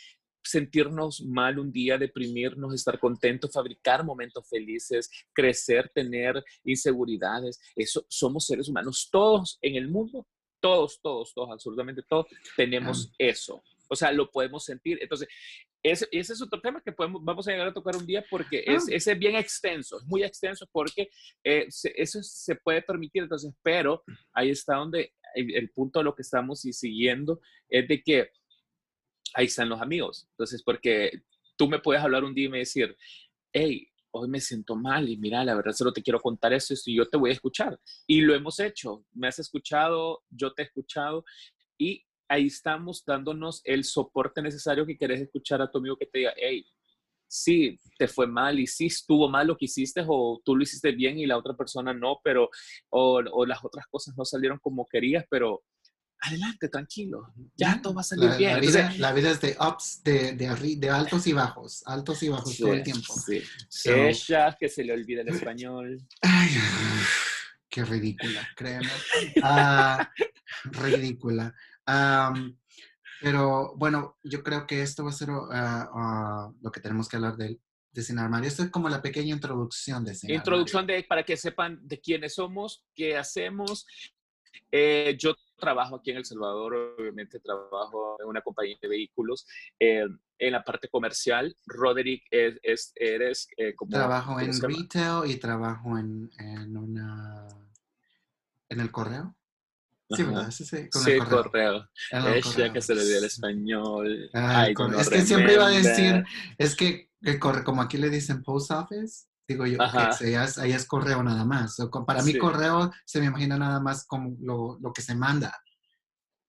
sentirnos 0.42 1.22
mal 1.22 1.60
un 1.60 1.70
día, 1.70 1.98
deprimirnos, 1.98 2.74
estar 2.74 2.98
contentos, 2.98 3.52
fabricar 3.52 4.04
momentos 4.04 4.48
felices, 4.48 5.08
crecer, 5.32 5.88
tener 5.94 6.42
inseguridades. 6.64 7.60
Eso 7.76 8.04
somos 8.08 8.46
seres 8.46 8.68
humanos. 8.68 9.08
Todos 9.12 9.58
en 9.62 9.76
el 9.76 9.88
mundo, 9.88 10.26
todos, 10.58 11.00
todos, 11.00 11.32
todos, 11.32 11.50
absolutamente 11.52 12.02
todos, 12.08 12.26
tenemos 12.56 13.12
eso. 13.18 13.62
O 13.90 13.96
sea, 13.96 14.12
lo 14.12 14.30
podemos 14.30 14.64
sentir. 14.64 14.98
Entonces, 15.02 15.28
ese, 15.82 16.06
ese, 16.12 16.32
es 16.32 16.40
otro 16.42 16.60
tema 16.60 16.80
que 16.80 16.92
podemos, 16.92 17.22
vamos 17.24 17.46
a 17.46 17.50
llegar 17.50 17.66
a 17.66 17.74
tocar 17.74 17.96
un 17.96 18.06
día 18.06 18.24
porque 18.30 18.62
es, 18.64 18.88
ah. 18.88 19.12
es 19.12 19.18
bien 19.18 19.34
extenso, 19.34 19.98
es 19.98 20.04
muy 20.04 20.22
extenso 20.22 20.68
porque 20.70 21.10
eh, 21.42 21.66
eso 21.96 22.22
se 22.22 22.54
puede 22.54 22.82
permitir. 22.82 23.24
Entonces, 23.24 23.52
pero 23.62 24.04
ahí 24.32 24.50
está 24.50 24.76
donde 24.76 25.12
el, 25.34 25.70
punto 25.70 25.98
de 25.98 26.04
lo 26.04 26.14
que 26.14 26.22
estamos 26.22 26.60
siguiendo 26.60 27.40
es 27.68 27.88
de 27.88 28.00
que 28.00 28.30
ahí 29.34 29.46
están 29.46 29.68
los 29.68 29.80
amigos. 29.80 30.28
Entonces, 30.30 30.62
porque 30.62 31.22
tú 31.56 31.68
me 31.68 31.80
puedes 31.80 32.02
hablar 32.02 32.24
un 32.24 32.34
día 32.34 32.46
y 32.46 32.50
me 32.50 32.58
decir, 32.58 32.96
hey, 33.52 33.88
hoy 34.12 34.28
me 34.28 34.40
siento 34.40 34.76
mal 34.76 35.08
y 35.08 35.16
mira, 35.16 35.44
la 35.44 35.54
verdad 35.54 35.72
solo 35.72 35.92
te 35.92 36.02
quiero 36.02 36.20
contar 36.20 36.52
esto 36.52 36.74
y 36.86 36.96
yo 36.96 37.08
te 37.08 37.16
voy 37.16 37.30
a 37.30 37.34
escuchar. 37.34 37.78
Y 38.06 38.20
lo 38.20 38.34
hemos 38.34 38.60
hecho. 38.60 39.04
Me 39.12 39.28
has 39.28 39.38
escuchado, 39.38 40.22
yo 40.30 40.52
te 40.52 40.62
he 40.62 40.64
escuchado 40.66 41.24
y 41.78 42.04
ahí 42.30 42.46
estamos 42.46 43.04
dándonos 43.04 43.60
el 43.64 43.82
soporte 43.82 44.40
necesario 44.40 44.86
que 44.86 44.96
querés 44.96 45.20
escuchar 45.20 45.60
a 45.60 45.70
tu 45.70 45.78
amigo 45.78 45.96
que 45.96 46.06
te 46.06 46.20
diga, 46.20 46.32
hey, 46.36 46.64
sí, 47.26 47.78
te 47.98 48.06
fue 48.06 48.28
mal 48.28 48.60
y 48.60 48.68
sí 48.68 48.86
estuvo 48.86 49.28
mal 49.28 49.48
lo 49.48 49.56
que 49.56 49.64
hiciste 49.64 50.04
o 50.06 50.40
tú 50.44 50.54
lo 50.54 50.62
hiciste 50.62 50.92
bien 50.92 51.18
y 51.18 51.26
la 51.26 51.36
otra 51.36 51.54
persona 51.54 51.92
no, 51.92 52.20
pero, 52.22 52.48
o, 52.90 53.20
las 53.44 53.64
otras 53.64 53.86
cosas 53.88 54.14
no 54.16 54.24
salieron 54.24 54.58
como 54.60 54.86
querías, 54.86 55.24
pero 55.28 55.64
adelante, 56.20 56.68
tranquilo, 56.68 57.32
ya 57.56 57.82
todo 57.82 57.94
va 57.94 58.02
a 58.02 58.04
salir 58.04 58.30
bien. 58.38 58.52
La 59.00 59.12
vida, 59.12 59.30
es 59.30 59.40
de 59.40 59.56
ups, 59.58 60.02
de, 60.04 60.32
de, 60.32 60.76
de, 60.76 60.90
altos 60.90 61.26
y 61.26 61.32
bajos, 61.32 61.82
altos 61.86 62.22
y 62.22 62.28
bajos 62.28 62.58
todo 62.58 62.74
el 62.74 62.84
tiempo. 62.84 63.12
Sí. 63.12 63.42
Ella, 63.90 64.56
que 64.58 64.68
se 64.68 64.84
le 64.84 64.92
olvida 64.92 65.22
el 65.22 65.28
español. 65.34 65.98
Ay, 66.20 66.50
qué 67.68 67.84
ridícula, 67.84 68.48
créeme. 68.54 68.90
Ah, 69.42 70.12
ridícula 70.64 71.52
pero 73.20 73.74
bueno, 73.76 74.18
yo 74.22 74.42
creo 74.42 74.66
que 74.66 74.82
esto 74.82 75.04
va 75.04 75.10
a 75.10 75.14
ser 75.14 75.28
ah, 75.30 75.90
ah, 75.92 76.52
lo 76.60 76.70
que 76.70 76.80
tenemos 76.80 77.08
que 77.08 77.16
hablar 77.16 77.36
de, 77.36 77.60
de 77.92 78.02
Sin 78.02 78.18
Armario. 78.18 78.48
Esto 78.48 78.62
es 78.62 78.70
como 78.70 78.88
la 78.88 79.02
pequeña 79.02 79.34
introducción 79.34 80.04
de 80.04 80.14
Sin 80.14 80.30
Introducción 80.30 80.86
de, 80.86 81.04
para 81.04 81.22
que 81.24 81.36
sepan 81.36 81.78
de 81.82 82.00
quiénes 82.00 82.34
somos, 82.34 82.84
qué 82.94 83.16
hacemos. 83.16 83.86
Eh, 84.72 85.16
yo 85.18 85.34
trabajo 85.56 85.96
aquí 85.96 86.10
en 86.10 86.18
El 86.18 86.24
Salvador, 86.24 86.94
obviamente 86.98 87.40
trabajo 87.40 88.16
en 88.20 88.28
una 88.28 88.40
compañía 88.40 88.76
de 88.80 88.88
vehículos 88.88 89.46
eh, 89.78 90.06
en 90.38 90.52
la 90.52 90.64
parte 90.64 90.88
comercial. 90.88 91.54
Roderick, 91.66 92.24
es, 92.30 92.92
eres 92.94 93.48
eh, 93.56 93.74
como... 93.74 93.90
Trabajo 93.90 94.40
en 94.40 94.60
retail 94.60 95.30
y 95.30 95.36
trabajo 95.36 95.98
en, 95.98 96.30
en, 96.38 96.76
una... 96.76 97.46
en 98.68 98.80
el 98.80 98.90
correo. 98.90 99.36
Sí, 100.10 100.22
¿verdad? 100.24 100.50
Sí, 100.50 100.64
sí, 100.64 100.88
con 100.90 101.08
el 101.08 101.24
correo. 101.24 101.88
Ella 102.10 102.72
que 102.72 102.82
se 102.82 102.94
le 102.94 103.04
dio 103.04 103.18
el 103.18 103.24
español. 103.24 104.30
es 104.98 105.08
que 105.08 105.22
siempre 105.22 105.54
iba 105.54 105.66
a 105.66 105.70
decir, 105.70 106.24
es 106.58 106.74
que, 106.74 107.10
corre, 107.38 107.62
como 107.62 107.82
aquí 107.82 107.96
le 107.96 108.10
dicen 108.10 108.42
post 108.42 108.72
office, 108.72 109.26
digo 109.46 109.66
yo, 109.66 109.80
allá, 109.80 110.44
es, 110.44 110.58
es, 110.58 110.86
correo 110.86 111.22
nada 111.22 111.44
más. 111.44 111.76
para 112.06 112.22
mí 112.22 112.36
correo 112.38 112.92
se 113.04 113.20
me 113.20 113.26
imagina 113.26 113.56
nada 113.56 113.80
más 113.80 114.06
como 114.06 114.36
lo, 114.40 114.78
lo 114.80 114.92
que 114.92 115.02
se 115.02 115.14
manda. 115.14 115.56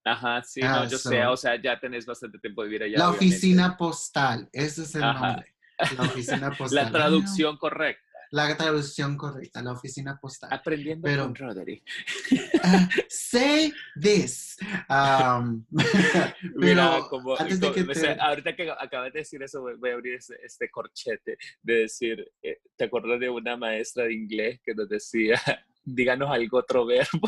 Ajá, 0.03 0.41
sí, 0.41 0.61
no, 0.61 0.87
yo 0.87 0.97
sé, 0.97 1.23
o 1.27 1.37
sea, 1.37 1.61
ya 1.61 1.79
tenés 1.79 2.07
bastante 2.07 2.39
tiempo 2.39 2.63
de 2.63 2.69
vivir 2.69 2.83
allá. 2.83 2.97
La 2.97 3.09
oficina 3.09 3.77
postal, 3.77 4.49
ese 4.51 4.83
es 4.83 4.95
el 4.95 5.01
nombre. 5.01 5.55
La 5.95 6.03
oficina 6.03 6.51
postal. 6.57 6.85
La 6.85 6.91
traducción 6.91 7.57
correcta 7.57 8.10
la 8.31 8.55
traducción 8.55 9.17
correcta, 9.17 9.61
la 9.61 9.73
oficina 9.73 10.17
postal. 10.19 10.49
Aprendiendo 10.51 11.03
Pero, 11.03 11.23
con 11.23 11.35
Roderick. 11.35 11.83
Uh, 12.63 12.87
say 13.09 13.73
this. 13.99 14.55
Um, 14.87 15.65
Mira, 16.55 16.99
como, 17.09 17.35
ahorita 17.35 18.55
que 18.55 18.69
acabas 18.69 19.11
de 19.11 19.19
decir 19.19 19.41
eso, 19.41 19.61
voy 19.79 19.89
a 19.89 19.93
abrir 19.95 20.19
este, 20.43 20.69
corchete 20.69 21.39
de 21.63 21.73
decir, 21.73 22.31
eh, 22.43 22.59
¿te 22.75 22.83
acuerdas 22.83 23.19
de 23.19 23.31
una 23.31 23.57
maestra 23.57 24.03
de 24.03 24.13
inglés 24.13 24.59
que 24.63 24.75
nos 24.75 24.87
decía, 24.87 25.41
díganos 25.83 26.29
algo 26.29 26.59
otro 26.59 26.85
verbo? 26.85 27.27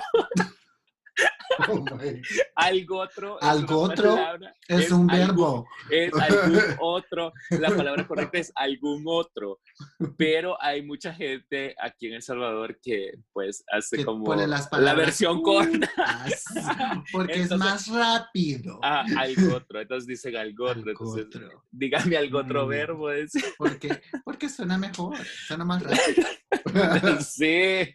Algo 2.56 3.00
otro. 3.00 3.38
Algo 3.42 3.80
otro 3.82 4.18
es, 4.68 4.92
un 4.92 5.08
verbo. 5.08 5.68
es 5.90 6.14
algún 6.14 6.60
otro. 6.80 7.34
La 7.50 7.70
palabra 7.70 8.08
correcta 8.08 8.38
es 8.40 8.52
algún 8.56 9.04
otro. 9.06 9.60
Pero 10.18 10.62
hay 10.62 10.82
mucha 10.82 11.14
gente 11.14 11.76
aquí 11.80 12.08
en 12.08 12.14
El 12.16 12.22
Salvador 12.22 12.80
que 12.82 13.12
pues 13.32 13.64
hace 13.72 14.04
como 14.06 14.34
la 14.36 14.94
versión 14.94 15.42
corta. 15.42 15.90
porque 17.12 17.42
es 17.42 17.52
más 17.58 17.88
rápido. 17.88 18.80
Ah, 18.84 19.06
algo 19.18 19.58
otro. 19.58 19.82
Entonces 19.82 20.08
dicen 20.08 20.36
algo 20.38 20.66
otro. 20.66 20.92
Entonces, 20.92 21.28
dígame 21.72 22.18
algo 22.18 22.40
otro 22.40 22.66
mm. 22.66 22.70
verbo. 22.70 23.10
Porque, 23.58 24.02
porque 24.24 24.50
suena 24.50 24.78
mejor, 24.78 25.18
suena 25.48 25.66
más 25.66 25.84
rápido. 25.84 27.22
sí. 27.22 27.94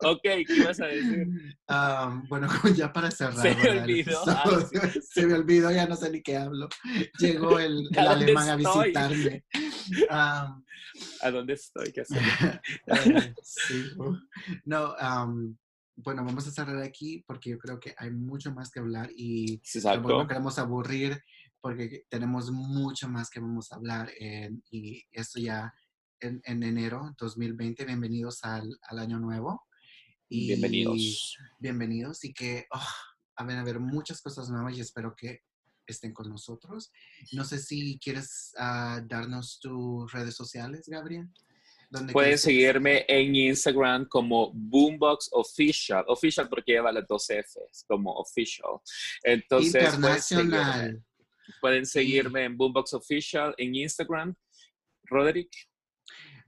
Ok, 0.00 0.22
¿qué 0.22 0.46
ibas 0.48 0.80
a 0.80 0.86
decir? 0.86 1.28
bueno, 2.28 2.48
ya 2.76 2.92
para 2.92 3.10
cerrar. 3.10 3.42
Se 3.42 3.54
me 3.54 3.80
olvidó. 3.80 4.22
Ah, 4.26 4.44
se 5.02 5.26
me 5.26 5.34
olvidó, 5.34 5.70
ya 5.70 5.86
no 5.86 5.96
sé 5.96 6.10
ni 6.10 6.22
qué 6.22 6.36
hablo. 6.36 6.68
Llegó 7.18 7.58
el, 7.58 7.88
alemán 7.96 8.48
a 8.50 8.56
visitarme. 8.56 9.44
¿A 10.10 11.30
dónde 11.30 11.54
estoy? 11.54 11.92
¿Qué 11.92 12.02
eh, 12.02 13.34
sí. 13.42 13.92
No, 14.64 14.94
bueno, 15.96 16.24
vamos 16.24 16.46
a 16.46 16.50
cerrar 16.50 16.82
aquí 16.82 17.24
porque 17.26 17.50
yo 17.50 17.58
creo 17.58 17.78
que 17.78 17.94
hay 17.96 18.10
mucho 18.10 18.52
más 18.52 18.70
que 18.70 18.80
hablar 18.80 19.10
y 19.14 19.60
no 19.84 20.26
queremos 20.26 20.58
aburrir 20.58 21.22
porque 21.60 22.06
tenemos 22.08 22.50
mucho 22.50 23.08
más 23.08 23.30
que 23.30 23.40
vamos 23.40 23.70
a 23.70 23.76
hablar 23.76 24.10
y 24.18 25.04
esto 25.12 25.38
ya 25.38 25.72
en, 26.22 26.40
en, 26.44 26.62
enero 26.62 27.14
2020. 27.18 27.84
Bienvenidos 27.84 28.42
al, 28.44 28.78
al 28.82 28.98
año 28.98 29.18
nuevo. 29.18 29.66
Y 30.28 30.46
bienvenidos. 30.46 31.36
Bienvenidos 31.58 32.24
y 32.24 32.32
que 32.32 32.66
oh, 32.70 32.88
van 33.36 33.50
a 33.50 33.60
haber 33.60 33.80
muchas 33.80 34.22
cosas 34.22 34.48
nuevas 34.48 34.76
y 34.76 34.80
espero 34.80 35.14
que 35.16 35.40
estén 35.86 36.12
con 36.12 36.28
nosotros. 36.28 36.90
No 37.32 37.44
sé 37.44 37.58
si 37.58 37.98
quieres 37.98 38.52
uh, 38.56 39.04
darnos 39.06 39.58
tus 39.60 40.10
redes 40.12 40.34
sociales, 40.34 40.84
Gabriel. 40.86 41.28
Pueden 42.12 42.38
seguirme 42.38 43.04
en 43.06 43.34
Instagram 43.34 44.06
como 44.08 44.50
Boombox 44.54 45.28
Official. 45.32 46.04
Official 46.08 46.48
porque 46.48 46.72
lleva 46.72 46.90
las 46.90 47.06
dos 47.06 47.26
Fs, 47.26 47.84
como 47.86 48.14
official. 48.14 48.78
Entonces, 49.22 49.74
Internacional. 49.74 51.04
Pueden 51.60 51.84
seguirme, 51.84 52.44
en 52.44 52.56
Boombox 52.56 52.94
Official 52.94 53.54
en 53.58 53.74
Instagram. 53.74 54.34
Roderick. 55.04 55.50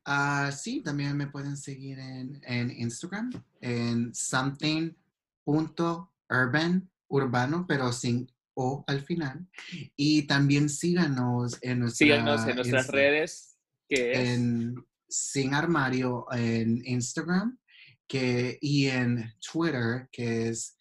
Ah, 0.05 0.53
sí, 0.53 0.83
también 0.83 1.17
me 1.17 1.29
pueden 1.29 1.57
seguir 1.57 1.99
en, 1.99 2.43
en 2.45 2.71
Instagram, 2.71 3.33
en 3.61 4.15
something.urban, 4.15 6.91
urbano, 7.09 7.65
pero 7.67 7.91
sin 7.93 8.31
O 8.55 8.85
al 8.87 9.01
final. 9.03 9.49
Y 9.97 10.27
también 10.27 10.69
síganos 10.69 11.59
en, 11.63 11.81
nuestra, 11.81 12.17
en 12.17 12.25
nuestras 12.25 12.87
redes, 12.89 13.57
que 13.89 14.13
es... 14.13 14.19
En 14.19 14.75
Sin 15.09 15.55
Armario 15.55 16.27
en 16.33 16.83
Instagram 16.85 17.59
que, 18.07 18.59
y 18.61 18.89
en 18.89 19.33
Twitter, 19.41 20.09
que 20.11 20.49
es 20.49 20.77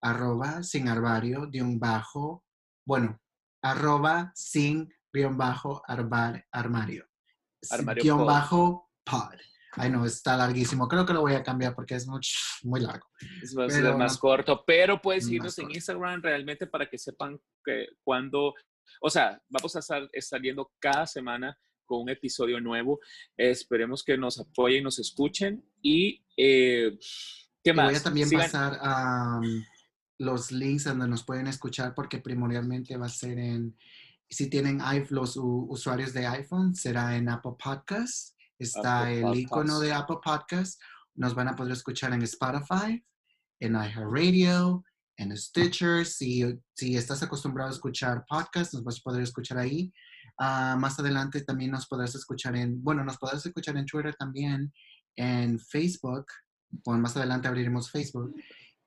arroba 0.00 0.62
sin 0.62 0.88
armario 0.88 1.46
de 1.46 1.62
un 1.62 1.78
bajo, 1.78 2.44
bueno, 2.86 3.20
arroba 3.62 4.32
sin 4.34 4.92
guion 5.12 5.36
bajo 5.36 5.82
armario. 6.52 7.06
Armario 7.70 8.02
guion 8.02 8.26
bajo 8.26 8.90
pod. 9.04 9.34
Ay, 9.78 9.90
no, 9.90 10.06
está 10.06 10.36
larguísimo. 10.36 10.88
Creo 10.88 11.04
que 11.04 11.12
lo 11.12 11.20
voy 11.20 11.34
a 11.34 11.42
cambiar 11.42 11.74
porque 11.74 11.96
es 11.96 12.06
muy, 12.06 12.20
muy 12.62 12.80
largo. 12.80 13.06
Es 13.42 13.54
más, 13.54 14.16
corto, 14.16 14.64
pero 14.66 15.00
puedes 15.02 15.28
irnos 15.28 15.58
en 15.58 15.70
Instagram 15.70 16.22
realmente 16.22 16.66
para 16.66 16.88
que 16.88 16.96
sepan 16.96 17.38
que 17.62 17.88
cuando, 18.02 18.54
o 19.02 19.10
sea, 19.10 19.38
vamos 19.50 19.76
a 19.76 19.80
estar 19.80 20.08
saliendo 20.18 20.72
cada 20.80 21.06
semana 21.06 21.58
con 21.84 22.02
un 22.02 22.08
episodio 22.08 22.58
nuevo. 22.58 23.00
esperemos 23.36 24.02
que 24.02 24.16
nos 24.16 24.40
apoyen, 24.40 24.82
nos 24.82 24.98
escuchen 24.98 25.62
y 25.82 26.24
eh, 26.36 26.98
¿qué 27.62 27.72
más? 27.74 27.86
Voy 27.86 27.96
a 27.96 28.02
también 28.02 28.30
pasar 28.30 28.78
a 28.80 29.40
los 30.18 30.52
links 30.52 30.84
donde 30.84 31.06
nos 31.06 31.22
pueden 31.22 31.46
escuchar 31.46 31.94
porque 31.94 32.18
primordialmente 32.18 32.96
va 32.96 33.06
a 33.06 33.10
ser 33.10 33.38
en, 33.38 33.76
si 34.28 34.48
tienen 34.48 34.80
los 35.10 35.36
usuarios 35.36 36.12
de 36.12 36.26
iPhone, 36.26 36.74
será 36.74 37.16
en 37.16 37.28
Apple 37.28 37.54
Podcasts. 37.62 38.34
Está 38.58 39.10
el 39.10 39.34
icono 39.36 39.80
de 39.80 39.92
Apple 39.92 40.18
Podcasts. 40.24 40.78
Nos 41.14 41.34
van 41.34 41.48
a 41.48 41.56
poder 41.56 41.72
escuchar 41.72 42.12
en 42.12 42.22
Spotify, 42.22 43.04
en 43.60 43.74
iHeartRadio, 43.74 44.84
en 45.16 45.36
Stitcher. 45.36 46.04
Si, 46.04 46.44
si 46.74 46.96
estás 46.96 47.22
acostumbrado 47.22 47.70
a 47.70 47.74
escuchar 47.74 48.24
podcasts, 48.28 48.74
nos 48.74 48.84
vas 48.84 48.98
a 48.98 49.02
poder 49.02 49.22
escuchar 49.22 49.58
ahí. 49.58 49.92
Ah, 50.38 50.76
más 50.78 50.98
adelante 50.98 51.42
también 51.42 51.70
nos 51.70 51.86
podrás 51.86 52.14
escuchar 52.14 52.56
en, 52.56 52.82
bueno, 52.82 53.04
nos 53.04 53.16
podrás 53.16 53.46
escuchar 53.46 53.76
en 53.76 53.86
Twitter 53.86 54.14
también, 54.18 54.72
en 55.16 55.58
Facebook. 55.58 56.26
Bueno, 56.84 57.00
más 57.00 57.16
adelante 57.16 57.48
abriremos 57.48 57.90
Facebook 57.90 58.34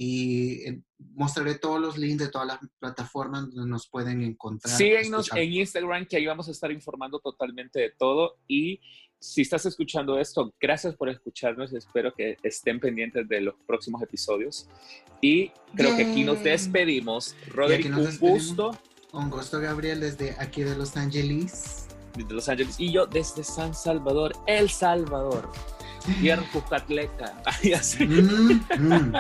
y 0.02 0.64
eh, 0.66 0.82
mostraré 1.14 1.56
todos 1.56 1.82
los 1.82 1.98
links 1.98 2.24
de 2.24 2.30
todas 2.30 2.48
las 2.48 2.60
plataformas 2.80 3.54
donde 3.54 3.70
nos 3.70 3.90
pueden 3.90 4.24
encontrar. 4.24 4.74
Síguenos 4.74 5.30
en 5.36 5.54
Instagram, 5.54 6.06
que 6.06 6.16
ahí 6.16 6.26
vamos 6.26 6.48
a 6.48 6.52
estar 6.52 6.72
informando 6.72 7.20
totalmente 7.20 7.82
de 7.82 7.92
todo. 7.92 8.38
Y 8.48 8.80
si 9.20 9.42
estás 9.42 9.66
escuchando 9.66 10.18
esto, 10.18 10.54
gracias 10.58 10.96
por 10.96 11.10
escucharnos. 11.10 11.74
Espero 11.74 12.14
que 12.14 12.38
estén 12.44 12.80
pendientes 12.80 13.28
de 13.28 13.42
los 13.42 13.56
próximos 13.68 14.02
episodios. 14.02 14.70
Y 15.20 15.52
creo 15.76 15.98
que 15.98 16.06
aquí 16.06 16.24
nos 16.24 16.42
despedimos. 16.42 17.36
Roderick, 17.50 17.94
un 17.94 18.18
gusto. 18.20 18.72
Un 19.12 19.30
gusto, 19.30 19.60
Gabriel, 19.60 20.00
desde 20.00 20.34
aquí 20.40 20.64
de 20.64 20.78
Los 20.78 20.96
Ángeles. 20.96 21.88
Desde 22.16 22.34
Los 22.34 22.48
Ángeles. 22.48 22.80
Y 22.80 22.94
yo 22.94 23.06
desde 23.06 23.44
San 23.44 23.76
Salvador, 23.76 24.32
El 24.48 24.70
Salvador. 24.70 25.52
Tierra 26.20 26.44
Así. 27.78 28.06
Mm, 28.10 28.62
mm. 28.78 29.14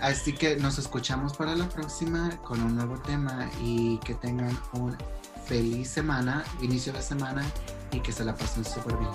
Así 0.00 0.32
que 0.32 0.56
nos 0.56 0.78
escuchamos 0.78 1.36
para 1.36 1.54
la 1.54 1.68
próxima 1.68 2.36
con 2.42 2.62
un 2.62 2.74
nuevo 2.76 2.98
tema 3.02 3.48
y 3.62 3.98
que 3.98 4.14
tengan 4.14 4.56
una 4.72 4.98
feliz 5.46 5.88
semana, 5.88 6.44
inicio 6.60 6.92
de 6.92 7.02
semana 7.02 7.44
y 7.92 8.00
que 8.00 8.12
se 8.12 8.24
la 8.24 8.34
pasen 8.34 8.64
súper 8.64 8.96
bien. 8.96 9.10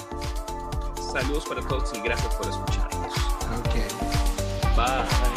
Saludos 1.12 1.45
para 1.45 1.62
todos 1.62 1.91
y 1.93 2.01
gracias 2.01 2.34
por 2.36 2.49
escucharnos. 2.49 3.14
Ok. 3.59 3.76
Bye. 4.76 5.31